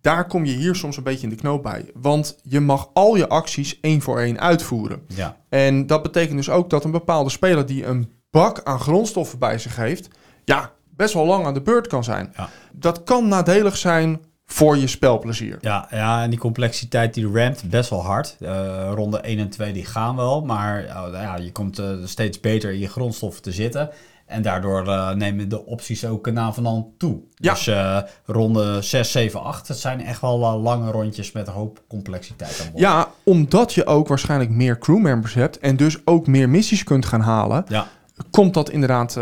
Daar 0.09 0.27
kom 0.27 0.45
je 0.45 0.53
hier 0.53 0.75
soms 0.75 0.97
een 0.97 1.03
beetje 1.03 1.23
in 1.23 1.29
de 1.29 1.41
knoop 1.41 1.63
bij. 1.63 1.91
Want 1.95 2.39
je 2.43 2.61
mag 2.61 2.91
al 2.93 3.17
je 3.17 3.29
acties 3.29 3.81
één 3.81 4.01
voor 4.01 4.21
één 4.21 4.41
uitvoeren. 4.41 5.03
Ja. 5.07 5.37
En 5.49 5.87
dat 5.87 6.03
betekent 6.03 6.37
dus 6.37 6.51
ook 6.51 6.71
dat 6.71 6.85
een 6.85 6.91
bepaalde 6.91 7.31
speler 7.31 7.67
die 7.67 7.87
een 7.87 8.13
bak 8.31 8.61
aan 8.65 8.81
grondstoffen 8.81 9.39
bij 9.39 9.59
zich 9.59 9.77
heeft, 9.77 10.09
ja, 10.45 10.73
best 10.97 11.15
wel 11.15 11.27
lang 11.27 11.47
aan 11.47 11.55
de 11.55 11.63
beurt 11.63 11.87
kan 11.87 12.05
zijn. 12.05 12.33
Ja. 12.37 12.49
Dat 12.73 13.05
kan 13.05 13.29
nadelig 13.29 13.77
zijn 13.77 14.21
voor 14.47 14.77
je 14.77 14.87
spelplezier. 14.87 15.59
Ja, 15.61 15.87
ja, 15.91 16.23
en 16.23 16.31
die 16.31 16.39
complexiteit 16.39 17.15
die 17.15 17.33
ramt 17.33 17.63
best 17.71 17.91
wel 17.91 18.05
hard. 18.05 18.37
Eh, 18.41 18.91
ronde 18.95 19.19
1 19.19 19.39
en 19.39 19.49
2 19.49 19.73
die 19.73 19.85
gaan 19.85 20.17
wel, 20.17 20.45
maar 20.45 20.85
uh, 20.85 21.09
ja, 21.13 21.37
je 21.37 21.53
komt 21.53 21.79
uh, 21.79 21.87
steeds 22.05 22.41
beter 22.41 22.73
in 22.73 22.79
je 22.79 22.89
grondstoffen 22.89 23.43
te 23.43 23.53
zitten. 23.53 23.91
En 24.29 24.43
daardoor 24.43 24.87
uh, 24.87 25.13
nemen 25.13 25.49
de 25.49 25.67
opties 25.67 26.07
ook 26.07 26.31
na 26.31 26.53
van 26.53 26.63
dan 26.63 26.93
toe. 26.99 27.21
Ja. 27.35 27.53
Dus 27.53 27.67
uh, 27.67 27.99
ronde 28.25 28.83
6, 28.83 29.13
7, 29.13 29.43
8, 29.43 29.67
dat 29.67 29.79
zijn 29.79 30.01
echt 30.01 30.21
wel 30.21 30.41
uh, 30.41 30.63
lange 30.63 30.91
rondjes 30.91 31.33
met 31.33 31.47
een 31.47 31.53
hoop 31.53 31.83
complexiteit 31.89 32.61
aan 32.61 32.67
boord. 32.67 32.83
Ja, 32.83 33.09
omdat 33.23 33.73
je 33.73 33.87
ook 33.87 34.09
waarschijnlijk 34.09 34.51
meer 34.51 34.79
crewmembers 34.79 35.35
hebt 35.35 35.59
en 35.59 35.77
dus 35.77 35.97
ook 36.05 36.27
meer 36.27 36.49
missies 36.49 36.85
kunt 36.85 37.07
gaan 37.07 37.21
halen. 37.21 37.65
Ja. 37.69 37.87
Komt 38.31 38.55
dat 38.55 38.71
inderdaad, 38.71 39.19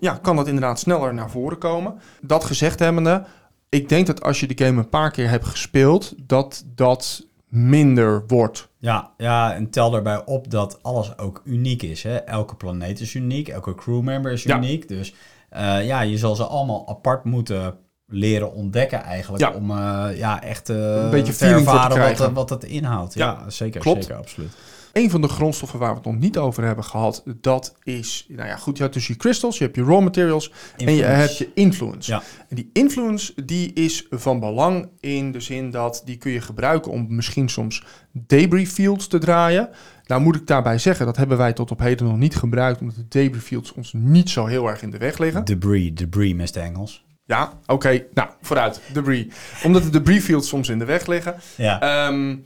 ja, 0.00 0.18
kan 0.22 0.36
dat 0.36 0.46
inderdaad 0.46 0.78
sneller 0.78 1.14
naar 1.14 1.30
voren 1.30 1.58
komen. 1.58 1.94
Dat 2.20 2.44
gezegd 2.44 2.78
hebbende, 2.78 3.24
ik 3.68 3.88
denk 3.88 4.06
dat 4.06 4.22
als 4.22 4.40
je 4.40 4.46
de 4.46 4.64
game 4.64 4.78
een 4.78 4.88
paar 4.88 5.10
keer 5.10 5.28
hebt 5.28 5.46
gespeeld, 5.46 6.14
dat 6.16 6.64
dat 6.74 7.26
minder 7.48 8.24
wordt. 8.26 8.68
Ja, 8.86 9.10
ja, 9.16 9.54
en 9.54 9.70
tel 9.70 9.90
daarbij 9.90 10.24
op 10.24 10.50
dat 10.50 10.78
alles 10.82 11.18
ook 11.18 11.42
uniek 11.44 11.82
is. 11.82 12.02
Hè? 12.02 12.16
Elke 12.16 12.54
planeet 12.54 13.00
is 13.00 13.14
uniek, 13.14 13.48
elke 13.48 13.74
crewmember 13.74 14.32
is 14.32 14.42
Ja. 14.42 14.56
uniek. 14.56 14.88
Dus 14.88 15.14
uh, 15.56 15.86
ja, 15.86 16.00
je 16.00 16.18
zal 16.18 16.34
ze 16.34 16.44
allemaal 16.44 16.88
apart 16.88 17.24
moeten 17.24 17.78
leren 18.06 18.52
ontdekken 18.52 19.02
eigenlijk. 19.02 19.42
Ja. 19.42 19.52
Om 19.52 19.70
eh, 19.70 20.08
ja, 20.18 20.42
echt 20.42 20.68
eh, 20.70 20.76
Een 20.76 21.10
beetje 21.10 21.32
te 21.32 21.38
voor 21.38 21.48
te 21.48 21.54
ervaren 21.54 22.16
wat, 22.18 22.32
wat 22.32 22.50
het 22.50 22.64
inhoudt. 22.64 23.14
Ja, 23.14 23.26
Ja, 23.44 23.50
zeker, 23.50 23.80
klopt. 23.80 24.02
zeker, 24.04 24.18
absoluut. 24.18 24.52
Een 24.96 25.10
van 25.10 25.20
de 25.20 25.28
grondstoffen 25.28 25.78
waar 25.78 25.90
we 25.90 25.96
het 25.96 26.04
nog 26.04 26.18
niet 26.18 26.38
over 26.38 26.64
hebben 26.64 26.84
gehad, 26.84 27.22
dat 27.40 27.74
is, 27.82 28.26
nou 28.28 28.48
ja, 28.48 28.56
goed, 28.56 28.76
je 28.76 28.82
hebt 28.82 28.94
dus 28.94 29.06
je 29.06 29.16
crystals, 29.16 29.58
je 29.58 29.64
hebt 29.64 29.76
je 29.76 29.84
raw 29.84 30.02
materials 30.02 30.52
en 30.76 30.94
je 30.94 31.02
hebt 31.02 31.38
je 31.38 31.50
influence. 31.54 32.10
Ja. 32.10 32.22
En 32.48 32.56
die 32.56 32.70
influence, 32.72 33.32
die 33.44 33.72
is 33.72 34.06
van 34.10 34.40
belang 34.40 34.88
in 35.00 35.32
de 35.32 35.40
zin 35.40 35.70
dat 35.70 36.02
die 36.04 36.16
kun 36.16 36.32
je 36.32 36.40
gebruiken 36.40 36.92
om 36.92 37.06
misschien 37.08 37.48
soms 37.48 37.84
debris 38.12 38.70
fields 38.70 39.06
te 39.06 39.18
draaien. 39.18 39.68
Nou 40.06 40.20
moet 40.20 40.36
ik 40.36 40.46
daarbij 40.46 40.78
zeggen, 40.78 41.06
dat 41.06 41.16
hebben 41.16 41.38
wij 41.38 41.52
tot 41.52 41.70
op 41.70 41.78
heden 41.78 42.06
nog 42.06 42.16
niet 42.16 42.36
gebruikt, 42.36 42.80
omdat 42.80 42.96
de 42.96 43.08
debris 43.08 43.42
fields 43.42 43.72
ons 43.72 43.92
niet 43.92 44.30
zo 44.30 44.46
heel 44.46 44.68
erg 44.68 44.82
in 44.82 44.90
de 44.90 44.98
weg 44.98 45.18
liggen. 45.18 45.44
Debris, 45.44 45.94
debris, 45.94 46.34
Mr. 46.34 46.60
Engels. 46.60 47.04
Ja, 47.24 47.52
oké, 47.66 48.04
nou, 48.14 48.28
vooruit, 48.40 48.80
debris. 48.92 49.26
Omdat 49.64 49.82
de 49.82 49.90
debris 49.90 50.24
fields 50.24 50.48
soms 50.48 50.68
in 50.68 50.78
de 50.78 50.84
weg 50.84 51.06
liggen. 51.06 51.34
Ja. 51.56 51.80
Ehm, 51.80 52.36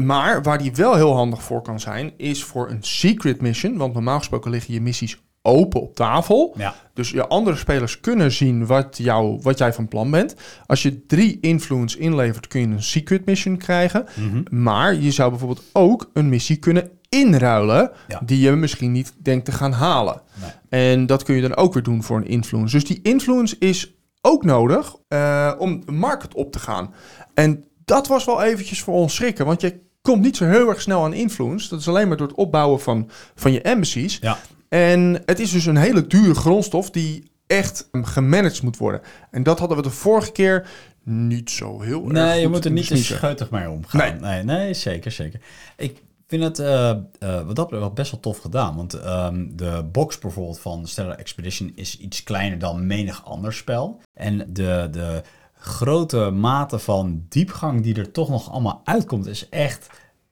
maar 0.00 0.42
waar 0.42 0.58
die 0.58 0.72
wel 0.74 0.94
heel 0.94 1.14
handig 1.14 1.42
voor 1.42 1.62
kan 1.62 1.80
zijn, 1.80 2.12
is 2.16 2.44
voor 2.44 2.70
een 2.70 2.82
secret 2.82 3.40
mission. 3.40 3.76
Want 3.76 3.94
normaal 3.94 4.18
gesproken 4.18 4.50
liggen 4.50 4.74
je 4.74 4.80
missies 4.80 5.20
open 5.42 5.80
op 5.80 5.94
tafel. 5.94 6.54
ja. 6.56 6.74
Dus 6.94 7.10
je 7.10 7.26
andere 7.26 7.56
spelers 7.56 8.00
kunnen 8.00 8.32
zien 8.32 8.66
wat, 8.66 8.98
jou, 8.98 9.38
wat 9.42 9.58
jij 9.58 9.72
van 9.72 9.88
plan 9.88 10.10
bent. 10.10 10.34
Als 10.66 10.82
je 10.82 11.06
drie 11.06 11.38
influence 11.40 11.98
inlevert, 11.98 12.46
kun 12.46 12.60
je 12.60 12.66
een 12.66 12.82
secret 12.82 13.24
mission 13.24 13.56
krijgen. 13.56 14.06
Mhm. 14.14 14.62
Maar 14.62 14.94
je 14.94 15.10
zou 15.10 15.30
bijvoorbeeld 15.30 15.62
ook 15.72 16.10
een 16.12 16.28
missie 16.28 16.56
kunnen 16.56 16.90
inruilen... 17.08 17.90
Ja. 18.08 18.20
die 18.24 18.40
je 18.40 18.50
misschien 18.50 18.92
niet 18.92 19.12
denkt 19.22 19.44
te 19.44 19.52
gaan 19.52 19.72
halen. 19.72 20.22
Nee. 20.40 20.90
En 20.92 21.06
dat 21.06 21.22
kun 21.22 21.34
je 21.34 21.42
dan 21.42 21.56
ook 21.56 21.74
weer 21.74 21.82
doen 21.82 22.02
voor 22.02 22.16
een 22.16 22.26
influence. 22.28 22.76
Dus 22.76 22.86
die 22.86 23.00
influence 23.02 23.56
is 23.58 23.94
ook 24.20 24.44
nodig 24.44 24.96
eh, 25.08 25.52
om 25.58 25.84
de 25.86 25.92
market 25.92 26.34
op 26.34 26.52
te 26.52 26.58
gaan. 26.58 26.94
En 27.34 27.64
dat 27.84 28.06
was 28.06 28.24
wel 28.24 28.42
eventjes 28.42 28.82
voor 28.82 28.94
ons 28.94 29.14
schrikken. 29.14 29.46
Want 29.46 29.60
je 29.60 29.80
komt 30.02 30.22
niet 30.22 30.36
zo 30.36 30.44
heel 30.44 30.68
erg 30.68 30.80
snel 30.80 31.04
aan 31.04 31.14
influence. 31.14 31.68
Dat 31.68 31.80
is 31.80 31.88
alleen 31.88 32.08
maar 32.08 32.16
door 32.16 32.26
het 32.26 32.36
opbouwen 32.36 32.80
van, 32.80 33.10
van 33.34 33.52
je 33.52 33.62
embassies. 33.62 34.18
Ja. 34.20 34.38
En 34.68 35.22
het 35.26 35.40
is 35.40 35.50
dus 35.50 35.66
een 35.66 35.76
hele 35.76 36.06
dure 36.06 36.34
grondstof 36.34 36.90
die 36.90 37.30
echt 37.46 37.88
gemanaged 37.92 38.62
moet 38.62 38.76
worden. 38.76 39.00
En 39.30 39.42
dat 39.42 39.58
hadden 39.58 39.76
we 39.76 39.82
de 39.82 39.90
vorige 39.90 40.32
keer 40.32 40.68
niet 41.04 41.50
zo 41.50 41.80
heel 41.80 42.02
erg 42.02 42.12
Nee, 42.12 42.40
je 42.40 42.48
moet 42.48 42.64
er 42.64 42.70
niet 42.70 42.86
te 42.86 42.96
scheutig 42.96 43.50
mee 43.50 43.70
omgaan. 43.70 44.20
Nee. 44.20 44.42
nee, 44.42 44.74
zeker, 44.74 45.10
zeker. 45.10 45.40
Ik 45.76 46.02
vind 46.26 46.42
het 46.42 46.58
wat 47.46 47.56
dat 47.56 47.70
wel 47.70 47.90
best 47.90 48.10
wel 48.10 48.20
tof 48.20 48.38
gedaan. 48.38 48.76
Want 48.76 48.94
ehm, 48.94 49.46
de 49.50 49.84
box 49.92 50.18
bijvoorbeeld 50.18 50.60
van 50.60 50.86
Stellar 50.86 51.16
Expedition 51.16 51.72
is 51.74 51.98
iets 51.98 52.22
kleiner 52.22 52.58
dan 52.58 52.86
menig 52.86 53.24
ander 53.24 53.52
spel. 53.52 54.00
En 54.14 54.38
de, 54.38 54.88
de 54.90 55.22
grote 55.64 56.30
mate 56.30 56.78
van 56.78 57.24
diepgang 57.28 57.82
die 57.82 57.94
er 57.94 58.10
toch 58.10 58.28
nog 58.28 58.50
allemaal 58.50 58.80
uitkomt, 58.84 59.26
is 59.26 59.48
echt 59.48 59.86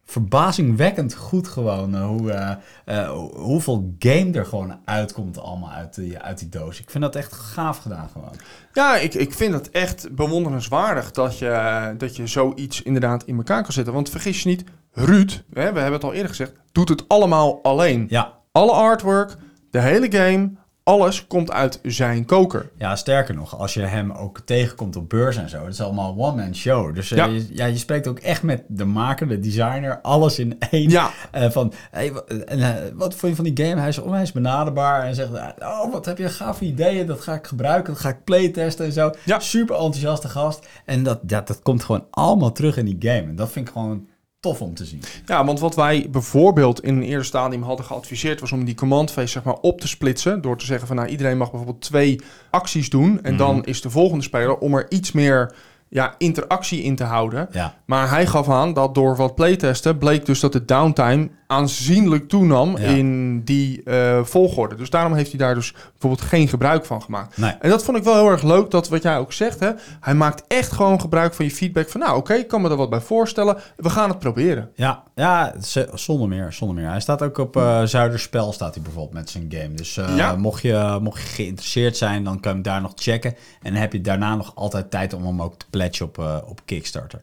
verbazingwekkend 0.05 1.15
goed 1.15 1.49
gewoon. 1.49 1.95
eh, 1.95 2.07
hoe, 2.07 2.33
eh, 2.33 2.57
eh, 2.85 3.11
hoeveel 3.35 3.95
game 3.99 4.31
er 4.33 4.47
gewoon 4.47 4.79
uitkomt 4.85 5.39
allemaal 5.39 5.71
uit 5.71 5.95
die, 5.95 6.19
uit 6.19 6.39
die 6.39 6.49
doos. 6.49 6.81
Ik 6.81 6.91
vind 6.91 7.05
dat 7.05 7.17
echt 7.17 7.33
gaaf 7.33 7.79
gedaan 7.79 8.09
gewoon. 8.13 8.33
Ja, 8.73 8.97
ik, 8.97 9.15
ik 9.15 9.33
vind 9.33 9.55
het 9.55 9.71
echt 9.71 10.15
bewonderenswaardig 10.15 11.11
dat 11.11 11.39
je, 11.39 11.95
dat 11.99 12.17
je 12.17 12.27
zoiets 12.27 12.83
inderdaad 12.83 13.25
in 13.25 13.37
elkaar 13.37 13.63
kan 13.63 13.73
zetten. 13.73 13.95
Want 13.95 14.11
vergis 14.11 14.43
je 14.43 14.49
niet, 14.49 14.65
Ruud, 14.93 15.31
hè, 15.53 15.73
we 15.73 15.79
hebben 15.79 15.93
het 15.93 16.05
al 16.05 16.13
eerder 16.13 16.29
gezegd, 16.29 16.53
doet 16.73 16.89
het 16.89 17.09
allemaal 17.09 17.63
alleen. 17.63 18.07
Ja, 18.09 18.39
Alle 18.53 18.73
artwork, 18.73 19.37
de 19.71 19.81
hele 19.81 20.13
game, 20.13 20.51
alles 20.83 21.27
komt 21.27 21.53
uit 21.53 21.79
zijn 21.83 22.25
koker. 22.25 22.71
Ja, 22.79 22.97
sterker 22.97 23.35
nog, 23.35 23.59
als 23.59 23.75
je 23.75 23.81
hem 23.81 24.11
ook 24.11 24.41
tegenkomt 24.45 24.97
op 24.97 25.09
beurs 25.09 25.37
en 25.37 25.49
zo, 25.49 25.65
het 25.65 25.73
is 25.73 25.81
allemaal 25.81 26.15
one-man 26.19 26.55
show. 26.55 26.95
Dus 26.95 27.11
eh, 27.11 27.17
Ja. 27.19 27.25
Je, 27.25 27.47
ja, 27.51 27.65
je 27.65 27.79
spreekt 27.79 28.07
ook 28.07 28.19
echt 28.19 28.43
met 28.43 28.63
de 28.69 28.85
maker, 28.85 29.29
de 29.29 29.39
designer, 29.39 30.01
alles 30.01 30.39
in 30.39 30.59
één. 30.71 30.91
Ja. 30.91 31.11
Eh, 31.31 31.51
van, 31.51 31.73
hey, 31.91 32.13
eh, 32.47 32.69
wat 32.95 33.15
vond 33.15 33.37
je 33.37 33.43
van 33.43 33.53
die 33.55 33.67
game? 33.67 33.81
Hij 33.81 33.89
is 33.89 33.99
onwijs 33.99 34.33
benaderbaar 34.33 35.05
en 35.05 35.15
zegt, 35.15 35.31
oh, 35.59 35.93
wat 35.93 36.07
heb 36.07 36.19
je 36.19 36.29
gave 36.29 36.65
ideeën, 36.65 37.07
dat 37.07 37.21
ga 37.21 37.35
ik 37.35 37.47
gebruiken, 37.47 37.93
dat 37.93 38.03
ga 38.03 38.09
ik 38.09 38.25
playtesten 38.25 38.85
en 38.85 38.93
zo. 38.93 39.11
Ja. 39.25 39.39
Super 39.39 39.75
enthousiaste 39.75 40.29
gast. 40.29 40.69
En 40.85 41.03
dat, 41.03 41.21
ja, 41.27 41.41
dat 41.41 41.63
komt 41.63 41.85
gewoon 41.85 42.07
allemaal 42.11 42.53
terug 42.53 42.77
in 42.77 42.85
die 42.85 43.11
game. 43.11 43.29
En 43.29 43.37
dat 43.37 43.51
vind 43.51 43.67
ik 43.67 43.73
gewoon 43.73 44.07
tof 44.41 44.63
om 44.63 44.75
te 44.75 44.85
zien. 44.85 45.03
Ja, 45.27 45.45
want 45.45 45.61
wat 45.61 45.75
wij 45.75 46.09
bijvoorbeeld 46.11 46.83
in 46.83 46.97
een 46.97 47.03
eerder 47.03 47.25
stadium 47.25 47.63
hadden 47.63 47.87
geadviseerd... 47.87 48.41
was 48.41 48.53
om 48.53 48.65
die 48.65 48.75
command 48.75 49.11
phase 49.11 49.29
zeg 49.29 49.43
maar, 49.43 49.59
op 49.61 49.81
te 49.81 49.89
splitsen... 49.89 50.41
door 50.41 50.59
te 50.59 50.65
zeggen 50.65 50.87
van 50.87 50.97
nou, 50.97 51.09
iedereen 51.09 51.37
mag 51.37 51.51
bijvoorbeeld 51.51 51.83
twee 51.83 52.21
acties 52.51 52.91
doen... 52.91 53.23
en 53.23 53.37
dan 53.37 53.65
is 53.65 53.81
de 53.81 53.91
volgende 53.91 54.25
speler 54.25 54.59
om 54.59 54.75
er 54.75 54.91
iets 54.91 55.13
meer 55.13 55.55
ja, 55.93 56.15
interactie 56.19 56.83
in 56.83 56.97
te 56.97 57.05
houden... 57.05 57.49
Ja, 57.53 57.75
Maar 57.85 58.11
hij 58.11 58.27
gaf 58.27 58.49
aan 58.49 58.73
dat 58.73 58.95
door 58.95 59.17
wat 59.17 59.35
playtesten 59.35 59.99
bleek 59.99 60.27
dus 60.27 60.41
dat 60.41 60.53
de 60.53 60.65
downtime 60.65 61.29
aanzienlijk 61.47 62.29
toenam 62.29 62.77
Ja. 62.79 62.89
in 62.89 63.41
die 63.45 63.83
eh, 63.83 64.25
volgorde. 64.25 64.75
Dus 64.75 64.91
daarom 64.91 65.13
heeft 65.15 65.31
hij 65.31 65.39
daar 65.39 65.55
dus 65.55 65.73
bijvoorbeeld 65.73 66.29
geen 66.29 66.49
gebruik 66.49 66.85
van 66.85 67.03
gemaakt. 67.03 67.37
nee. 67.37 67.51
En 67.61 67.71
dat 67.71 67.85
vond 67.85 67.97
ik 67.97 68.05
wel 68.05 68.15
heel 68.15 68.31
erg 68.31 68.43
leuk, 68.43 68.71
dat 68.71 68.89
wat 68.89 69.03
jij 69.03 69.19
ook 69.19 69.33
zegt. 69.33 69.61
Hè, 69.61 69.71
hij 70.01 70.15
maakt 70.15 70.45
echt 70.49 70.73
gewoon 70.73 71.01
gebruik 71.01 71.35
van 71.35 71.45
je 71.45 71.51
feedback 71.51 71.89
van... 71.89 72.01
nou 72.01 72.17
oké, 72.17 72.35
ik 72.35 72.49
kan 72.49 72.61
me 72.63 72.71
er 72.71 72.77
wat 72.77 72.91
bij 72.91 73.01
voorstellen. 73.01 73.57
We 73.77 73.91
gaan 73.91 74.09
het 74.09 74.19
proberen. 74.19 74.71
Ja, 74.75 75.03
ja 75.15 75.55
zonder 75.95 76.29
meer, 76.29 76.53
zonder 76.53 76.77
meer. 76.77 76.91
Hij 76.91 77.01
staat 77.01 77.23
ook 77.23 77.39
op 77.39 77.57
eh 77.57 77.83
Zuiderspel, 77.83 78.53
staat 78.53 78.75
hij 78.75 78.83
bijvoorbeeld 78.83 79.15
met 79.15 79.31
zijn 79.31 79.47
game. 79.49 79.75
Dus 79.75 79.97
eh, 79.97 80.17
Ja. 80.17 80.37
mocht, 80.37 80.63
je, 80.63 80.99
mocht 81.03 81.21
je 81.23 81.27
geïnteresseerd 81.29 81.97
zijn, 81.97 82.25
dan 82.25 82.41
kan 82.41 82.51
je 82.51 82.57
hem 82.57 82.63
daar 82.63 82.81
nog 82.81 82.93
checken. 82.95 83.35
En 83.63 83.73
dan 83.73 83.81
heb 83.81 83.93
je 83.93 84.01
daarna 84.01 84.35
nog 84.37 84.53
altijd 84.55 84.91
tijd 84.91 85.13
om 85.15 85.25
hem 85.27 85.43
ook 85.43 85.55
te 85.59 85.67
pledgen 85.81 86.07
op, 86.07 86.19
eh, 86.19 86.39
op 86.47 86.61
Kickstarter. 86.65 87.21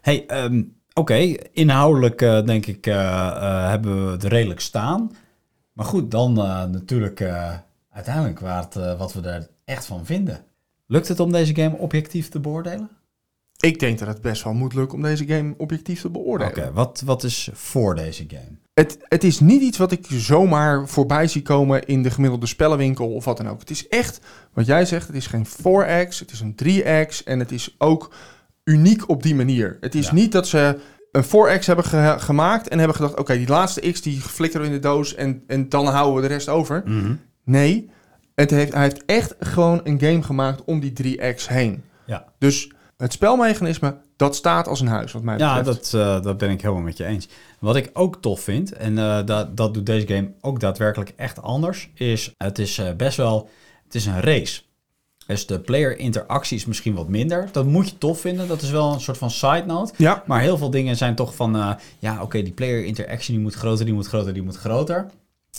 hey, 0.00 0.26
ehm, 0.26 0.62
oké, 0.94 1.14
inhoudelijk 1.52 2.22
eh, 2.22 2.44
denk 2.44 2.66
ik 2.66 2.86
eh, 2.86 3.68
hebben 3.68 4.04
we 4.04 4.10
het 4.10 4.24
redelijk 4.24 4.60
staan. 4.60 5.10
Maar 5.72 5.86
goed, 5.86 6.10
dan 6.10 6.32
natuurlijk 6.70 7.20
uiteindelijk 7.98 8.40
waar 8.40 8.62
het, 8.62 8.76
eh, 8.76 8.98
wat 8.98 9.12
we 9.12 9.20
er 9.20 9.48
echt 9.64 9.86
van 9.86 10.06
vinden. 10.06 10.44
Lukt 10.86 11.08
het 11.08 11.20
om 11.20 11.32
deze 11.32 11.54
game 11.54 11.76
objectief 11.76 12.28
te 12.28 12.40
beoordelen? 12.40 12.90
Ik 13.60 13.80
denk 13.80 13.98
dat 13.98 14.08
het 14.08 14.20
best 14.20 14.44
wel 14.44 14.52
moet 14.52 14.74
lukken 14.74 14.96
om 14.96 15.02
deze 15.02 15.26
game 15.26 15.54
objectief 15.56 16.00
te 16.00 16.10
beoordelen. 16.10 16.52
Oké, 16.52 16.72
wat, 16.72 17.02
wat 17.04 17.24
is 17.24 17.50
voor 17.52 17.94
deze 17.94 18.24
game? 18.28 18.58
Het, 18.78 18.98
het 19.08 19.24
is 19.24 19.40
niet 19.40 19.62
iets 19.62 19.78
wat 19.78 19.92
ik 19.92 20.06
zomaar 20.08 20.88
voorbij 20.88 21.26
zie 21.26 21.42
komen 21.42 21.84
in 21.86 22.02
de 22.02 22.10
gemiddelde 22.10 22.46
spellenwinkel 22.46 23.08
of 23.14 23.24
wat 23.24 23.36
dan 23.36 23.48
ook. 23.48 23.60
Het 23.60 23.70
is 23.70 23.88
echt, 23.88 24.20
wat 24.52 24.66
jij 24.66 24.84
zegt, 24.84 25.06
het 25.06 25.16
is 25.16 25.26
geen 25.26 25.46
4X, 25.46 26.18
het 26.18 26.30
is 26.32 26.40
een 26.40 26.54
3X 26.64 27.22
en 27.24 27.38
het 27.38 27.52
is 27.52 27.74
ook 27.78 28.14
uniek 28.64 29.08
op 29.08 29.22
die 29.22 29.34
manier. 29.34 29.76
Het 29.80 29.94
is 29.94 30.06
Ja. 30.06 30.14
niet 30.14 30.32
dat 30.32 30.48
ze 30.48 30.78
een 31.12 31.24
4X 31.24 31.66
hebben 31.66 31.84
ge- 31.84 32.16
gemaakt 32.18 32.68
en 32.68 32.78
hebben 32.78 32.96
gedacht, 32.96 33.18
oké, 33.18 33.36
die 33.36 33.48
laatste 33.48 33.90
X 33.92 34.00
die 34.02 34.20
flikkeren 34.20 34.66
we 34.66 34.72
in 34.72 34.80
de 34.80 34.88
doos 34.88 35.14
en, 35.14 35.42
en 35.46 35.68
dan 35.68 35.86
houden 35.86 36.14
we 36.22 36.28
de 36.28 36.34
rest 36.34 36.48
over. 36.48 36.82
Nee, 37.44 37.90
het 38.34 38.50
heeft, 38.50 38.72
hij 38.72 38.82
heeft 38.82 39.04
echt 39.06 39.34
gewoon 39.40 39.80
een 39.84 40.00
game 40.00 40.22
gemaakt 40.22 40.64
om 40.64 40.80
die 40.80 40.92
3X 40.92 41.48
heen. 41.48 41.82
Ja. 42.06 42.24
Dus 42.38 42.72
het 42.96 43.12
spelmechanisme, 43.12 43.96
dat 44.16 44.36
staat 44.36 44.68
als 44.68 44.80
een 44.80 44.86
huis, 44.88 45.12
wat 45.12 45.22
mij 45.22 45.38
Ja, 45.38 45.56
betreft. 45.56 45.90
dat, 45.90 46.00
eh, 46.00 46.22
dat 46.22 46.38
ben 46.38 46.50
ik 46.50 46.60
helemaal 46.62 46.82
met 46.82 46.96
je 46.96 47.04
eens. 47.04 47.28
Wat 47.58 47.76
ik 47.76 47.90
ook 47.92 48.22
tof 48.22 48.40
vind, 48.40 48.72
en 48.72 48.98
eh, 48.98 49.26
dat, 49.26 49.56
dat 49.56 49.74
doet 49.74 49.86
deze 49.86 50.06
game 50.06 50.32
ook 50.40 50.60
daadwerkelijk 50.60 51.12
echt 51.16 51.42
anders, 51.42 51.90
is 51.94 52.34
het 52.36 52.58
is 52.58 52.78
eh, 52.78 52.92
best 52.92 53.16
wel, 53.16 53.48
het 53.84 53.94
is 53.94 54.06
een 54.06 54.20
race. 54.20 54.60
Dus 55.26 55.46
de 55.46 55.60
player 55.60 55.98
interactie 55.98 56.56
is 56.56 56.64
misschien 56.66 56.94
wat 56.94 57.08
minder. 57.08 57.48
Dat 57.52 57.66
moet 57.66 57.88
je 57.88 57.98
tof 57.98 58.20
vinden. 58.20 58.48
Dat 58.48 58.62
is 58.62 58.70
wel 58.70 58.92
een 58.92 59.00
soort 59.00 59.18
van 59.18 59.30
side 59.30 59.64
note. 59.66 59.92
Ja, 59.96 60.22
Maar 60.26 60.40
heel 60.40 60.58
veel 60.58 60.70
dingen 60.70 60.96
zijn 60.96 61.14
toch 61.14 61.34
van, 61.34 61.56
eh, 61.56 61.70
ja, 61.98 62.22
oké, 62.22 62.42
die 62.42 62.52
player 62.52 62.84
interactie 62.84 63.34
die 63.34 63.42
moet 63.42 63.54
groter, 63.54 63.84
die 63.84 63.94
moet 63.94 64.06
groter, 64.06 64.32
die 64.32 64.42
moet 64.42 64.56
groter. 64.56 65.06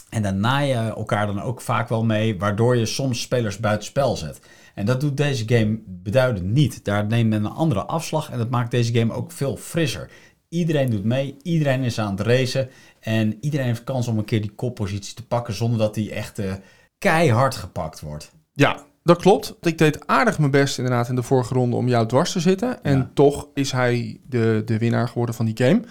En 0.10 0.40
naai 0.40 0.68
je 0.68 0.74
elkaar 0.74 1.28
dan 1.28 1.42
ook 1.42 1.62
vaak 1.62 1.90
wel 1.90 2.04
mee, 2.04 2.38
waardoor 2.38 2.78
je 2.78 2.86
soms 2.86 3.22
spelers 3.22 3.58
buitenspel 3.58 4.16
zet. 4.16 4.40
En 4.76 4.86
dat 4.86 5.02
doet 5.02 5.18
deze 5.18 5.44
game 5.48 5.80
beduidend 5.86 6.46
niet. 6.46 6.86
Daar 6.86 7.06
neemt 7.06 7.30
men 7.30 7.44
een 7.46 7.52
andere 7.52 7.86
afslag 7.86 8.30
en 8.32 8.38
dat 8.38 8.50
maakt 8.50 8.72
deze 8.72 8.94
game 8.94 9.14
ook 9.14 9.32
veel 9.32 9.58
frisser. 9.58 10.10
Iedereen 10.50 10.90
doet 10.90 11.04
mee, 11.04 11.38
iedereen 11.44 11.84
is 11.84 12.00
aan 12.00 12.12
het 12.12 12.28
racen 12.28 12.70
en 13.00 13.38
iedereen 13.42 13.66
heeft 13.66 13.84
kans 13.84 14.08
om 14.08 14.18
een 14.18 14.26
keer 14.26 14.42
die 14.42 14.52
koppositie 14.56 15.16
te 15.16 15.26
pakken 15.26 15.54
zonder 15.54 15.80
dat 15.80 15.94
die 15.94 16.12
echt 16.12 16.40
eh, 16.40 16.54
keihard 16.98 17.56
gepakt 17.56 18.00
wordt. 18.00 18.32
Ja, 18.54 18.84
dat 19.04 19.22
klopt. 19.22 19.56
Ik 19.62 19.78
deed 19.78 20.08
aardig 20.08 20.40
mijn 20.40 20.52
best 20.52 20.78
inderdaad 20.78 21.10
in 21.10 21.16
de 21.16 21.24
vorige 21.24 21.54
ronde 21.54 21.76
om 21.76 21.88
jou 21.88 22.08
dwars 22.08 22.32
te 22.32 22.40
zitten. 22.40 22.84
En 22.84 22.98
Ja. 22.98 23.12
toch 23.14 23.48
is 23.54 23.72
hij 23.72 24.20
de, 24.28 24.62
de 24.66 24.78
winnaar 24.78 25.08
geworden 25.08 25.36
van 25.36 25.46
die 25.46 25.66
game. 25.66 25.82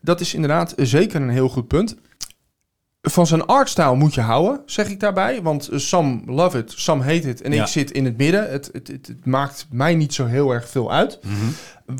Dat 0.00 0.20
is 0.20 0.34
inderdaad 0.34 0.74
zeker 0.76 1.20
een 1.22 1.28
heel 1.28 1.48
goed 1.48 1.68
punt. 1.68 1.96
Van 3.02 3.26
zijn 3.26 3.46
artstyle 3.46 3.94
moet 3.96 4.14
je 4.14 4.20
houden, 4.20 4.62
zeg 4.66 4.88
ik 4.88 5.00
daarbij. 5.00 5.42
Want 5.42 5.68
eh, 5.68 5.78
some 5.78 6.20
love 6.26 6.58
it, 6.58 6.72
some 6.76 7.02
hate 7.04 7.28
it. 7.28 7.40
En 7.42 7.52
Ja. 7.52 7.62
ik 7.62 7.68
zit 7.68 7.90
in 7.90 8.04
het 8.04 8.16
midden. 8.16 8.50
Het, 8.50 8.70
het, 8.72 8.88
het, 8.88 9.06
het 9.06 9.26
maakt 9.26 9.66
mij 9.70 9.94
niet 9.94 10.14
zo 10.14 10.26
heel 10.26 10.50
erg 10.50 10.68
veel 10.68 10.92
uit. 10.92 11.18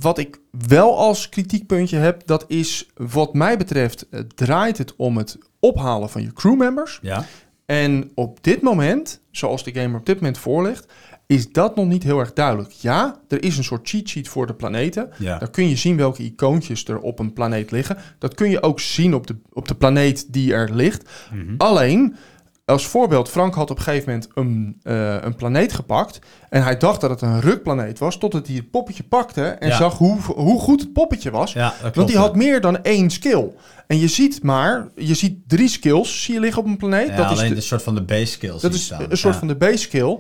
Wat 0.01 0.19
ik 0.19 0.41
wel 0.69 0.99
als 0.99 1.29
kritiekpuntje 1.29 1.97
heb, 1.97 2.27
dat 2.27 2.45
is 2.49 2.89
wat 2.97 3.35
mij 3.35 3.57
betreft... 3.59 4.09
eh, 4.09 4.21
draait 4.35 4.79
het 4.79 4.97
om 4.97 5.17
het 5.17 5.39
ophalen 5.61 6.11
van 6.11 6.23
je 6.23 6.33
crewmembers. 6.33 6.99
Ja, 7.03 7.25
En 7.67 8.11
op 8.15 8.43
dit 8.45 8.63
moment, 8.63 9.21
zoals 9.31 9.65
de 9.65 9.73
game 9.73 9.89
er 9.93 9.99
op 10.01 10.07
dit 10.07 10.15
moment 10.17 10.39
voor 10.39 10.63
ligt, 10.63 10.93
is 11.31 11.53
dat 11.53 11.77
nog 11.77 11.87
niet 11.87 12.03
heel 12.03 12.19
erg 12.19 12.33
duidelijk. 12.33 12.71
Ja, 12.71 13.21
er 13.29 13.43
is 13.45 13.57
een 13.57 13.65
soort 13.65 13.89
cheat 13.89 14.09
sheet 14.09 14.29
voor 14.29 14.47
de 14.47 14.55
planeten. 14.55 15.11
Ja. 15.19 15.39
Daar 15.39 15.51
kun 15.51 15.69
je 15.69 15.77
zien 15.77 15.97
welke 15.97 16.23
icoontjes 16.23 16.85
er 16.85 16.99
op 16.99 17.19
een 17.19 17.33
planeet 17.33 17.71
liggen. 17.71 17.97
Dat 18.19 18.35
kun 18.35 18.51
je 18.51 18.63
ook 18.63 18.81
zien 18.81 19.15
op 19.15 19.27
de, 19.27 19.37
op 19.53 19.69
de 19.69 19.75
planeet 19.75 20.33
die 20.33 20.53
er 20.55 20.75
ligt. 20.75 21.09
Mhm. 21.33 21.55
Alleen, 21.57 22.17
als 22.65 22.87
voorbeeld, 22.87 23.29
Frank 23.29 23.55
had 23.55 23.71
op 23.71 23.77
een 23.79 23.83
gegeven 23.83 24.09
moment 24.09 24.29
een, 24.35 24.81
eh, 24.83 25.17
een 25.23 25.35
planeet 25.35 25.73
gepakt. 25.73 26.19
En 26.49 26.63
hij 26.63 26.77
dacht 26.77 27.01
dat 27.01 27.11
het 27.11 27.21
een 27.23 27.41
rukplaneet 27.41 27.99
was, 27.99 28.19
totdat 28.19 28.47
hij 28.47 28.57
het 28.57 28.71
poppetje 28.71 29.03
pakte 29.03 29.43
en 29.45 29.69
Ja. 29.69 29.77
zag 29.77 29.99
hoe, 29.99 30.21
hoe 30.21 30.61
goed 30.61 30.81
het 30.81 30.93
poppetje 30.93 31.31
was. 31.31 31.53
Ja, 31.53 31.75
klopt. 31.81 31.97
Want 31.97 32.09
die 32.09 32.17
had 32.19 32.37
meer 32.37 32.61
dan 32.61 32.83
één 32.83 33.11
skill. 33.11 33.49
En 33.87 33.99
je 33.99 34.09
ziet 34.09 34.43
maar, 34.43 34.89
je 34.97 35.15
ziet 35.15 35.39
drie 35.47 35.69
skills 35.69 36.23
zie 36.25 36.35
je 36.35 36.41
liggen 36.41 36.63
op 36.63 36.69
een 36.69 36.77
planeet. 36.77 37.09
Ja, 37.09 37.17
dat 37.17 37.31
is 37.31 37.37
alleen 37.39 37.49
de- 37.49 37.55
de 37.55 37.61
soort 37.61 37.83
van 37.83 37.95
de 37.95 38.03
base 38.03 38.27
skills. 38.27 38.63
dat 38.63 38.75
is 38.75 38.85
staan. 38.85 39.07
een 39.09 39.17
soort 39.17 39.37
van 39.37 39.49
de 39.49 39.57
base 39.57 39.77
skill. 39.79 40.19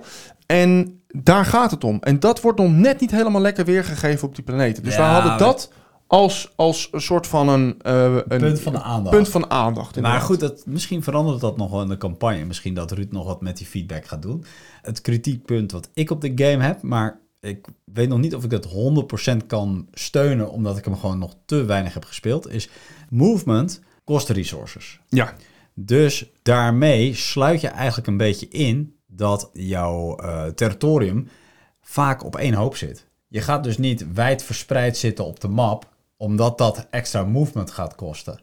En 0.50 1.02
daar 1.08 1.44
gaat 1.44 1.70
het 1.70 1.84
om. 1.84 1.98
En 2.00 2.20
dat 2.20 2.40
wordt 2.40 2.58
nog 2.58 2.70
net 2.72 3.00
niet 3.00 3.10
helemaal 3.10 3.40
lekker 3.40 3.64
weergegeven 3.64 4.28
op 4.28 4.34
die 4.34 4.44
planeten. 4.44 4.82
Dus 4.82 4.94
Ja, 4.94 5.00
we 5.00 5.12
hadden 5.20 5.38
dat 5.38 5.72
als, 6.06 6.52
als 6.56 6.88
een 6.92 7.00
soort 7.00 7.26
van 7.26 7.48
een, 7.48 7.74
eh, 7.82 8.14
een 8.28 8.38
Punt 8.38 8.60
van 8.60 8.72
de 8.72 8.82
aandacht. 8.82 9.16
punt 9.16 9.28
van 9.28 9.50
aandacht. 9.50 10.00
Maar 10.00 10.20
goed, 10.20 10.40
dat, 10.40 10.62
misschien 10.66 11.02
verandert 11.02 11.40
dat 11.40 11.56
nog 11.56 11.70
wel 11.70 11.82
in 11.82 11.88
de 11.88 11.96
campagne. 11.96 12.44
Misschien 12.44 12.74
dat 12.74 12.90
Ruud 12.92 13.12
nog 13.12 13.26
wat 13.26 13.40
met 13.40 13.56
die 13.56 13.66
feedback 13.66 14.06
gaat 14.06 14.22
doen. 14.22 14.44
Het 14.82 15.00
kritiekpunt 15.00 15.72
wat 15.72 15.90
ik 15.94 16.10
op 16.10 16.20
de 16.20 16.32
game 16.34 16.64
heb, 16.64 16.82
maar 16.82 17.20
ik 17.40 17.66
weet 17.84 18.08
nog 18.08 18.18
niet 18.18 18.34
of 18.34 18.44
ik 18.44 18.50
dat 18.50 18.64
100% 18.64 19.46
kan 19.46 19.86
steunen, 19.92 20.50
omdat 20.50 20.78
ik 20.78 20.84
hem 20.84 20.96
gewoon 20.96 21.18
nog 21.18 21.34
te 21.44 21.64
weinig 21.64 21.94
heb 21.94 22.04
gespeeld, 22.04 22.50
is 22.50 22.68
movement 23.10 23.80
kost 24.04 24.28
resources. 24.28 25.00
Ja, 25.08 25.34
Dus 25.74 26.30
daarmee 26.42 27.14
sluit 27.14 27.60
je 27.60 27.68
eigenlijk 27.68 28.06
een 28.06 28.16
beetje 28.16 28.48
in 28.48 28.94
dat 29.20 29.50
jouw 29.52 30.16
eh, 30.16 30.44
territorium 30.46 31.28
vaak 31.80 32.24
op 32.24 32.36
één 32.36 32.54
hoop 32.54 32.76
zit. 32.76 33.06
Je 33.28 33.40
gaat 33.40 33.64
dus 33.64 33.78
niet 33.78 34.12
wijd 34.12 34.42
verspreid 34.42 34.96
zitten 34.96 35.24
op 35.24 35.40
de 35.40 35.48
map, 35.48 35.88
omdat 36.16 36.58
dat 36.58 36.86
extra 36.90 37.24
movement 37.24 37.70
gaat 37.70 37.94
kosten. 37.94 38.40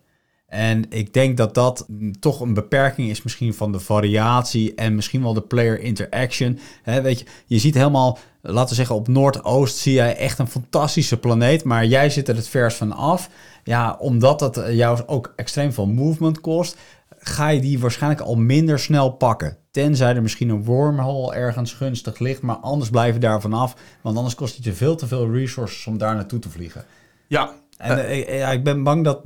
En 0.47 0.85
ik 0.89 1.13
denk 1.13 1.37
dat 1.37 1.53
dat 1.53 1.85
mm, 1.87 2.19
toch 2.19 2.39
een 2.39 2.53
beperking 2.53 3.09
is 3.09 3.23
misschien 3.23 3.53
van 3.53 3.71
de 3.71 3.79
variatie 3.79 4.75
en 4.75 4.95
misschien 4.95 5.21
wel 5.21 5.33
de 5.33 5.41
player 5.41 5.79
interaction. 5.79 6.59
Weet 6.83 7.19
je, 7.19 7.25
je 7.45 7.59
ziet 7.59 7.75
helemaal, 7.75 8.17
laten 8.41 8.69
we 8.69 8.75
zeggen 8.75 8.95
op 8.95 9.07
Noordoost 9.07 9.77
zie 9.77 9.93
jij 9.93 10.17
echt 10.17 10.39
een 10.39 10.47
fantastische 10.47 11.17
planeet, 11.17 11.63
maar 11.63 11.85
jij 11.85 12.09
zit 12.09 12.27
er 12.27 12.35
het 12.35 12.47
vers 12.47 12.75
van 12.75 12.91
af. 12.91 13.29
Ja, 13.63 13.95
omdat 13.99 14.39
dat 14.39 14.57
eh, 14.57 14.75
jou 14.75 15.01
ook 15.05 15.33
extreem 15.35 15.73
veel 15.73 15.87
movement 15.87 16.41
kost, 16.41 16.77
ga 17.27 17.47
je 17.47 17.61
die 17.61 17.79
waarschijnlijk 17.79 18.21
al 18.21 18.35
minder 18.35 18.79
snel 18.79 19.09
pakken. 19.09 19.57
Tenzij 19.71 20.15
er 20.15 20.21
misschien 20.21 20.49
een 20.49 20.63
wormhole 20.63 21.33
ergens 21.35 21.73
gunstig 21.73 22.19
ligt, 22.19 22.41
maar 22.41 22.55
anders 22.55 22.89
blijf 22.89 23.13
je 23.13 23.19
daar 23.19 23.41
vanaf. 23.41 23.75
Want 24.01 24.17
anders 24.17 24.35
kost 24.35 24.55
het 24.55 24.63
je 24.63 24.73
veel 24.73 24.95
te 24.95 25.07
veel 25.07 25.31
resources 25.31 25.87
om 25.87 25.97
daar 25.97 26.15
naartoe 26.15 26.39
te 26.39 26.49
vliegen. 26.49 26.83
ja. 27.27 27.51
En 27.77 28.05
eh, 28.05 28.17
ik- 28.17 28.29
ja, 28.29 28.51
ik 28.51 28.63
ben 28.63 28.83
bang 28.83 29.03
dat 29.03 29.21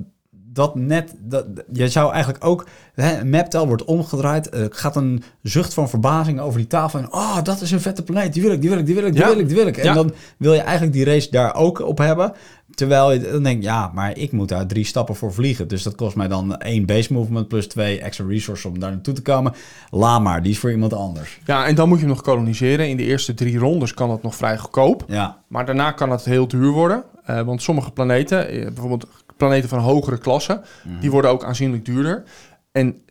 dat 0.54 0.76
net... 0.76 1.14
Dat, 1.20 1.46
je 1.74 1.90
zou 1.90 2.14
eigenlijk 2.14 2.46
ook... 2.46 2.68
Hè, 2.94 3.26
maptel 3.26 3.68
wordt 3.68 3.84
omgedraaid. 3.84 4.54
Er 4.54 4.68
gaat 4.72 4.96
een 4.96 5.24
zucht 5.44 5.74
van 5.74 5.90
verbazing 5.90 6.40
over 6.40 6.58
die 6.60 6.68
tafel. 6.68 7.00
En 7.00 7.14
oh, 7.14 7.42
dat 7.44 7.62
is 7.62 7.72
een 7.72 7.82
vette 7.82 8.04
planeet. 8.04 8.34
Die 8.34 8.42
wil 8.42 8.52
ik, 8.52 8.62
die 8.62 8.70
wil 8.70 8.80
ik, 8.80 8.86
die 8.86 8.96
wil 8.96 9.06
ik, 9.06 9.12
die 9.14 9.22
Ja. 9.22 9.28
wil 9.28 9.40
ik, 9.40 9.48
die 9.48 9.56
wil 9.58 9.68
ik. 9.68 9.78
En 9.78 9.84
Ja. 9.86 9.94
dan 9.94 10.14
wil 10.38 10.54
je 10.54 10.60
eigenlijk 10.60 10.94
die 10.94 11.06
race 11.06 11.32
daar 11.32 11.56
ook 11.56 11.80
op 11.80 11.98
hebben. 11.98 12.34
Terwijl 12.76 13.12
je 13.12 13.20
dan 13.32 13.44
denkt, 13.44 13.64
ja, 13.64 13.92
maar 13.94 14.18
ik 14.18 14.32
moet 14.32 14.50
daar 14.50 14.68
drie 14.68 14.86
stappen 14.86 15.16
voor 15.16 15.34
vliegen. 15.34 15.68
Dus 15.68 15.84
dat 15.84 15.96
kost 15.96 16.16
mij 16.16 16.28
dan 16.28 16.58
één 16.58 16.86
base 16.86 17.14
movement 17.14 17.48
plus 17.48 17.68
twee 17.68 18.00
extra 18.02 18.26
resources 18.28 18.66
om 18.72 18.80
daar 18.80 18.92
naartoe 18.92 19.14
te 19.14 19.22
komen. 19.22 19.54
Laat 19.90 20.22
maar, 20.22 20.42
die 20.44 20.52
is 20.52 20.60
voor 20.60 20.72
iemand 20.72 20.94
anders. 20.94 21.40
ja, 21.46 21.66
en 21.66 21.76
dan 21.76 21.88
moet 21.88 21.98
je 22.00 22.06
hem 22.06 22.14
nog 22.14 22.24
koloniseren. 22.24 22.90
In 22.90 22.98
de 22.98 23.04
eerste 23.04 23.34
drie 23.34 23.58
rondes 23.58 23.94
kan 23.94 24.10
het 24.12 24.24
nog 24.24 24.36
vrij 24.36 24.58
goedkoop. 24.58 25.04
Ja, 25.08 25.38
Maar 25.48 25.66
daarna 25.66 25.92
kan 25.92 26.10
het 26.12 26.26
heel 26.26 26.48
duur 26.48 26.72
worden. 26.72 27.04
Eh, 27.26 27.42
want 27.42 27.62
sommige 27.62 27.92
planeten, 27.92 28.48
eh, 28.48 28.64
bijvoorbeeld 28.66 29.08
planeten 29.46 29.70
van 29.70 29.80
hogere 29.80 30.18
klasse, 30.18 30.62
die 31.00 31.12
worden 31.12 31.32
ook 31.32 31.44
aanzienlijk 31.44 31.86
duurder. 31.86 32.24
En 32.72 33.02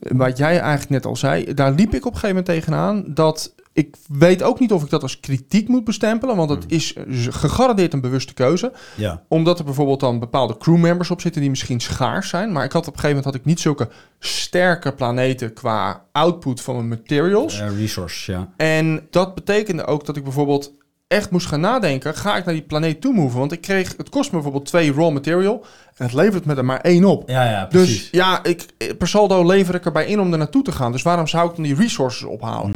wat 0.00 0.38
jij 0.38 0.58
eigenlijk 0.60 0.90
net 0.90 1.06
al 1.06 1.16
zei, 1.16 1.54
daar 1.54 1.72
liep 1.72 1.94
ik 1.94 2.06
op 2.06 2.12
een 2.12 2.18
gegeven 2.18 2.28
moment 2.28 2.46
tegenaan. 2.46 3.04
Dat 3.06 3.54
ik 3.78 3.96
weet 4.08 4.42
ook 4.42 4.60
niet 4.60 4.72
of 4.72 4.82
ik 4.82 4.90
dat 4.90 5.02
als 5.02 5.20
kritiek 5.20 5.68
moet 5.68 5.84
bestempelen, 5.84 6.36
want 6.36 6.50
het 6.50 6.64
is 6.66 6.94
eh, 6.94 7.04
gegarandeerd 7.30 7.92
een 7.92 8.00
bewuste 8.00 8.34
keuze. 8.34 8.72
ja. 8.96 9.22
Omdat 9.28 9.58
er 9.58 9.64
bijvoorbeeld 9.64 10.00
dan 10.00 10.18
bepaalde 10.18 10.56
crewmembers 10.56 11.10
op 11.10 11.20
zitten 11.20 11.40
die 11.40 11.50
misschien 11.50 11.80
schaars 11.80 12.28
zijn. 12.28 12.52
Maar 12.52 12.64
ik 12.64 12.72
had 12.72 12.86
op 12.86 12.94
een 12.94 13.00
gegeven 13.00 13.16
moment 13.16 13.34
had 13.34 13.34
ik 13.34 13.44
niet 13.44 13.60
zulke 13.60 13.88
sterke 14.18 14.92
planeten 14.92 15.52
qua 15.52 16.04
output 16.12 16.60
van 16.60 16.74
mijn 16.74 16.88
materials. 16.88 17.60
Eh, 17.60 17.78
resources, 17.78 18.26
ja. 18.26 18.52
En 18.56 19.06
dat 19.10 19.34
betekende 19.34 19.86
ook 19.86 20.06
dat 20.06 20.16
ik 20.16 20.24
bijvoorbeeld 20.24 20.72
echt 21.08 21.30
moest 21.30 21.46
gaan 21.46 21.60
nadenken, 21.60 22.14
ga 22.14 22.36
ik 22.36 22.44
naar 22.44 22.54
die 22.54 22.62
planeet 22.62 23.00
toe 23.00 23.14
moven? 23.14 23.38
Want 23.38 23.52
ik 23.52 23.60
kreeg, 23.60 23.94
het 23.96 24.08
kost 24.08 24.28
me 24.28 24.34
bijvoorbeeld 24.34 24.66
twee 24.66 24.92
raw 24.92 25.12
material 25.12 25.64
en 25.96 26.04
het 26.04 26.14
levert 26.14 26.44
me 26.44 26.54
er 26.54 26.64
maar 26.64 26.80
één 26.80 27.04
op. 27.04 27.28
Ja, 27.28 27.50
ja, 27.50 27.66
precies. 27.66 28.00
Dus 28.00 28.10
ja, 28.10 28.44
ik, 28.44 28.66
per 28.98 29.08
saldo 29.08 29.46
lever 29.46 29.74
ik 29.74 29.84
erbij 29.84 30.06
in 30.06 30.20
om 30.20 30.32
er 30.32 30.38
naartoe 30.38 30.62
te 30.62 30.72
gaan. 30.72 30.92
Dus 30.92 31.02
waarom 31.02 31.26
zou 31.26 31.48
ik 31.48 31.54
dan 31.54 31.64
die 31.64 31.74
resources 31.74 32.22
ophalen? 32.22 32.72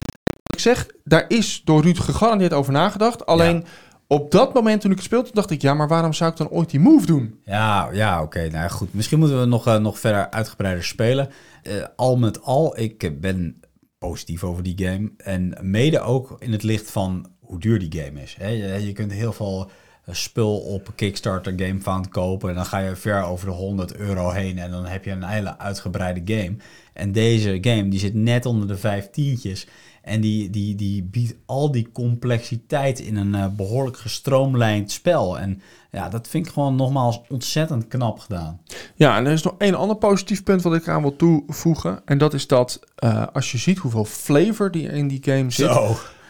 Ik 0.52 0.58
zeg, 0.58 0.86
daar 1.04 1.24
is 1.28 1.62
door 1.64 1.82
Ruud 1.82 1.98
gegarandeerd 1.98 2.52
over 2.52 2.72
nagedacht. 2.72 3.26
Alleen 3.26 3.64
op 4.06 4.30
dat 4.30 4.54
moment 4.54 4.80
toen 4.80 4.90
ik 4.90 4.96
het 4.96 5.06
speelde, 5.06 5.30
dacht 5.32 5.50
ik, 5.50 5.62
ja, 5.62 5.74
maar 5.74 5.88
waarom 5.88 6.12
zou 6.12 6.30
ik 6.30 6.36
dan 6.36 6.48
ooit 6.48 6.70
die 6.70 6.80
move 6.80 7.06
doen? 7.06 7.40
Ja, 7.44 7.88
ja 7.92 8.22
oké. 8.22 8.48
Nou 8.50 8.70
goed. 8.70 8.94
Misschien 8.94 9.18
moeten 9.18 9.40
we 9.40 9.46
nog, 9.46 9.66
eh, 9.66 9.76
nog 9.76 9.98
verder 9.98 10.30
uitgebreider 10.30 10.84
spelen. 10.84 11.28
Eh, 11.62 11.72
al 11.96 12.16
met 12.16 12.42
al, 12.42 12.78
ik 12.78 13.20
ben 13.20 13.60
positief 13.98 14.44
over 14.44 14.62
die 14.62 14.86
game. 14.86 15.12
En 15.16 15.58
mede 15.60 16.00
ook 16.00 16.36
in 16.38 16.52
het 16.52 16.62
licht 16.62 16.90
van 16.90 17.26
hoe 17.52 17.60
duur 17.60 17.78
die 17.78 18.02
game 18.02 18.22
is. 18.22 18.36
Hè? 18.38 18.48
Je, 18.48 18.86
je 18.86 18.92
kunt 18.92 19.12
heel 19.12 19.32
veel 19.32 19.70
eh, 20.04 20.14
spul 20.14 20.58
op 20.58 20.92
Kickstarter 20.94 21.52
GameFound 21.56 22.08
kopen. 22.08 22.48
En 22.48 22.54
dan 22.54 22.66
ga 22.66 22.78
je 22.78 22.96
ver 22.96 23.22
over 23.22 23.46
de 23.46 23.52
100 23.52 23.96
euro 23.96 24.30
heen. 24.30 24.58
En 24.58 24.70
dan 24.70 24.86
heb 24.86 25.04
je 25.04 25.10
een 25.10 25.24
hele 25.24 25.58
uitgebreide 25.58 26.34
game. 26.34 26.56
En 26.92 27.12
deze 27.12 27.58
game 27.60 27.88
die 27.88 27.98
zit 27.98 28.14
net 28.14 28.46
onder 28.46 28.68
de 28.68 28.76
vijf 28.76 29.10
tientjes. 29.10 29.66
En 30.02 30.20
die, 30.20 30.50
die, 30.50 30.74
die 30.74 31.02
biedt 31.02 31.34
al 31.46 31.70
die 31.70 31.88
complexiteit 31.92 33.00
in 33.00 33.16
een 33.16 33.34
eh, 33.34 33.46
behoorlijk 33.46 33.96
gestroomlijnd 33.96 34.90
spel. 34.90 35.38
En 35.38 35.62
ja, 35.90 36.08
dat 36.08 36.28
vind 36.28 36.46
ik 36.46 36.52
gewoon 36.52 36.76
nogmaals 36.76 37.20
ontzettend 37.28 37.88
knap 37.88 38.18
gedaan. 38.18 38.60
Ja, 38.94 39.16
en 39.16 39.26
er 39.26 39.32
is 39.32 39.42
nog 39.42 39.54
één 39.58 39.74
ander 39.74 39.96
positief 39.96 40.42
punt 40.42 40.62
wat 40.62 40.74
ik 40.74 40.88
aan 40.88 41.02
wil 41.02 41.16
toevoegen. 41.16 42.02
En 42.04 42.18
dat 42.18 42.34
is 42.34 42.46
dat 42.46 42.80
eh, 42.94 43.26
als 43.32 43.52
je 43.52 43.58
ziet 43.58 43.78
hoeveel 43.78 44.04
flavor 44.04 44.70
die 44.70 44.88
in 44.88 45.08
die 45.08 45.22
game 45.22 45.50
zit. 45.50 45.70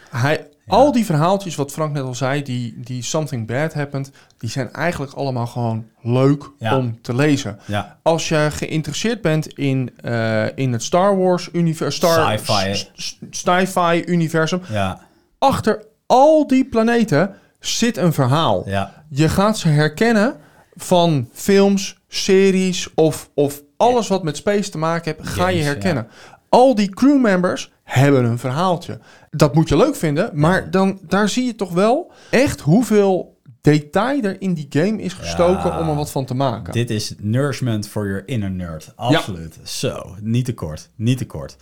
Hij, 0.09 0.47
Al 0.67 0.91
die 0.91 1.05
verhaaltjes, 1.05 1.55
wat 1.55 1.71
Frank 1.71 1.93
net 1.93 2.03
al 2.03 2.15
zei, 2.15 2.43
die, 2.43 2.73
die 2.77 3.03
Something 3.03 3.47
Bad 3.47 3.73
Happened, 3.73 4.11
die 4.37 4.49
zijn 4.49 4.71
eigenlijk 4.73 5.13
allemaal 5.13 5.47
gewoon 5.47 5.85
leuk 6.01 6.49
Ja. 6.59 6.77
om 6.77 7.01
te 7.01 7.15
lezen. 7.15 7.59
Ja, 7.65 7.97
Als 8.01 8.29
je 8.29 8.47
geïnteresseerd 8.51 9.21
bent 9.21 9.47
in, 9.47 9.91
eh, 10.01 10.57
in 10.57 10.71
het 10.71 10.83
Star 10.83 11.17
Wars 11.17 11.49
universum, 11.53 12.09
Sci-fi. 12.09 12.75
s- 12.75 12.91
s- 12.95 13.17
sci-fi 13.29 14.03
universum, 14.05 14.61
ja, 14.69 14.99
achter 15.37 15.85
al 16.05 16.47
die 16.47 16.65
planeten 16.65 17.35
zit 17.59 17.97
een 17.97 18.13
verhaal. 18.13 18.67
Je 19.09 19.29
gaat 19.29 19.57
ze 19.57 19.67
herkennen 19.67 20.35
van 20.75 21.29
films, 21.33 21.97
series 22.07 22.87
of, 22.95 23.29
of 23.33 23.61
alles 23.77 24.07
wat 24.07 24.23
met 24.23 24.37
space 24.37 24.69
te 24.69 24.77
maken 24.77 25.15
heeft, 25.17 25.29
ga 25.29 25.47
je 25.47 25.61
herkennen. 25.63 26.07
Al 26.53 26.75
die 26.75 26.89
crewmembers 26.89 27.71
hebben 27.83 28.25
een 28.25 28.37
verhaaltje. 28.39 28.99
Dat 29.31 29.55
moet 29.55 29.69
je 29.69 29.77
leuk 29.77 29.95
vinden, 29.95 30.29
maar 30.33 30.71
dan, 30.71 30.99
daar 31.07 31.29
zie 31.29 31.45
je 31.45 31.55
toch 31.55 31.71
wel 31.71 32.11
echt 32.29 32.59
hoeveel 32.61 33.37
detail 33.61 34.21
er 34.23 34.41
in 34.41 34.53
die 34.53 34.67
game 34.69 35.01
is 35.01 35.13
gestoken 35.13 35.69
Ja. 35.69 35.79
om 35.79 35.89
er 35.89 35.95
wat 35.95 36.11
van 36.11 36.25
te 36.25 36.33
maken. 36.33 36.73
Dit 36.73 36.89
is 36.89 37.15
nourishment 37.19 37.87
for 37.87 38.07
your 38.07 38.23
inner 38.27 38.51
nerd. 38.51 38.93
Absoluut. 38.95 39.57
Zo, 39.63 40.15
niet 40.21 40.45
te 40.45 40.53
kort. 40.53 40.89
Niet 40.95 41.17
te 41.17 41.25
kort. 41.25 41.55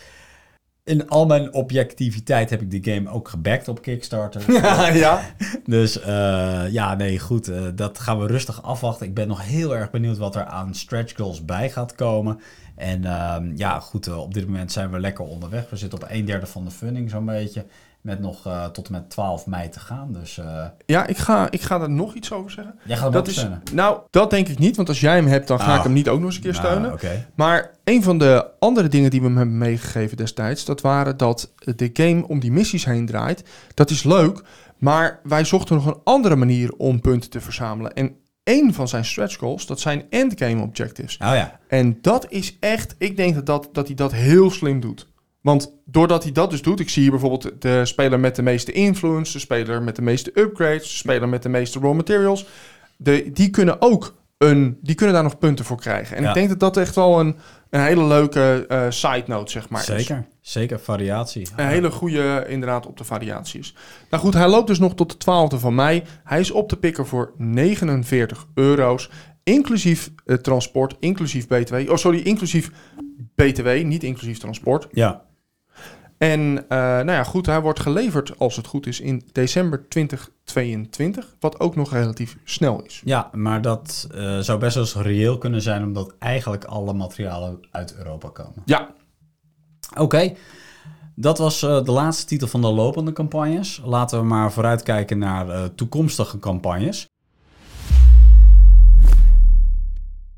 In 0.83 1.09
al 1.09 1.25
mijn 1.25 1.53
objectiviteit 1.53 2.49
heb 2.49 2.61
ik 2.61 2.83
de 2.83 2.91
game 2.91 3.09
ook 3.09 3.27
gebackt 3.27 3.67
op 3.67 3.81
Kickstarter. 3.81 4.51
ja, 4.51 4.87
ja. 5.07 5.21
Dus 5.65 5.99
eh, 5.99 6.63
ja, 6.71 6.95
nee, 6.95 7.19
goed. 7.19 7.47
eh, 7.47 7.61
dat 7.75 7.99
gaan 7.99 8.19
we 8.19 8.25
rustig 8.27 8.63
afwachten. 8.63 9.07
Ik 9.07 9.13
ben 9.13 9.27
nog 9.27 9.43
heel 9.45 9.75
erg 9.75 9.89
benieuwd 9.91 10.17
wat 10.17 10.35
er 10.35 10.45
aan 10.45 10.73
stretch 10.73 11.15
goals 11.15 11.45
bij 11.45 11.69
gaat 11.69 11.95
komen. 11.95 12.39
En 12.81 13.05
ehm, 13.05 13.51
ja, 13.55 13.79
goed, 13.79 14.07
eh, 14.07 14.17
op 14.19 14.33
dit 14.33 14.45
moment 14.47 14.71
zijn 14.71 14.91
we 14.91 14.99
lekker 14.99 15.25
onderweg. 15.25 15.69
We 15.69 15.75
zitten 15.75 16.01
op 16.01 16.07
een 16.09 16.25
derde 16.25 16.45
van 16.45 16.63
de 16.65 16.71
funding 16.71 17.09
zo'n 17.09 17.25
beetje. 17.25 17.65
Met 18.01 18.19
nog 18.19 18.45
eh, 18.45 18.65
tot 18.65 18.85
en 18.85 18.91
met 18.91 19.09
12 19.09 19.45
mei 19.45 19.69
te 19.69 19.79
gaan. 19.79 20.11
Dus 20.13 20.37
eh, 20.37 20.65
ja 20.85 21.07
ik, 21.07 21.17
ga, 21.17 21.51
ik 21.51 21.61
ga 21.61 21.81
er 21.81 21.89
nog 21.89 22.13
iets 22.13 22.31
over 22.31 22.51
zeggen. 22.51 22.75
jij 22.85 22.95
gaat 22.95 23.03
hem 23.03 23.13
Dat 23.13 23.27
is, 23.27 23.35
steunen. 23.37 23.61
nou, 23.73 23.99
dat 24.09 24.29
denk 24.29 24.47
ik 24.47 24.59
niet, 24.59 24.75
want 24.75 24.87
als 24.87 24.99
jij 24.99 25.15
hem 25.15 25.27
hebt, 25.27 25.47
dan 25.47 25.59
ga 25.59 25.71
Ah. 25.71 25.77
ik 25.77 25.83
hem 25.83 25.93
niet 25.93 26.09
ook 26.09 26.17
nog 26.19 26.25
eens 26.27 26.35
een 26.35 26.41
keer 26.41 26.51
Nou, 26.53 26.65
steunen. 26.65 26.93
Oké. 26.93 27.27
Maar 27.35 27.71
een 27.83 28.03
van 28.03 28.17
de 28.17 28.45
andere 28.59 28.87
dingen 28.87 29.09
die 29.09 29.19
we 29.21 29.27
hem 29.27 29.37
hebben 29.37 29.57
meegegeven 29.57 30.17
destijds, 30.17 30.65
dat 30.65 30.81
waren 30.81 31.17
dat 31.17 31.51
de 31.75 31.89
game 31.93 32.27
om 32.27 32.39
die 32.39 32.51
missies 32.51 32.85
heen 32.85 33.05
draait. 33.05 33.43
Dat 33.73 33.89
is 33.89 34.03
leuk, 34.03 34.41
maar 34.77 35.19
wij 35.23 35.43
zochten 35.43 35.75
nog 35.75 35.85
een 35.85 35.99
andere 36.03 36.35
manier 36.35 36.71
om 36.77 37.01
punten 37.01 37.29
te 37.29 37.41
verzamelen. 37.41 37.93
En 37.93 38.15
één 38.51 38.73
van 38.73 38.87
zijn 38.87 39.05
stretch 39.05 39.35
goals, 39.37 39.65
dat 39.65 39.79
zijn 39.79 40.05
endgame 40.09 40.61
objectives. 40.61 41.13
Oh 41.13 41.33
ja. 41.33 41.59
En 41.67 41.97
dat 42.01 42.25
is 42.29 42.57
echt, 42.59 42.95
ik 42.97 43.17
denk 43.17 43.35
dat, 43.35 43.45
dat, 43.45 43.69
dat 43.71 43.87
hij 43.87 43.95
dat 43.95 44.11
heel 44.11 44.51
slim 44.51 44.79
doet. 44.79 45.07
Want 45.41 45.73
doordat 45.85 46.23
hij 46.23 46.31
dat 46.31 46.49
dus 46.49 46.61
doet, 46.61 46.79
ik 46.79 46.89
zie 46.89 47.01
hier 47.01 47.11
bijvoorbeeld 47.11 47.61
de 47.61 47.85
speler 47.85 48.19
met 48.19 48.35
de 48.35 48.41
meeste 48.41 48.71
influence, 48.71 49.33
de 49.33 49.39
speler 49.39 49.81
met 49.81 49.95
de 49.95 50.01
meeste 50.01 50.31
upgrades, 50.33 50.89
de 50.89 50.95
speler 50.95 51.29
met 51.29 51.43
de 51.43 51.49
meeste 51.49 51.79
raw 51.79 51.93
materials, 51.93 52.45
de, 52.97 53.29
die 53.33 53.49
kunnen 53.49 53.81
ook 53.81 54.15
een, 54.37 54.77
die 54.81 54.95
kunnen 54.95 55.15
daar 55.15 55.23
nog 55.23 55.37
punten 55.37 55.65
voor 55.65 55.77
krijgen. 55.77 56.17
En 56.17 56.23
Ja. 56.23 56.27
ik 56.29 56.33
denk 56.33 56.49
dat 56.49 56.59
dat 56.59 56.77
echt 56.77 56.95
wel 56.95 57.19
een, 57.19 57.35
een 57.69 57.81
hele 57.81 58.03
leuke 58.03 58.65
eh, 58.67 58.85
side 58.89 59.23
note, 59.25 59.51
zeg 59.51 59.69
maar. 59.69 59.81
is. 59.91 60.09
Zeker, 60.41 60.79
variatie. 60.79 61.47
Een 61.55 61.67
hele 61.67 61.91
goede, 61.91 62.45
inderdaad, 62.47 62.85
op 62.85 62.97
de 62.97 63.03
variaties. 63.03 63.75
Nou 64.09 64.23
goed, 64.23 64.33
hij 64.33 64.49
loopt 64.49 64.67
dus 64.67 64.79
nog 64.79 64.95
tot 64.95 65.11
de 65.11 65.47
12e 65.57 65.59
van 65.59 65.75
mei. 65.75 66.03
Hij 66.23 66.39
is 66.39 66.51
op 66.51 66.69
te 66.69 66.77
pikken 66.77 67.05
voor 67.05 67.33
49 67.37 68.47
euro's. 68.53 69.09
Inclusief 69.43 70.11
eh, 70.25 70.35
transport, 70.35 70.95
inclusief 70.99 71.47
BTW. 71.47 71.75
Oh, 71.89 71.95
sorry, 71.95 72.19
inclusief 72.19 72.71
BTW, 73.35 73.83
niet 73.83 74.03
inclusief 74.03 74.37
transport. 74.37 74.87
Ja, 74.91 75.25
En 76.17 76.65
eh, 76.69 76.77
nou 76.77 77.11
ja, 77.11 77.23
goed, 77.23 77.45
hij 77.45 77.61
wordt 77.61 77.79
geleverd, 77.79 78.39
als 78.39 78.55
het 78.55 78.67
goed 78.67 78.87
is, 78.87 78.99
in 78.99 79.23
december 79.31 79.89
2022. 79.89 81.35
Wat 81.39 81.59
ook 81.59 81.75
nog 81.75 81.91
relatief 81.91 82.37
snel 82.43 82.81
is. 82.81 83.01
ja, 83.05 83.29
maar 83.33 83.61
dat 83.61 84.07
eh, 84.13 84.39
zou 84.39 84.59
best 84.59 84.75
wel 84.75 84.83
eens 84.83 84.95
reëel 84.95 85.37
kunnen 85.37 85.61
zijn, 85.61 85.83
omdat 85.83 86.15
eigenlijk 86.19 86.63
alle 86.63 86.93
materialen 86.93 87.59
uit 87.71 87.95
Europa 87.97 88.29
komen. 88.29 88.61
Ja, 88.65 88.89
Oké, 89.97 90.33
dat 91.15 91.37
was 91.37 91.63
eh, 91.63 91.83
de 91.83 91.91
laatste 91.91 92.25
titel 92.25 92.47
van 92.47 92.61
de 92.61 92.67
lopende 92.67 93.13
campagnes. 93.13 93.81
Laten 93.85 94.19
we 94.19 94.25
maar 94.25 94.51
vooruitkijken 94.51 95.17
naar 95.17 95.49
eh, 95.49 95.63
toekomstige 95.63 96.39
campagnes. 96.39 97.09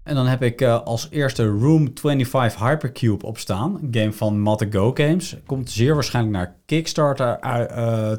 En 0.03 0.15
dan 0.15 0.25
heb 0.25 0.43
ik 0.43 0.61
eh, 0.61 0.81
als 0.83 1.07
eerste 1.09 1.45
Room 1.45 1.91
25 1.93 2.59
Hypercube 2.59 3.25
op 3.25 3.37
staan. 3.37 3.79
Een 3.81 3.87
game 3.91 4.13
van 4.13 4.39
Matte 4.39 4.67
Go 4.71 4.91
Games. 4.93 5.37
Komt 5.45 5.69
zeer 5.69 5.93
waarschijnlijk 5.93 6.35
naar 6.35 6.55
Kickstarter 6.65 7.39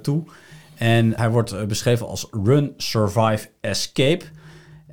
toe. 0.03 0.25
En 0.75 1.17
hij 1.17 1.31
wordt 1.31 1.67
beschreven 1.67 2.07
als 2.07 2.29
Run, 2.31 2.75
Survive, 2.77 3.49
Escape. 3.61 4.25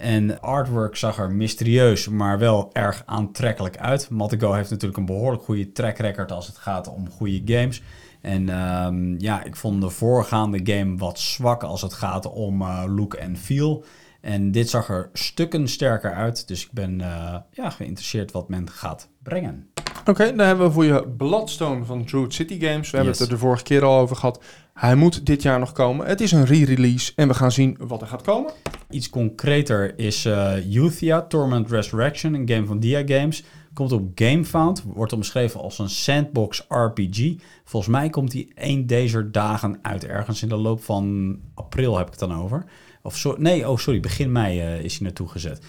En 0.01 0.41
artwork 0.41 0.95
zag 0.95 1.17
er 1.17 1.31
mysterieus, 1.31 2.07
maar 2.07 2.39
wel 2.39 2.69
erg 2.73 3.03
aantrekkelijk 3.05 3.77
uit. 3.77 4.09
Matte 4.09 4.39
Go 4.39 4.53
heeft 4.53 4.69
natuurlijk 4.69 4.99
een 4.99 5.05
behoorlijk 5.05 5.43
goede 5.43 5.71
track 5.71 5.97
record 5.97 6.31
als 6.31 6.47
het 6.47 6.57
gaat 6.57 6.87
om 6.87 7.09
goede 7.09 7.41
games. 7.45 7.81
En 8.21 8.49
ehm, 8.49 9.19
ja, 9.19 9.43
ik 9.43 9.55
vond 9.55 9.81
de 9.81 9.89
voorgaande 9.89 10.59
game 10.63 10.97
wat 10.97 11.19
zwak 11.19 11.63
als 11.63 11.81
het 11.81 11.93
gaat 11.93 12.31
om 12.31 12.61
eh, 12.61 12.83
look 12.87 13.13
en 13.13 13.37
feel. 13.37 13.83
En 14.21 14.51
dit 14.51 14.69
zag 14.69 14.89
er 14.89 15.09
stukken 15.13 15.67
sterker 15.67 16.13
uit. 16.13 16.47
Dus 16.47 16.65
ik 16.65 16.71
ben 16.71 17.01
eh, 17.01 17.35
ja, 17.51 17.69
geïnteresseerd 17.69 18.31
wat 18.31 18.49
men 18.49 18.69
gaat 18.69 19.09
brengen. 19.23 19.70
Oké. 20.05 20.35
dan 20.35 20.47
hebben 20.47 20.65
we 20.65 20.71
voor 20.71 20.85
je 20.85 21.07
Bloodstone 21.17 21.85
van 21.85 22.05
Druid 22.05 22.33
City 22.33 22.59
Games. 22.59 22.89
We 22.89 22.95
hebben 22.97 23.13
het 23.13 23.21
er 23.21 23.29
de 23.29 23.37
vorige 23.37 23.63
keer 23.63 23.83
al 23.83 23.99
over 23.99 24.15
gehad. 24.15 24.43
Hij 24.73 24.95
moet 24.95 25.25
dit 25.25 25.41
jaar 25.41 25.59
nog 25.59 25.71
komen. 25.71 26.07
Het 26.07 26.21
is 26.21 26.31
een 26.31 26.45
re-release 26.45 27.11
en 27.15 27.27
we 27.27 27.33
gaan 27.33 27.51
zien 27.51 27.77
wat 27.79 28.01
er 28.01 28.07
gaat 28.07 28.21
komen. 28.21 28.51
Iets 28.89 29.09
concreter 29.09 29.99
is 29.99 30.27
Youthia 30.67 31.21
Torment 31.21 31.69
Resurrection, 31.69 32.33
een 32.33 32.49
game 32.49 32.65
van 32.65 32.79
Dia 32.79 33.01
Games. 33.05 33.43
Komt 33.73 33.91
op 33.91 34.11
GameFound, 34.15 34.83
wordt 34.83 35.13
omschreven 35.13 35.59
als 35.59 35.79
een 35.79 35.89
sandbox 35.89 36.65
RPG. 36.67 37.33
Volgens 37.63 37.91
mij 37.91 38.09
komt 38.09 38.31
die 38.31 38.51
één 38.55 38.87
deze 38.87 39.31
dagen 39.31 39.79
uit, 39.81 40.05
ergens 40.05 40.41
in 40.41 40.49
de 40.49 40.55
loop 40.55 40.83
van 40.83 41.37
april 41.53 41.97
heb 41.97 42.05
ik 42.05 42.19
het 42.19 42.29
dan 42.29 42.41
over. 42.41 42.65
Of 43.01 43.17
so 43.17 43.35
nee, 43.37 43.69
oh 43.69 43.77
sorry, 43.77 43.99
begin 43.99 44.31
mei 44.31 44.59
eh, 44.59 44.83
is 44.83 44.93
hij 44.93 45.03
naartoe 45.03 45.27
gezet. 45.27 45.65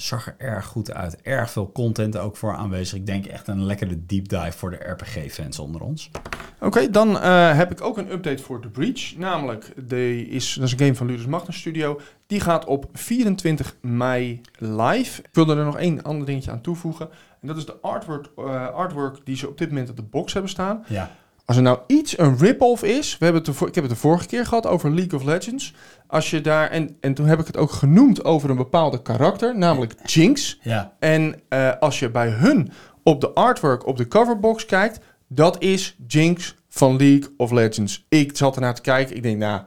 Zag 0.00 0.26
er 0.26 0.34
erg 0.38 0.66
goed 0.66 0.92
uit, 0.92 1.22
erg 1.22 1.50
veel 1.50 1.72
content 1.72 2.16
ook 2.16 2.36
voor 2.36 2.56
aanwezig. 2.56 2.98
Ik 2.98 3.06
denk 3.06 3.26
echt 3.26 3.48
een 3.48 3.64
lekkere 3.64 4.06
deep 4.06 4.28
dive 4.28 4.52
voor 4.52 4.70
de 4.70 4.76
RPG-fans 4.76 5.58
onder 5.58 5.80
ons. 5.80 6.10
Oké, 6.60 6.90
dan 6.90 7.18
eh, 7.18 7.56
heb 7.56 7.70
ik 7.70 7.80
ook 7.80 7.98
een 7.98 8.12
update 8.12 8.42
voor 8.42 8.60
The 8.60 8.68
Breach. 8.68 9.16
Namelijk, 9.16 9.72
de 9.88 10.26
is, 10.28 10.54
dat 10.54 10.64
is 10.64 10.72
een 10.72 10.78
game 10.78 10.94
van 10.94 11.06
Ludus 11.06 11.26
Magnus 11.26 11.58
Studio. 11.58 12.00
Die 12.26 12.40
gaat 12.40 12.64
op 12.64 12.86
24 12.92 13.76
mei 13.80 14.40
live. 14.58 15.22
Ik 15.22 15.28
wilde 15.32 15.56
er 15.56 15.64
nog 15.64 15.78
één 15.78 16.02
ander 16.02 16.26
dingetje 16.26 16.50
aan 16.50 16.60
toevoegen. 16.60 17.08
En 17.40 17.48
dat 17.48 17.56
is 17.56 17.66
de 17.66 17.76
artwork, 17.80 18.26
eh, 18.36 18.68
artwork 18.68 19.18
die 19.24 19.36
ze 19.36 19.48
op 19.48 19.58
dit 19.58 19.68
moment 19.68 19.90
op 19.90 19.96
de 19.96 20.02
box 20.02 20.32
hebben 20.32 20.50
staan. 20.50 20.84
Ja, 20.86 21.10
Als 21.50 21.58
er 21.58 21.64
nou 21.64 21.78
iets 21.86 22.18
een 22.18 22.38
rip-off 22.38 22.82
is, 22.82 23.18
we 23.18 23.24
hebben 23.24 23.42
het 23.44 23.58
de, 23.58 23.66
ik 23.66 23.74
heb 23.74 23.84
het 23.84 23.92
de 23.92 23.98
vorige 23.98 24.26
keer 24.26 24.46
gehad 24.46 24.66
over 24.66 24.94
League 24.94 25.18
of 25.18 25.24
Legends. 25.24 25.74
Als 26.06 26.30
je 26.30 26.40
daar, 26.40 26.70
en, 26.70 26.96
en 27.00 27.14
toen 27.14 27.26
heb 27.26 27.40
ik 27.40 27.46
het 27.46 27.56
ook 27.56 27.70
genoemd 27.70 28.24
over 28.24 28.50
een 28.50 28.56
bepaalde 28.56 29.02
karakter, 29.02 29.58
namelijk 29.58 29.94
Jinx. 30.04 30.58
ja. 30.62 30.92
En 30.98 31.34
eh, 31.48 31.70
als 31.80 31.98
je 31.98 32.10
bij 32.10 32.28
hun 32.28 32.72
op 33.02 33.20
de 33.20 33.30
artwork, 33.30 33.86
op 33.86 33.96
de 33.96 34.08
coverbox 34.08 34.66
kijkt, 34.66 35.00
dat 35.28 35.62
is 35.62 35.96
Jinx 36.06 36.54
van 36.68 36.96
League 36.96 37.34
of 37.36 37.50
Legends. 37.50 38.06
Ik 38.08 38.36
zat 38.36 38.54
ernaar 38.54 38.74
te 38.74 38.82
kijken, 38.82 39.16
ik 39.16 39.22
denk, 39.22 39.38
nou, 39.38 39.62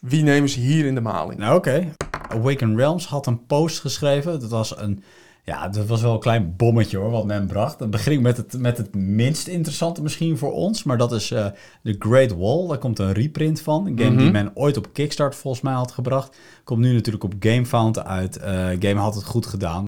wie 0.00 0.22
nemen 0.22 0.48
ze 0.48 0.60
hier 0.60 0.86
in 0.86 0.94
de 0.94 1.00
maling? 1.00 1.38
Nou, 1.38 1.56
oké. 1.56 1.92
Awaken 2.28 2.76
Realms 2.76 3.06
had 3.06 3.26
een 3.26 3.46
post 3.46 3.80
geschreven. 3.80 4.40
Dat 4.40 4.50
was 4.50 4.78
een... 4.78 5.02
Ja, 5.46 5.68
dat 5.68 5.86
was 5.86 6.02
wel 6.02 6.12
een 6.12 6.18
klein 6.20 6.54
bommetje 6.56 6.96
hoor, 6.96 7.10
wat 7.10 7.24
men 7.26 7.46
bracht. 7.46 7.80
Het 7.80 7.90
begint 7.90 8.22
met 8.22 8.36
het, 8.36 8.58
met 8.58 8.76
het 8.78 8.94
minst 8.94 9.46
interessante 9.46 10.02
misschien 10.02 10.38
voor 10.38 10.52
ons. 10.52 10.82
Maar 10.82 10.98
dat 10.98 11.12
is 11.12 11.30
eh 11.30 11.46
The 11.82 11.96
Great 11.98 12.36
Wall. 12.36 12.66
Daar 12.68 12.78
komt 12.78 12.98
een 12.98 13.12
reprint 13.12 13.60
van. 13.60 13.86
Een 13.86 13.98
game 13.98 14.16
die 14.16 14.30
men 14.30 14.50
ooit 14.54 14.76
op 14.76 14.88
Kickstarter 14.92 15.38
volgens 15.40 15.62
mij 15.62 15.72
had 15.72 15.92
gebracht. 15.92 16.36
Komt 16.64 16.80
nu 16.80 16.92
natuurlijk 16.94 17.24
op 17.24 17.34
GameFound 17.40 18.04
uit. 18.04 18.36
Eh 18.36 18.52
game 18.78 19.00
had 19.00 19.14
het 19.14 19.24
goed 19.24 19.46
gedaan. 19.46 19.84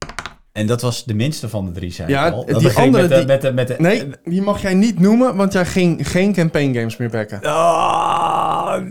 En 0.52 0.66
dat 0.66 0.80
was 0.82 1.04
de 1.04 1.14
minste 1.14 1.48
van 1.48 1.64
de 1.66 1.70
drie, 1.72 1.92
zei 1.92 2.11
Ja, 2.11 2.28
al. 2.28 2.44
die 2.44 2.54
Dat 2.54 2.62
begint 2.62 2.84
andere 2.84 3.02
met 3.02 3.11
de, 3.12 3.16
die- 3.18 3.26
met 3.26 3.40
de, 3.42 3.52
met 3.52 3.68
de, 3.68 3.74
Nee, 3.78 4.09
die 4.24 4.42
mag 4.42 4.62
jij 4.62 4.74
niet 4.74 4.98
noemen, 5.00 5.36
want 5.36 5.52
jij 5.52 5.66
ging 5.66 6.09
geen 6.11 6.32
campaign 6.32 6.74
games 6.74 6.96
meer 6.96 7.11
backen. 7.11 7.40
Ah, 7.42 8.82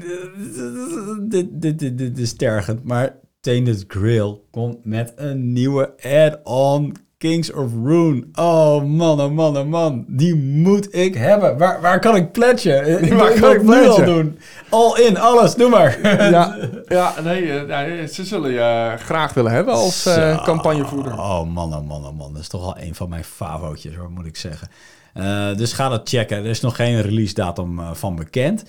dit, 1.22 1.48
dit, 1.52 1.80
dit, 1.80 1.98
dit 1.98 2.18
is 2.18 2.36
tergend. 2.36 2.84
Maar 2.84 3.16
Tainted 3.46 3.86
Grail 3.88 4.46
komt 4.52 4.86
met 4.86 5.14
een 5.16 5.54
nieuwe 5.54 5.94
add-on. 6.02 6.96
Kings 7.18 7.52
of 7.52 7.72
Rune. 7.84 8.24
Oh 8.34 8.84
man, 8.84 9.22
oh 9.22 9.32
man, 9.32 9.58
oh 9.58 9.66
man. 9.66 10.06
Die 10.08 10.36
moet 10.36 10.96
ik 10.96 11.16
hebben. 11.16 11.58
Waar, 11.58 11.82
waar 11.82 12.00
kan 12.00 12.16
ik? 12.16 12.24
Ik 12.38 13.14
Waar 13.14 13.40
kan 13.40 13.52
ik 13.52 13.64
nu 13.64 13.88
al 13.88 14.06
doen. 14.06 14.40
All 14.70 15.02
in, 15.02 15.18
alles, 15.18 15.56
doe 15.56 15.70
maar. 15.70 16.00
Ja, 16.32 16.58
ja 16.88 17.14
nee, 17.24 17.60
eh, 17.60 17.68
nee, 17.68 18.08
ze 18.08 18.26
zullen 18.26 18.52
je 18.52 18.60
eh, 18.60 19.06
graag 19.06 19.34
willen 19.34 19.52
hebben 19.52 19.74
als 19.74 20.06
eh, 20.06 20.44
campagnevoerder. 20.44 21.14
Oh 21.14 21.44
man, 21.44 21.74
oh 21.74 21.88
man, 21.88 22.06
oh 22.06 22.18
man. 22.18 22.34
Dat 22.34 22.42
is 22.42 22.48
toch 22.48 22.62
wel 22.62 22.78
een 22.80 22.96
van 22.96 23.10
mijn 23.10 23.24
favootjes 23.24 23.96
hoor, 23.96 24.12
moet 24.12 24.26
ik 24.26 24.38
zeggen. 24.38 24.68
Dus 25.58 25.74
ga 25.74 25.90
dat 25.90 26.10
checken. 26.10 26.38
Er 26.38 26.46
is 26.46 26.62
nog 26.62 26.76
geen 26.76 27.02
release 27.02 27.34
datum 27.34 27.80
van 27.94 28.16
bekend. 28.16 28.64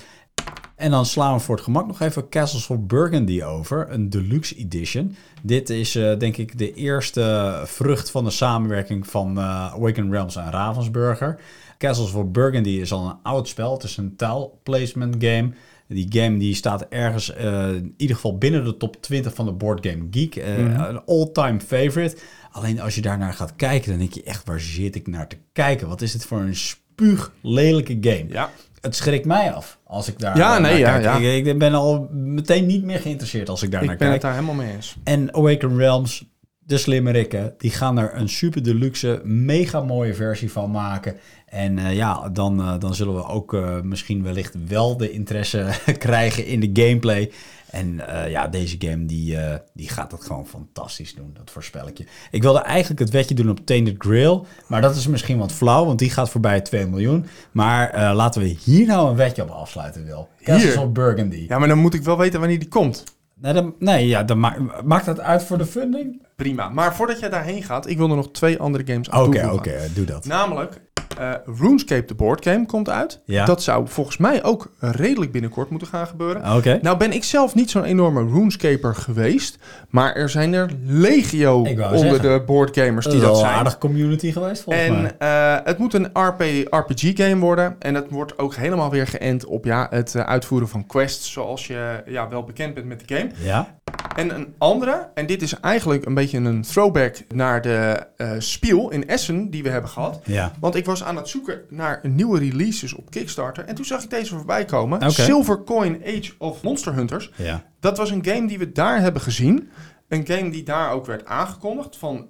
En 0.77 0.91
dan 0.91 1.07
slaan 1.07 1.35
we 1.35 1.41
voor 1.41 1.55
het 1.55 1.65
gemak 1.65 1.87
nog 1.87 2.01
even 2.01 2.29
Castles 2.29 2.71
of 2.71 2.81
Burgundy 2.81 3.43
over. 3.43 3.87
Een 3.91 4.11
deluxe 4.11 4.57
edition. 4.57 5.17
Dit 5.43 5.71
is 5.71 5.95
eh, 5.95 6.19
denk 6.19 6.37
ik 6.37 6.59
de 6.59 6.75
eerste 6.75 7.63
vrucht 7.65 8.11
van 8.11 8.25
de 8.25 8.31
samenwerking 8.31 9.07
van 9.07 9.41
Awaken 9.41 10.11
Realms 10.11 10.37
en 10.37 10.51
Ravensburger. 10.51 11.41
Castles 11.79 12.13
of 12.13 12.27
Burgundy 12.31 12.71
is 12.71 12.93
al 12.93 13.09
een 13.09 13.17
oud 13.23 13.49
spel. 13.49 13.73
Het 13.73 13.83
is 13.83 13.97
een 13.97 14.17
taalplacement 14.17 15.15
game. 15.19 15.51
Die 15.89 16.07
game 16.11 16.39
die 16.39 16.55
staat 16.55 16.87
ergens 16.89 17.33
eh, 17.33 17.69
in 17.69 17.95
ieder 17.97 18.17
geval 18.17 18.39
binnen 18.39 18.65
de 18.65 18.77
top 18.77 19.03
20 19.03 19.35
van 19.35 19.45
de 19.45 19.53
Board 19.53 19.87
Game 19.87 20.07
Geek. 20.11 20.37
Eh, 20.37 20.59
Een 20.59 21.05
all-time 21.07 21.61
favorite. 21.61 22.17
Alleen 22.51 22.81
als 22.81 22.95
je 22.95 23.01
daarnaar 23.01 23.33
gaat 23.33 23.57
kijken, 23.57 23.91
dan 23.91 23.99
denk 23.99 24.13
je 24.13 24.23
echt, 24.23 24.47
waar 24.47 24.61
zit 24.61 24.95
ik 24.95 25.07
naar 25.07 25.29
te 25.29 25.37
kijken? 25.53 25.89
Wat 25.89 26.03
is 26.03 26.13
dit 26.13 26.25
voor 26.27 26.41
een 26.41 26.57
spuug 26.57 27.33
lelijke 27.41 27.97
game? 28.01 28.27
Ja. 28.29 28.51
Het 28.87 28.97
schrikt 28.97 29.25
mij 29.27 29.53
af 29.53 29.79
als 29.85 30.09
ik 30.09 30.19
daar 30.19 30.37
Ja, 30.37 30.49
naar 30.59 30.61
nee, 30.71 30.79
ja, 30.79 30.99
kijk. 30.99 31.05
ja. 31.23 31.29
Ik, 31.29 31.47
ik 31.47 31.59
ben 31.59 31.75
al 31.75 32.09
meteen 32.13 32.67
niet 32.67 32.85
meer 32.85 32.99
geïnteresseerd 33.01 33.49
als 33.49 33.63
ik 33.63 33.71
daar 33.71 33.85
naar 33.85 33.93
Ik 33.93 33.99
ben 33.99 34.11
het 34.11 34.21
kijk. 34.21 34.33
daar 34.35 34.43
helemaal 34.43 34.65
mee 34.65 34.75
eens. 34.77 34.97
En 35.05 35.35
Awaken 35.35 35.77
Realms, 35.77 36.25
de 36.59 36.79
slimmerikken, 36.79 37.55
die 37.59 37.71
gaan 37.71 37.99
er 37.99 38.11
een 38.15 38.29
super 38.29 38.63
deluxe, 38.63 39.21
mega 39.25 39.81
mooie 39.81 40.15
versie 40.15 40.53
van 40.53 40.71
maken. 40.71 41.17
En 41.47 41.79
eh, 41.79 41.95
ja, 41.95 42.29
dan, 42.29 42.61
eh, 42.61 42.75
dan 42.79 42.95
zullen 42.95 43.15
we 43.15 43.27
ook 43.27 43.55
eh, 43.55 43.81
misschien 43.81 44.23
wellicht 44.23 44.55
wel 44.69 44.97
de 44.97 45.11
interesse 45.11 45.67
krijgen 45.99 46.47
in 46.47 46.61
de 46.61 46.83
gameplay. 46.83 47.33
En 47.71 48.09
eh, 48.09 48.31
ja, 48.31 48.49
deze 48.49 48.77
game 48.79 49.05
die, 49.07 49.37
eh, 49.37 49.59
die 49.75 49.89
gaat 49.89 50.13
het 50.13 50.25
gewoon 50.25 50.47
fantastisch 50.47 51.15
doen, 51.15 51.31
dat 51.35 51.51
voorspel 51.51 51.89
ik 51.89 51.99
je. 51.99 52.07
Ik 52.31 52.43
wilde 52.43 52.59
eigenlijk 52.59 53.01
het 53.01 53.11
wetje 53.11 53.35
doen 53.35 53.51
op 53.51 53.67
Tainted 53.67 53.95
Grail, 53.99 54.47
maar 54.69 54.81
dat 54.81 54.97
is 54.97 55.07
misschien 55.07 55.39
wat 55.39 55.53
flauw, 55.53 55.85
want 55.85 55.99
die 55.99 56.11
gaat 56.11 56.31
voorbij 56.31 56.61
2 56.61 56.87
miljoen. 56.87 57.27
Maar 57.53 57.91
eh, 57.91 58.15
laten 58.15 58.43
we 58.43 58.47
hier 58.65 58.87
nou 58.87 59.11
een 59.11 59.17
wetje 59.17 59.43
op 59.43 59.51
afsluiten, 59.51 60.05
Wil. 60.05 60.29
Castles 60.43 60.77
of 60.77 60.91
Burgundy. 60.93 61.45
Ja, 61.49 61.59
maar 61.59 61.69
dan 61.69 61.79
moet 61.79 61.95
ik 61.95 62.03
wel 62.03 62.19
weten 62.19 62.41
wanneer 62.41 62.59
die 62.59 62.69
komt. 62.69 63.05
Nee, 63.35 63.53
dan, 63.53 63.75
nee 63.79 64.07
ja, 64.07 64.23
dan 64.23 64.39
ma- 64.41 64.57
maakt 64.85 65.05
dat 65.07 65.21
uit 65.21 65.43
voor 65.45 65.59
de 65.59 65.67
funding? 65.67 66.23
Prima. 66.37 66.69
Maar 66.69 66.95
voordat 66.95 67.21
jij 67.21 67.29
daarheen 67.29 67.63
gaat, 67.63 67.87
ik 67.89 67.97
wil 67.97 68.11
er 68.11 68.17
nog 68.17 68.31
twee 68.31 68.59
andere 68.59 68.87
games 68.87 69.11
aan 69.11 69.25
Oké, 69.25 69.49
oké, 69.53 69.81
doe 69.95 70.05
dat. 70.05 70.25
Namelijk 70.25 70.81
eh, 71.19 71.33
RuneScape, 71.61 72.07
de 72.07 72.15
boardgame, 72.15 72.67
komt 72.67 72.89
uit. 72.91 73.21
Ja. 73.25 73.45
Dat 73.45 73.63
zou 73.63 73.89
volgens 73.89 74.17
mij 74.17 74.45
ook 74.45 74.71
redelijk 74.79 75.33
binnenkort 75.33 75.71
moeten 75.71 75.89
gaan 75.89 76.07
gebeuren. 76.07 76.57
Oké. 76.57 76.79
Nou 76.83 76.97
ben 76.97 77.13
ik 77.13 77.25
zelf 77.25 77.55
niet 77.55 77.71
zo'n 77.71 77.85
enorme 77.85 78.21
RuneScaper 78.21 78.95
geweest, 78.95 79.59
maar 79.91 80.15
er 80.15 80.29
zijn 80.29 80.53
er 80.53 80.71
legio 80.85 81.57
onder 81.57 81.99
zeggen. 81.99 82.23
de 82.23 82.43
boardgamers 82.47 83.05
Dat 83.05 83.13
die 83.15 83.23
is 83.23 83.27
dat 83.29 83.37
wel 83.37 83.45
een 83.45 83.47
zijn. 83.49 83.59
aardige 83.59 83.79
community 83.79 84.33
geweest, 84.33 84.63
volgens 84.63 84.89
mij. 84.89 84.97
En 84.97 85.19
eh, 85.19 85.57
het 85.65 85.79
moet 85.79 85.95
een 85.95 86.11
RP, 86.13 86.43
RPG-game 86.71 87.37
worden. 87.39 87.77
En 87.79 87.95
het 87.95 88.11
wordt 88.11 88.39
ook 88.39 88.55
helemaal 88.55 88.91
weer 88.91 89.07
geënt 89.07 89.45
op 89.45 89.65
ja, 89.65 89.87
het 89.91 90.15
eh, 90.15 90.23
uitvoeren 90.23 90.69
van 90.69 90.87
quests, 90.87 91.33
zoals 91.33 91.67
je 91.67 92.03
ja, 92.07 92.29
wel 92.29 92.45
bekend 92.45 92.75
bent 92.75 92.87
met 92.87 93.09
de 93.09 93.15
game. 93.15 93.31
Ja? 93.37 93.76
En 94.17 94.35
een 94.35 94.55
andere, 94.59 95.11
en 95.15 95.27
dit 95.27 95.43
is 95.43 95.61
eigenlijk 95.61 96.07
een 96.07 96.15
beetje 96.15 96.39
een 96.39 96.63
throwback 96.63 97.17
naar 97.35 97.63
de 97.63 98.07
eh 98.17 98.31
Spiel 98.39 98.91
in 98.91 99.09
Essen 99.09 99.51
die 99.51 99.63
we 99.63 99.69
hebben 99.69 99.91
gehad. 99.91 100.21
Ja. 100.25 100.53
Want 100.61 100.75
ik 100.75 100.85
was 100.85 101.05
aan 101.05 101.17
het 101.17 101.29
zoeken 101.29 101.61
naar 101.69 102.01
nieuwe 102.03 102.39
releases 102.39 102.95
op 102.95 103.11
Kickstarter. 103.11 103.65
En 103.65 103.75
toen 103.75 103.85
zag 103.85 104.03
ik 104.03 104.11
deze 104.11 104.37
voorbij 104.37 104.65
komen. 104.65 105.11
Silver 105.11 105.65
Coin 105.65 106.03
Age 106.07 106.33
of 106.39 106.63
Monster 106.63 106.95
Hunters. 106.95 107.33
Ja. 107.37 107.65
Dat 107.81 107.97
was 107.97 108.11
een 108.11 108.25
game 108.25 108.47
die 108.47 108.59
we 108.59 108.73
daar 108.73 109.01
hebben 109.01 109.23
gezien. 109.23 109.71
Een 110.09 110.27
game 110.27 110.51
die 110.51 110.63
daar 110.63 110.93
ook 110.93 111.07
werd 111.07 111.25
aangekondigd 111.25 111.97
van 111.97 112.29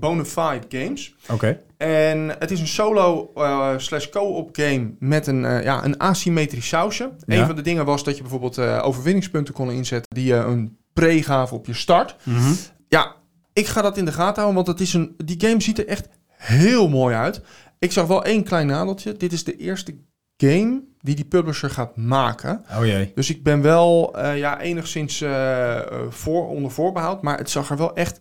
Bonafide 0.00 0.62
Games. 0.68 1.14
Oké. 1.30 1.60
En 1.76 2.28
het 2.38 2.50
is 2.50 2.60
een 2.60 2.66
solo 2.66 3.30
eh, 3.34 3.70
slash 3.76 4.08
co-op 4.08 4.48
game 4.52 4.94
met 4.98 5.26
een, 5.26 5.44
eh, 5.44 5.62
ja, 5.62 5.84
een 5.84 5.98
asymmetrisch 5.98 6.68
sausje. 6.68 7.10
Ja. 7.26 7.38
Een 7.38 7.46
van 7.46 7.56
de 7.56 7.62
dingen 7.62 7.84
was 7.84 8.04
dat 8.04 8.16
je 8.16 8.22
bijvoorbeeld 8.22 8.58
overwinningspunten 8.58 9.54
kon 9.54 9.70
inzetten 9.70 10.14
die 10.14 10.26
je 10.26 10.34
een 10.34 10.76
pre 10.96 11.22
gaven 11.22 11.56
op 11.56 11.66
je 11.66 11.74
start. 11.74 12.16
Mhm. 12.22 12.52
Ja, 12.88 13.14
ik 13.52 13.66
ga 13.66 13.82
dat 13.82 13.96
in 13.96 14.04
de 14.04 14.12
gaten 14.12 14.42
houden, 14.42 14.54
want 14.54 14.66
het 14.66 14.80
is 14.80 14.94
een, 14.94 15.14
die 15.24 15.40
game 15.40 15.62
ziet 15.62 15.78
er 15.78 15.86
echt 15.86 16.08
heel 16.28 16.88
mooi 16.88 17.14
uit. 17.14 17.40
Ik 17.78 17.92
zag 17.92 18.06
wel 18.06 18.24
één 18.24 18.44
klein 18.44 18.66
nadeltje. 18.66 19.16
Dit 19.16 19.32
is 19.32 19.44
de 19.44 19.56
eerste 19.56 19.94
game 20.36 20.82
die 21.00 21.14
die 21.14 21.24
publisher 21.24 21.70
gaat 21.70 21.96
maken. 21.96 22.64
Oh 22.78 22.86
jee. 22.86 23.12
Dus 23.14 23.30
ik 23.30 23.42
ben 23.42 23.62
wel 23.62 24.16
eh, 24.16 24.38
ja, 24.38 24.60
enigszins 24.60 25.20
eh, 25.20 25.76
eh, 25.76 25.84
voor, 26.08 26.48
onder 26.48 26.70
voorbehoud, 26.70 27.22
maar 27.22 27.38
het 27.38 27.50
zag 27.50 27.70
er 27.70 27.76
wel 27.76 27.94
echt, 27.94 28.20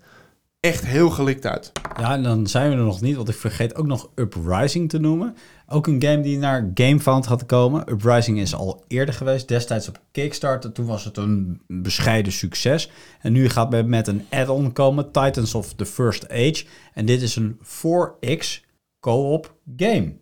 echt 0.60 0.86
heel 0.86 1.10
gelikt 1.10 1.46
uit. 1.46 1.72
Ja, 2.00 2.14
en 2.14 2.24
dan 2.24 2.48
zijn 2.48 2.70
we 2.70 2.76
er 2.76 2.84
nog 2.84 3.02
niet, 3.02 3.16
want 3.16 3.30
ik 3.30 3.36
vergeet 3.36 3.76
ook 3.76 3.88
nog 3.88 4.10
Uprising 4.16 4.90
te 4.90 5.00
noemen. 5.00 5.36
Ook 5.68 5.88
een 5.88 6.02
game 6.04 6.22
die 6.22 6.38
naar 6.38 6.72
GameFound 6.74 7.28
gaat 7.28 7.46
komen. 7.46 7.92
Uprising 7.92 8.40
is 8.40 8.56
al 8.56 8.84
eerder 8.88 9.14
geweest, 9.14 9.48
destijds 9.48 9.88
op 9.88 10.00
Kickstarter. 10.12 10.72
Toen 10.72 10.86
was 10.86 11.04
het 11.04 11.18
een 11.18 11.62
bescheiden 11.68 12.32
succes. 12.34 12.90
En 13.22 13.34
nu 13.34 13.50
gaat 13.50 13.74
het 13.74 13.88
met 13.88 14.08
een 14.08 14.26
add-on 14.30 14.74
komen, 14.74 15.12
Titans 15.12 15.56
of 15.56 15.74
the 15.74 15.86
First 15.86 16.30
Age. 16.30 16.66
En 16.94 17.06
dit 17.06 17.22
is 17.22 17.36
een 17.36 17.60
4X 17.62 18.64
co-op 19.00 19.56
game. 19.78 20.14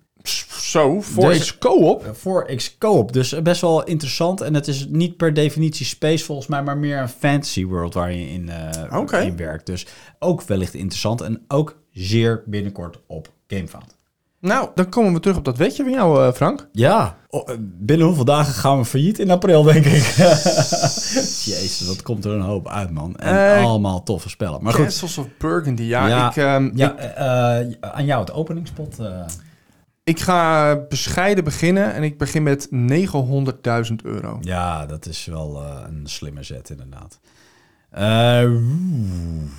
Zo, 0.60 1.02
voor 1.02 1.30
Dus- 1.30 1.38
iets 1.38 1.58
co-op. 1.58 2.06
Een 2.06 2.16
4X 2.16 2.78
co-op, 2.78 3.14
dus 3.14 3.42
best 3.42 3.62
wel 3.62 3.84
interessant. 3.84 4.42
En 4.42 4.54
het 4.54 4.68
is 4.68 4.88
niet 4.88 5.18
per 5.18 5.34
definitie 5.34 5.86
space 5.86 6.26
volgens 6.26 6.48
mij, 6.48 6.64
maar 6.64 6.78
meer 6.78 6.98
een 6.98 7.10
fantasy 7.10 7.66
world 7.66 7.94
waar 7.94 8.12
je 8.14 8.30
in, 8.30 8.50
eh, 8.50 9.00
Oké. 9.00 9.18
in 9.20 9.38
werkt. 9.38 9.66
Dus 9.66 9.86
ook 10.20 10.44
wellicht 10.44 10.74
interessant 10.74 11.22
en 11.22 11.42
ook 11.48 11.82
zeer 11.92 12.44
binnenkort 12.46 13.00
op 13.08 13.32
GameFound. 13.48 13.98
Nou, 14.44 14.70
dan 14.76 14.90
komen 14.90 15.14
we 15.14 15.20
terug 15.20 15.38
op 15.38 15.46
dat 15.46 15.58
wetje 15.58 15.84
van 15.84 15.92
jou, 15.92 16.26
eh, 16.28 16.34
Frank. 16.34 16.68
Ja, 16.72 17.18
o- 17.30 17.44
eh, 17.44 17.56
binnen 17.60 18.06
hoeveel 18.08 18.26
dagen 18.26 18.54
gaan 18.54 18.78
we 18.78 18.86
failliet? 18.86 19.20
In 19.20 19.32
april, 19.32 19.64
denk 19.64 19.86
ik. 19.86 20.04
Jezus, 21.54 21.84
dat 21.88 22.02
komt 22.02 22.26
er 22.26 22.32
een 22.32 22.42
hoop 22.42 22.68
uit, 22.68 22.92
man. 22.92 23.16
En 23.16 23.56
Eh, 23.58 23.64
allemaal 23.66 24.04
toffe 24.04 24.30
spellen. 24.30 24.64
Maar 24.64 24.74
goed, 24.74 24.84
Castles 24.86 25.18
of 25.18 25.28
Burgundy. 25.38 25.84
Ja, 25.84 26.08
Ja, 26.08 26.30
ik, 26.30 26.36
ehm, 26.36 26.72
ja, 26.78 26.98
ik, 27.58 27.78
aan 27.82 28.06
jou 28.06 28.20
het 28.22 28.32
openingspot. 28.34 28.98
ik 30.04 30.20
ga 30.20 30.76
bescheiden 30.90 31.44
beginnen 31.44 31.94
en 31.94 32.04
ik 32.04 32.18
begin 32.18 32.44
met 32.44 32.68
900.000 32.72 34.04
euro. 34.04 34.38
ja, 34.42 34.86
dat 34.86 35.06
is 35.06 35.26
wel 35.26 35.64
een 35.88 36.02
slimme 36.08 36.44
zet, 36.44 36.70
inderdaad. 36.70 37.20
Oeh. 38.46 39.50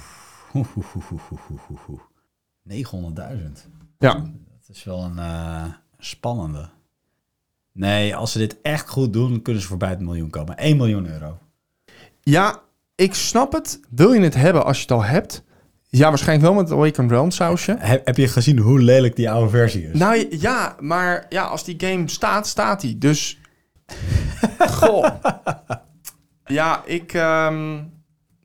900.000. 2.63 3.69
Ja. 3.99 4.23
Dat 4.75 4.83
is 4.83 4.89
wel 4.93 5.05
een 5.05 5.19
eh, 5.19 5.65
spannende. 5.99 6.69
Nee, 7.73 8.17
als 8.17 8.33
ze 8.33 8.39
dit 8.39 8.61
echt 8.63 8.89
goed 8.89 9.13
doen, 9.13 9.43
kunnen 9.43 9.63
ze 9.63 9.69
voorbij 9.69 9.89
het 9.89 10.01
miljoen 10.01 10.31
komen. 10.31 10.57
1 10.57 10.77
miljoen 10.77 11.07
euro. 11.07 11.39
ja, 12.21 12.61
ik 12.95 13.15
snap 13.15 13.53
het. 13.53 13.81
Wil 13.91 14.13
je 14.13 14.21
het 14.21 14.35
hebben 14.35 14.65
als 14.65 14.77
je 14.77 14.83
het 14.83 14.93
al 14.93 15.05
hebt? 15.05 15.45
Ja, 15.89 16.09
waarschijnlijk 16.09 16.49
wel 16.49 16.55
met 16.57 16.69
het 16.69 16.79
Awakened 16.79 17.11
Realm 17.11 17.31
sausje. 17.31 17.77
Heb, 17.79 18.07
heb 18.07 18.17
je 18.17 18.29
gezien 18.29 18.59
hoe 18.59 18.81
lelijk 18.81 19.17
die 19.17 19.31
oude 19.31 19.51
versie 19.51 19.89
is? 19.91 19.99
Nou 19.99 20.27
ja, 20.39 20.77
maar 20.81 21.27
ja, 21.29 21.45
als 21.45 21.65
die 21.65 21.75
game 21.79 22.09
staat, 22.09 22.47
staat 22.47 22.81
die. 22.81 22.99
Dus. 22.99 23.39
Goh. 24.59 25.07
Ja, 26.45 26.83
ik. 26.85 27.13
ehm, 27.13 27.83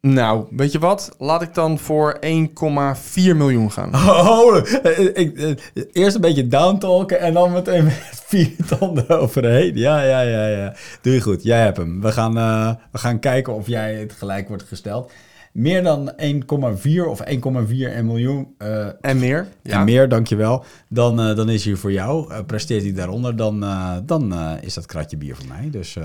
nou, 0.02 0.46
weet 0.50 0.72
je 0.72 0.80
wat? 0.80 1.16
Laat 1.18 1.42
ik 1.42 1.54
dan 1.54 1.80
voor 1.80 2.18
1,4 2.22 3.36
miljoen 3.36 3.72
gaan. 3.72 3.92
Oh, 4.30 4.58
eh, 4.84 5.00
ik, 5.14 5.38
eh, 5.38 5.84
eerst 5.92 6.16
een 6.16 6.22
beetje 6.22 6.48
downtalken 6.48 7.20
en 7.20 7.34
dan 7.34 7.52
meteen 7.52 7.84
met 7.84 8.22
vier 8.28 8.52
tanden 8.68 9.20
overheen. 9.20 9.78
Ja, 9.78 10.02
ja, 10.04 10.22
ja, 10.22 10.48
ja. 10.48 10.74
Doe 11.02 11.14
je 11.14 11.22
goed. 11.22 11.44
Jij 11.44 11.62
hebt 11.62 11.78
hem. 11.78 12.02
We 12.02 12.12
gaan, 12.12 12.38
eh, 12.38 12.76
we 12.92 12.98
gaan 12.98 13.20
kijken 13.20 13.54
of 13.54 13.68
jij 13.68 13.96
het 13.96 14.14
gelijk 14.14 14.48
wordt 14.48 14.64
gesteld. 14.64 15.12
Meer 15.52 15.84
dan 15.84 16.12
1,4 16.18 17.06
of 17.08 17.22
1,4 17.22 17.92
en 17.94 18.06
miljoen 18.06 18.56
En 19.02 19.20
meer? 19.20 19.48
en 19.64 19.84
meer, 19.84 20.10
dankjewel. 20.10 20.64
Dan, 20.90 21.20
eh, 21.22 21.36
dan 21.36 21.50
is 21.50 21.66
hij 21.66 21.76
voor 21.76 21.92
jou. 21.92 22.44
Presteert 22.44 22.84
hij 22.84 22.94
daaronder, 22.94 23.36
dan, 23.36 23.66
dan 24.06 24.34
is 24.62 24.74
dat 24.74 24.86
kratje 24.86 25.18
bier 25.18 25.36
voor 25.36 25.48
mij. 25.48 25.70
Dus 25.70 25.98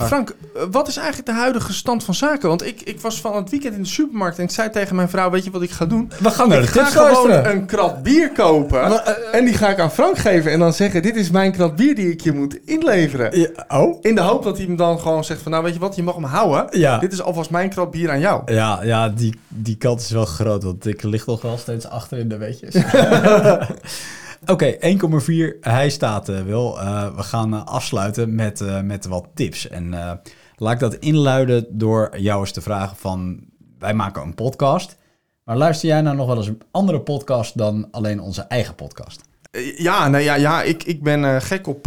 Frank, 0.00 0.34
eh, 0.54 0.62
wat 0.70 0.88
is 0.88 0.96
eigenlijk 0.96 1.26
de 1.28 1.34
huidige 1.34 1.72
stand 1.72 2.04
van 2.04 2.14
zaken? 2.14 2.48
Want 2.48 2.66
ik, 2.66 2.80
ik 2.80 3.00
was 3.00 3.20
van 3.20 3.36
het 3.36 3.50
weekend 3.50 3.74
in 3.74 3.82
de 3.82 3.88
supermarkt 3.88 4.38
en 4.38 4.44
ik 4.44 4.50
zei 4.50 4.70
tegen 4.70 4.96
mijn 4.96 5.08
vrouw: 5.08 5.30
Weet 5.30 5.44
je 5.44 5.50
wat 5.50 5.62
ik 5.62 5.70
ga 5.70 5.86
doen? 5.86 6.12
we 6.18 6.30
gaan 6.30 6.48
naar 6.48 6.60
de 6.60 6.66
Ik 6.66 6.70
ga 6.70 6.84
gewoon 6.84 7.10
luisteren. 7.10 7.50
een 7.50 7.66
krat 7.66 8.02
bier 8.02 8.32
kopen. 8.32 9.04
En 9.32 9.44
die 9.44 9.54
ga 9.54 9.68
ik 9.68 9.78
aan 9.78 9.90
Frank 9.92 10.18
geven. 10.18 10.52
En 10.52 10.58
dan 10.58 10.72
zeggen: 10.72 11.02
Dit 11.02 11.16
is 11.16 11.30
mijn 11.30 11.52
krat 11.52 11.76
bier 11.76 11.94
die 11.94 12.10
ik 12.10 12.20
je 12.20 12.32
moet 12.32 12.58
inleveren. 12.64 13.38
Ja, 13.38 13.48
oh? 13.68 13.98
In 14.02 14.14
de 14.14 14.20
hoop 14.20 14.42
dat 14.42 14.56
hij 14.56 14.66
hem 14.66 14.76
dan 14.76 15.00
gewoon 15.00 15.24
zegt: 15.24 15.42
van, 15.42 15.52
Nou, 15.52 15.64
weet 15.64 15.74
je 15.74 15.80
wat, 15.80 15.96
je 15.96 16.02
mag 16.02 16.14
hem 16.14 16.24
houden. 16.24 16.80
Ja. 16.80 16.98
Dit 16.98 17.12
is 17.12 17.22
alvast 17.22 17.50
mijn 17.50 17.70
krat 17.70 17.90
bier 17.90 18.10
aan 18.10 18.20
jou. 18.20 18.52
Ja, 18.52 18.82
ja 18.82 19.08
die, 19.08 19.38
die 19.48 19.76
kant 19.76 20.00
is 20.00 20.10
wel 20.10 20.24
groot, 20.24 20.62
want 20.62 20.86
ik 20.86 21.02
lig 21.02 21.26
nog 21.26 21.42
wel 21.42 21.58
steeds 21.58 21.86
achter 21.86 22.18
in 22.18 22.28
de 22.28 22.36
weetjes. 22.36 22.74
Oké, 24.46 24.76
1,4. 24.80 25.58
Hij 25.60 25.90
staat 25.90 26.28
eh, 26.28 26.40
wel. 26.42 26.80
Eh, 26.80 27.14
we 27.16 27.22
gaan 27.22 27.54
eh, 27.54 27.64
afsluiten 27.64 28.34
met, 28.34 28.84
met 28.84 29.06
wat 29.06 29.28
tips. 29.34 29.68
En 29.68 29.90
laat 30.56 30.72
ik 30.72 30.78
dat 30.78 30.94
inluiden 30.94 31.66
door 31.70 32.18
jou 32.18 32.40
eens 32.40 32.52
te 32.52 32.60
vragen 32.60 32.96
van... 32.96 33.40
Wij 33.78 33.94
maken 33.94 34.22
een 34.22 34.34
podcast. 34.34 34.96
Maar 35.44 35.56
luister 35.56 35.88
jij 35.88 36.00
nou 36.00 36.16
nog 36.16 36.26
wel 36.26 36.36
eens 36.36 36.46
een 36.46 36.62
andere 36.70 37.00
podcast 37.00 37.58
dan 37.58 37.88
alleen 37.90 38.20
onze 38.20 38.42
eigen 38.42 38.74
podcast? 38.74 39.20
Ja, 39.76 40.08
nou 40.08 40.22
ja, 40.22 40.34
ja 40.34 40.62
ik, 40.62 40.84
ik 40.84 41.02
ben 41.02 41.42
gek 41.42 41.66
op. 41.66 41.86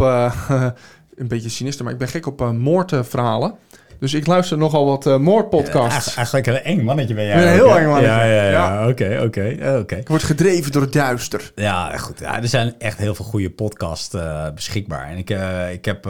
een 1.14 1.28
beetje 1.28 1.48
sinister, 1.48 1.84
maar 1.84 1.92
ik 1.92 1.98
ben 1.98 2.08
gek 2.08 2.26
op 2.26 2.52
moordverhalen. 2.52 3.54
Dus 3.98 4.14
ik 4.14 4.26
luister 4.26 4.58
nogal 4.58 4.84
wat 4.86 5.06
eh, 5.06 5.16
moordpodcasts. 5.16 5.94
Eigen- 5.94 6.14
Eigenlijk 6.16 6.46
een 6.46 6.62
eng 6.62 6.84
mannetje 6.84 7.14
ben 7.14 7.24
jij. 7.24 7.42
Een 7.42 7.52
heel 7.52 7.76
eng 7.78 7.84
mannetje. 7.86 8.08
Ja, 8.10 8.24
ja, 8.24 8.50
ja. 8.50 8.88
Oké, 8.88 9.20
oké, 9.24 9.42
eh, 9.48 9.78
oké. 9.78 9.94
Ik 9.96 10.08
word 10.08 10.22
gedreven 10.22 10.72
door 10.72 10.82
het 10.82 10.92
duister. 10.92 11.52
Ja, 11.54 11.96
goed. 11.96 12.18
Ja, 12.20 12.42
er 12.42 12.48
zijn 12.48 12.74
echt 12.78 12.98
heel 12.98 13.14
veel 13.14 13.24
goede 13.24 13.50
podcasts 13.50 14.14
eh, 14.14 14.50
beschikbaar. 14.54 15.06
En 15.08 15.16
ik, 15.18 15.30
ik 15.72 15.84
heb 15.84 16.04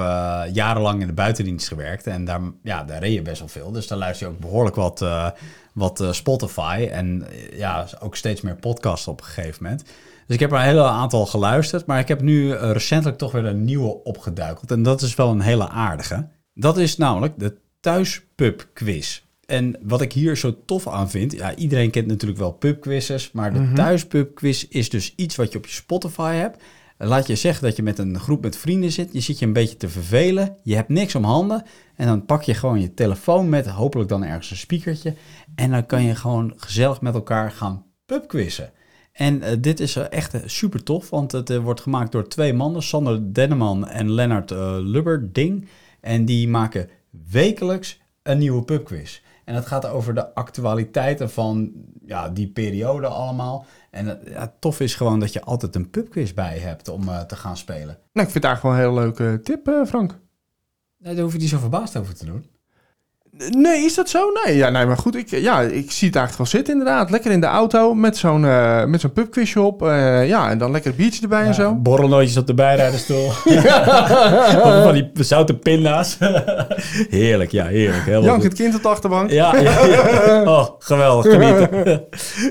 jarenlang 0.52 1.00
in 1.00 1.06
de 1.06 1.12
buitendienst 1.12 1.68
gewerkt. 1.68 2.06
En 2.06 2.24
daar, 2.24 2.40
ja, 2.62 2.84
daar 2.84 2.98
reed 2.98 3.12
je 3.14 3.22
best 3.22 3.38
wel 3.38 3.48
veel. 3.48 3.72
Dus 3.72 3.86
daar 3.86 3.98
luister 3.98 4.26
je 4.26 4.32
ook 4.32 4.40
behoorlijk 4.40 4.76
wat, 4.76 5.04
wat 5.72 6.04
Spotify. 6.10 6.88
En 6.92 7.26
ja, 7.52 7.86
ook 8.00 8.16
steeds 8.16 8.40
meer 8.40 8.56
podcasts 8.56 9.08
op 9.08 9.20
een 9.20 9.26
gegeven 9.26 9.62
moment. 9.62 9.84
Dus 10.26 10.34
ik 10.34 10.40
heb 10.40 10.52
er 10.52 10.56
een 10.58 10.64
hele 10.64 10.82
aantal 10.84 11.26
geluisterd. 11.26 11.86
Maar 11.86 11.98
ik 11.98 12.08
heb 12.08 12.20
nu 12.20 12.54
recentelijk 12.54 13.18
toch 13.18 13.32
weer 13.32 13.44
een 13.44 13.64
nieuwe 13.64 14.02
opgeduikeld. 14.04 14.70
En 14.70 14.82
dat 14.82 15.02
is 15.02 15.14
wel 15.14 15.30
een 15.30 15.40
hele 15.40 15.68
aardige. 15.68 16.28
Dat 16.54 16.78
is 16.78 16.96
namelijk 16.96 17.32
de 17.38 17.56
Thuispub 17.86 18.68
Quiz. 18.72 19.22
En 19.44 19.76
wat 19.82 20.00
ik 20.00 20.12
hier 20.12 20.36
zo 20.36 20.56
tof 20.64 20.88
aan 20.88 21.10
vind, 21.10 21.32
ja, 21.32 21.54
iedereen 21.54 21.90
kent 21.90 22.06
natuurlijk 22.06 22.40
wel 22.40 22.52
pubquizzes, 22.52 23.32
maar 23.32 23.52
de 23.52 23.72
thuispubquiz 23.74 24.62
is 24.62 24.90
dus 24.90 25.12
iets 25.16 25.36
wat 25.36 25.52
je 25.52 25.58
op 25.58 25.66
je 25.66 25.72
Spotify 25.72 26.34
hebt. 26.34 26.62
Laat 26.98 27.26
je 27.26 27.36
zeggen 27.36 27.64
dat 27.64 27.76
je 27.76 27.82
met 27.82 27.98
een 27.98 28.18
groep 28.18 28.42
met 28.42 28.56
vrienden 28.56 28.92
zit, 28.92 29.08
je 29.12 29.20
zit 29.20 29.38
je 29.38 29.46
een 29.46 29.52
beetje 29.52 29.76
te 29.76 29.88
vervelen, 29.88 30.56
je 30.62 30.74
hebt 30.74 30.88
niks 30.88 31.14
om 31.14 31.24
handen 31.24 31.62
en 31.96 32.06
dan 32.06 32.24
pak 32.24 32.42
je 32.42 32.54
gewoon 32.54 32.80
je 32.80 32.94
telefoon 32.94 33.48
met 33.48 33.66
hopelijk 33.66 34.08
dan 34.08 34.24
ergens 34.24 34.50
een 34.50 34.56
speakertje 34.56 35.14
en 35.54 35.70
dan 35.70 35.86
kan 35.86 36.02
je 36.02 36.14
gewoon 36.14 36.52
gezellig 36.56 37.00
met 37.00 37.14
elkaar 37.14 37.50
gaan 37.50 37.84
pubquizzen. 38.06 38.70
En 39.12 39.42
eh, 39.42 39.56
dit 39.60 39.80
is 39.80 39.96
eh, 39.96 40.04
echt 40.10 40.34
eh, 40.34 40.40
super 40.44 40.82
tof, 40.82 41.10
want 41.10 41.32
het 41.32 41.56
wordt 41.56 41.80
gemaakt 41.80 42.12
door 42.12 42.28
twee 42.28 42.52
mannen, 42.52 42.82
Sander 42.82 43.34
Denneman 43.34 43.88
en 43.88 44.12
Lennart 44.12 44.50
Lubberding. 44.80 45.68
En 46.00 46.24
die 46.24 46.48
maken 46.48 46.88
wekelijks 47.30 48.00
een 48.22 48.38
nieuwe 48.38 48.62
pubquiz. 48.62 49.20
En 49.44 49.54
het 49.54 49.66
gaat 49.66 49.86
over 49.86 50.14
de 50.14 50.34
actualiteiten 50.34 51.30
van 51.30 51.72
ja, 52.04 52.28
die 52.28 52.48
periode 52.48 53.06
allemaal. 53.06 53.66
En 53.90 54.06
het 54.06 54.22
ja, 54.24 54.54
tof 54.58 54.80
is 54.80 54.94
gewoon 54.94 55.20
dat 55.20 55.32
je 55.32 55.42
altijd 55.42 55.74
een 55.74 55.90
pubquiz 55.90 56.32
bij 56.32 56.58
hebt 56.58 56.88
om 56.88 57.08
eh, 57.08 57.20
te 57.20 57.36
gaan 57.36 57.56
spelen. 57.56 57.98
Nou, 58.12 58.26
ik 58.26 58.32
vind 58.32 58.34
het 58.34 58.44
eigenlijk 58.44 58.62
wel 58.62 58.72
een 58.72 58.78
hele 58.78 59.00
leuke 59.00 59.40
tip, 59.42 59.68
eh, 59.68 59.84
Frank. 59.84 60.18
Nee, 60.98 61.14
daar 61.14 61.22
hoef 61.22 61.32
je 61.32 61.38
niet 61.38 61.48
zo 61.48 61.58
verbaasd 61.58 61.96
over 61.96 62.14
te 62.14 62.24
doen. 62.24 62.46
Nee, 63.50 63.84
is 63.84 63.94
dat 63.94 64.08
zo? 64.08 64.30
Nee, 64.44 64.56
ja, 64.56 64.70
nee 64.70 64.86
maar 64.86 64.96
goed, 64.96 65.16
ik, 65.16 65.28
ja, 65.30 65.60
ik 65.60 65.90
zie 65.90 66.06
het 66.08 66.16
eigenlijk 66.16 66.36
wel 66.36 66.46
zitten 66.46 66.72
inderdaad. 66.72 67.10
Lekker 67.10 67.30
in 67.30 67.40
de 67.40 67.46
auto 67.46 67.94
met 67.94 68.16
zo'n 68.16 68.44
eh 68.44 68.84
met 68.84 69.00
zo'n 69.00 69.12
pubquizje 69.12 69.60
op. 69.60 69.82
eh, 69.82 70.28
ja, 70.28 70.50
en 70.50 70.58
dan 70.58 70.70
lekker 70.70 70.90
een 70.90 70.96
biertje 70.96 71.22
erbij 71.22 71.44
en 71.44 71.54
zo. 71.54 71.74
Borrelnootjes 71.74 72.36
op 72.36 72.46
de 72.46 72.54
bijrijderstoel. 72.54 73.30
Van 74.84 74.92
die 74.94 75.10
zoute 75.14 75.54
pinda's. 75.56 76.18
heerlijk, 77.10 77.50
ja, 77.50 77.64
heerlijk. 77.66 78.04
Helemaal 78.04 78.24
Jank, 78.24 78.40
goed. 78.40 78.50
het 78.50 78.60
kind 78.60 78.74
op 78.74 78.82
de 78.82 78.88
achterbank. 78.88 79.30
Ja, 79.30 79.56
ja, 79.56 79.84
ja. 79.86 80.42
Oh, 80.44 80.68
geweldig. 80.78 81.32
Genieten. 81.32 82.04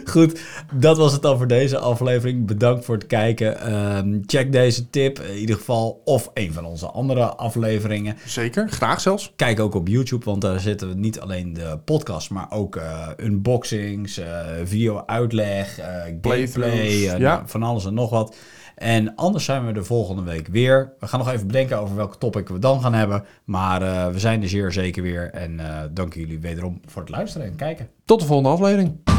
Goed, 0.06 0.40
dat 0.74 0.98
was 0.98 1.12
het 1.12 1.22
dan 1.22 1.38
voor 1.38 1.48
deze 1.48 1.78
aflevering. 1.78 2.48
Bedankt 2.48 2.86
voor 2.86 2.96
het 2.96 3.08
kijken. 3.08 3.60
Ehm, 3.62 4.20
check 4.26 4.52
deze 4.52 4.90
tip 4.90 5.20
in 5.20 5.38
ieder 5.38 5.56
geval. 5.56 6.02
Of 6.06 6.32
een 6.34 6.54
van 6.54 6.66
onze 6.66 6.86
andere 6.86 7.26
afleveringen. 7.26 8.18
Zeker, 8.26 8.70
graag 8.70 9.02
zelfs. 9.02 9.34
Kijk 9.36 9.60
ook 9.60 9.76
op 9.76 9.88
YouTube, 9.88 10.26
want 10.26 10.42
daar 10.42 10.60
zitten 10.80 10.96
we 10.96 11.06
niet 11.06 11.20
alleen 11.20 11.54
de 11.54 11.80
podcast, 11.86 12.30
maar 12.30 12.52
ook 12.52 12.76
eh, 12.76 13.08
unboxings, 13.18 14.18
eh, 14.18 14.46
video-uitleg, 14.64 15.80
eh 15.80 15.88
gameplay, 16.22 17.20
ja. 17.20 17.44
van 17.46 17.64
alles 17.64 17.86
en 17.86 17.94
nog 17.94 18.10
wat. 18.10 18.36
En 18.76 19.16
anders 19.16 19.46
zijn 19.46 19.66
we 19.66 19.72
de 19.72 19.84
volgende 19.84 20.24
week 20.24 20.48
weer. 20.48 20.94
We 21.00 21.08
gaan 21.08 21.20
nog 21.20 21.32
even 21.32 21.48
bedenken 21.48 21.80
over 21.80 21.96
welke 21.96 22.18
topic 22.18 22.48
we 22.48 22.60
dan 22.60 22.82
gaan 22.82 22.94
hebben. 22.94 23.24
Maar 23.44 24.12
we 24.14 24.20
zijn 24.20 24.42
er 24.42 24.50
zeer 24.50 24.72
zeker 24.72 25.04
weer. 25.04 25.32
En 25.32 25.60
dank 25.94 26.14
jullie 26.14 26.40
wederom 26.40 26.82
voor 26.86 27.02
het 27.02 27.12
luisteren 27.12 27.48
en 27.48 27.56
kijken. 27.56 27.90
Tot 28.06 28.20
de 28.20 28.26
volgende 28.26 28.50
aflevering. 28.50 29.15